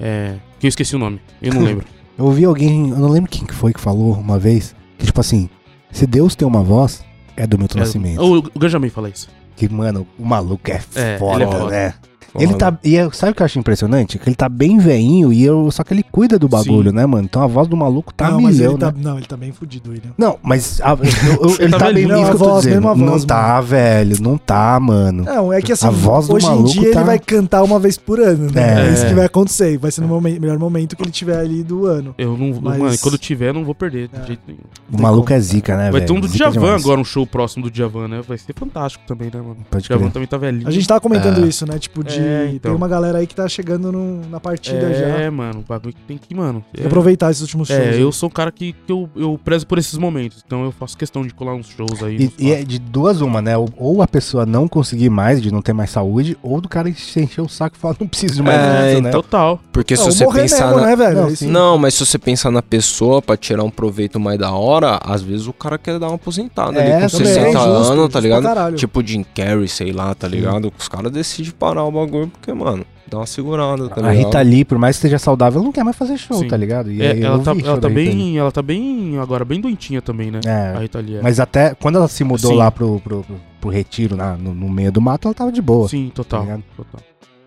[0.00, 0.36] É.
[0.58, 1.20] Que eu esqueci o nome.
[1.40, 1.84] Eu não lembro.
[2.18, 5.20] Eu ouvi alguém, eu não lembro quem que foi que falou uma vez, que tipo
[5.20, 5.48] assim,
[5.90, 7.04] se Deus tem uma voz,
[7.36, 8.20] é do Milton É, Nascimento.
[8.22, 9.28] o, o Ganjamin fala isso.
[9.56, 11.94] Que, mano, o maluco é, É, foda, ele é
[12.32, 12.44] foda.
[12.44, 12.76] Ele tá.
[12.82, 14.18] E é- sabe o que eu acho impressionante?
[14.18, 16.96] Que ele tá bem veinho e eu, só que ele cuida do bagulho, Sim.
[16.96, 17.24] né, mano?
[17.24, 18.90] Então a voz do maluco tá não, milhão, ele né?
[18.90, 20.10] tá, não, ele tá bem fudido, William.
[20.16, 22.74] Não, mas a- eu- eu- ele tá tá, bem Não, que a eu voz, dizendo.
[22.74, 25.24] mesmo a não voz, tá, velho, não tá, mano.
[25.24, 27.62] Não, é que assim, A voz do hoje em maluco dia tá- ele vai cantar
[27.62, 28.82] uma vez por ano, né?
[28.86, 28.88] É.
[28.88, 29.76] É, isso que vai acontecer.
[29.78, 32.14] Vai ser no momen- melhor momento que ele tiver ali do ano.
[32.18, 32.58] Eu não.
[32.60, 34.26] Mas- Mano, quando tiver, eu não vou perder de É.
[34.26, 34.60] jeito nenhum.
[34.92, 35.92] O maluco é zica, né, velho?
[35.92, 36.82] Vai ter um do Zica Djavan demais.
[36.82, 38.20] agora, um show próximo do Djavan, né?
[38.26, 39.56] Vai ser fantástico também, né, mano?
[39.70, 40.66] Pode O Djavan também tá velhinho.
[40.68, 41.48] A gente tava comentando É.
[41.48, 41.78] isso, né?
[41.78, 42.21] Tipo, de.
[42.22, 42.70] É, então.
[42.70, 45.30] Tem uma galera aí que tá chegando no- na partida É, já.
[45.30, 46.64] mano, o bagulho que tem que, mano.
[46.72, 47.80] Que aproveitar esses últimos shows.
[47.80, 48.00] É, aí.
[48.00, 50.42] eu sou um cara que, que eu, eu prezo por esses momentos.
[50.46, 52.30] Então eu faço questão de colar uns shows aí.
[52.38, 53.54] E, e é de duas uma, né?
[53.56, 57.20] Ou- a pessoa não conseguir mais, de não ter mais saúde, ou do cara se
[57.20, 59.10] encher o saco e falar, não preciso de mais É, isso, né?
[59.10, 59.60] Total.
[59.72, 60.86] Porque se Não, você morrer pensar mesmo, na...
[60.86, 61.16] né, velho?
[61.22, 64.50] Não, Isso- Não, mas se você pensar na pessoa pra tirar um proveito mais da
[64.52, 67.58] hora, às vezes o cara quer dar uma aposentada É, ali com também, 60 justo,
[67.68, 68.76] anos, justo tá ligado?
[68.76, 70.72] Tipo Jim Carrey, sei lá, tá ligado?
[70.78, 74.26] Os caras decidem parar o bagulho porque, mano, dá uma segurada, tá A ligado?
[74.26, 76.48] Rita Lee, por mais que esteja saudável, não quer mais fazer show, Sim.
[76.48, 76.90] tá ligado?
[76.90, 80.40] E É, ela, tá, ela, tá bem, ela tá bem, agora, bem doentinha também, né?
[80.46, 81.16] A É, Rita Lee.
[81.16, 81.22] é.
[81.22, 82.56] mas até quando ela se mudou Sim.
[82.56, 85.60] lá pro, pro, pro, pro retiro, lá no, no meio do mato, ela tava de
[85.62, 85.88] boa.
[85.88, 86.46] Sim, total.
[86.46, 87.00] tá total.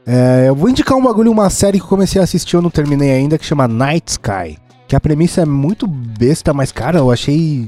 [0.05, 2.69] É, eu vou indicar um bagulho, uma série que eu comecei a assistir, eu não
[2.69, 4.57] terminei ainda, que chama Night Sky.
[4.87, 7.67] Que a premissa é muito besta, mas, cara, eu achei.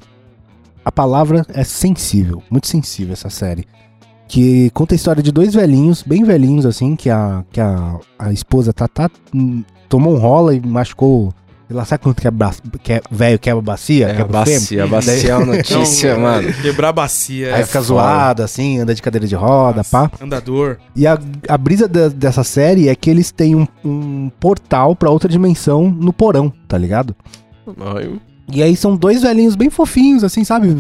[0.85, 3.65] A palavra é sensível, muito sensível essa série.
[4.27, 8.31] Que conta a história de dois velhinhos, bem velhinhos, assim, que a, que a, a
[8.33, 8.87] esposa tá,
[9.87, 11.33] tomou um rola e machucou.
[11.69, 14.07] Lá, sabe quanto que é, bra- que é velho quebra bacia?
[14.07, 16.53] É, quebra bacia, a bacia é uma notícia, Não, mano.
[16.61, 17.55] Quebrar a bacia.
[17.55, 17.87] Aí é fica foda.
[17.87, 20.11] zoada, assim, anda de cadeira de roda, Nossa, pá.
[20.21, 20.77] Andador.
[20.95, 25.09] E a, a brisa da- dessa série é que eles têm um, um portal pra
[25.09, 27.13] outra dimensão no porão, tá ligado?
[27.81, 28.13] Ai,
[28.51, 30.75] E aí são dois velhinhos bem fofinhos, assim, sabe?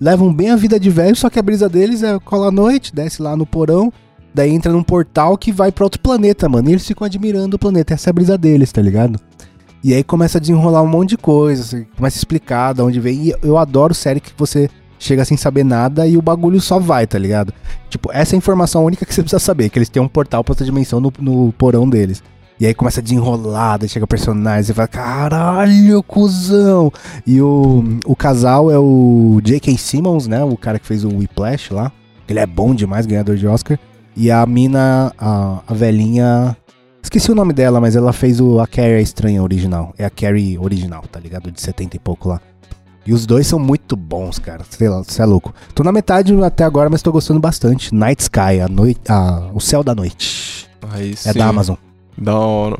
[0.00, 2.94] Levam bem a vida de velho, só que a brisa deles é cola à noite,
[2.94, 3.92] desce lá no porão,
[4.34, 6.68] daí entra num portal que vai pra outro planeta, mano.
[6.68, 9.20] E eles ficam admirando o planeta, essa é a brisa deles, tá ligado?
[9.82, 12.98] E aí começa a desenrolar um monte de coisa, assim, começa a explicar de onde
[12.98, 13.28] vem.
[13.28, 17.06] E eu adoro série que você chega sem saber nada e o bagulho só vai,
[17.06, 17.52] tá ligado?
[17.90, 20.42] Tipo, essa é a informação única que você precisa saber, que eles têm um portal
[20.42, 22.22] pra outra dimensão no, no porão deles.
[22.58, 26.92] E aí começa a desenrolar, daí chega personagem, você fala, caralho, cuzão!
[27.26, 29.76] E o, o casal é o J.K.
[29.76, 30.44] Simmons, né?
[30.44, 31.90] O cara que fez o Whiplash lá.
[32.28, 33.78] Ele é bom demais, ganhador de Oscar.
[34.16, 36.56] E a mina, a, a velhinha,
[37.02, 39.92] Esqueci o nome dela, mas ela fez o, a Carrie Estranha original.
[39.98, 41.50] É a Carrie original, tá ligado?
[41.50, 42.40] De 70 e pouco lá.
[43.06, 44.64] E os dois são muito bons, cara.
[44.70, 45.52] Sei lá, você é louco.
[45.74, 47.94] Tô na metade até agora, mas tô gostando bastante.
[47.94, 50.66] Night Sky, a noite, a, o céu da noite.
[50.90, 51.38] Aí É sim.
[51.38, 51.76] da Amazon.
[52.16, 52.78] Da hora.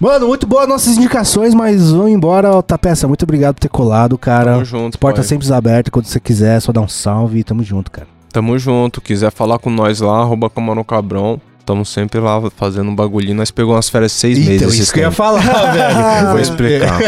[0.00, 3.06] Mano, muito boas nossas indicações, mas vamos embora, ó, Tapeça.
[3.06, 4.52] Muito obrigado por ter colado, cara.
[4.52, 4.94] Tamo junto.
[4.94, 5.28] As portas pai.
[5.28, 8.06] sempre abertas, quando você quiser, só dá um salve e tamo junto, cara.
[8.32, 9.00] Tamo junto.
[9.00, 11.40] Quiser falar com nós lá, arroba Camarão Cabrão.
[11.64, 13.36] Tamo sempre lá fazendo um bagulhinho.
[13.36, 14.62] Nós pegamos umas férias seis meses.
[14.62, 15.14] esses tempos.
[15.14, 15.42] falar,
[15.72, 16.26] velho.
[16.26, 16.98] Eu vou explicar.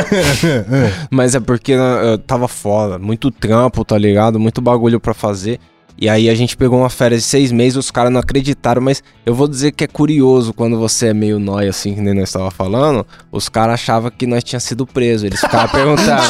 [1.11, 4.39] Mas é porque né, eu tava fora, muito trampo, tá ligado?
[4.39, 5.59] Muito bagulho pra fazer.
[6.01, 9.03] E aí a gente pegou uma férias de seis meses, os caras não acreditaram, mas
[9.27, 12.33] eu vou dizer que é curioso quando você é meio nóia, assim, que nem nós
[12.33, 15.27] tava falando, os caras achavam que nós tinha sido preso.
[15.27, 16.23] Eles ficavam perguntando.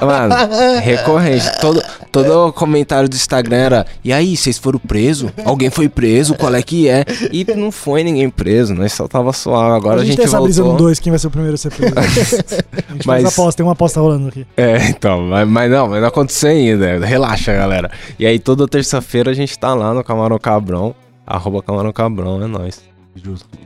[0.00, 0.34] Mano,
[0.82, 1.44] recorrente.
[1.60, 1.82] Todo,
[2.12, 5.32] todo comentário do Instagram era: E aí, vocês foram presos?
[5.44, 6.36] Alguém foi preso?
[6.36, 7.04] Qual é que é?
[7.32, 9.76] E não foi ninguém preso, nós só tava suave.
[9.76, 10.76] Agora a a gente gente, tem essa brisa no.
[10.76, 11.92] 2, quem vai ser o primeiro a ser preso.
[11.98, 14.46] a gente Mas- faz aposta, tem uma aposta rolando aqui.
[14.56, 17.04] É, então, mas, mas não, mas não aconteceu ainda.
[17.04, 17.90] Relaxa, galera.
[18.18, 20.94] E aí toda terça-feira a gente tá lá no Camarão Cabrão.
[21.26, 22.82] Arroba Camarão Cabrão, é nóis.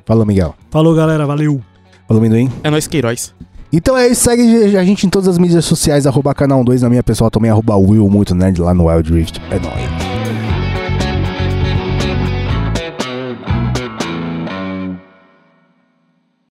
[0.07, 0.55] Fala, Miguel.
[0.71, 1.61] Falou, galera, valeu.
[2.07, 2.51] Falou, Minduim.
[2.63, 3.35] É nós Queiroz.
[3.73, 6.89] Então é isso, segue a gente em todas as mídias sociais, arroba canal 2, na
[6.89, 9.41] minha pessoal também, arroba Will Muito Nerd lá no Wild Rift.
[9.51, 10.10] É nóis.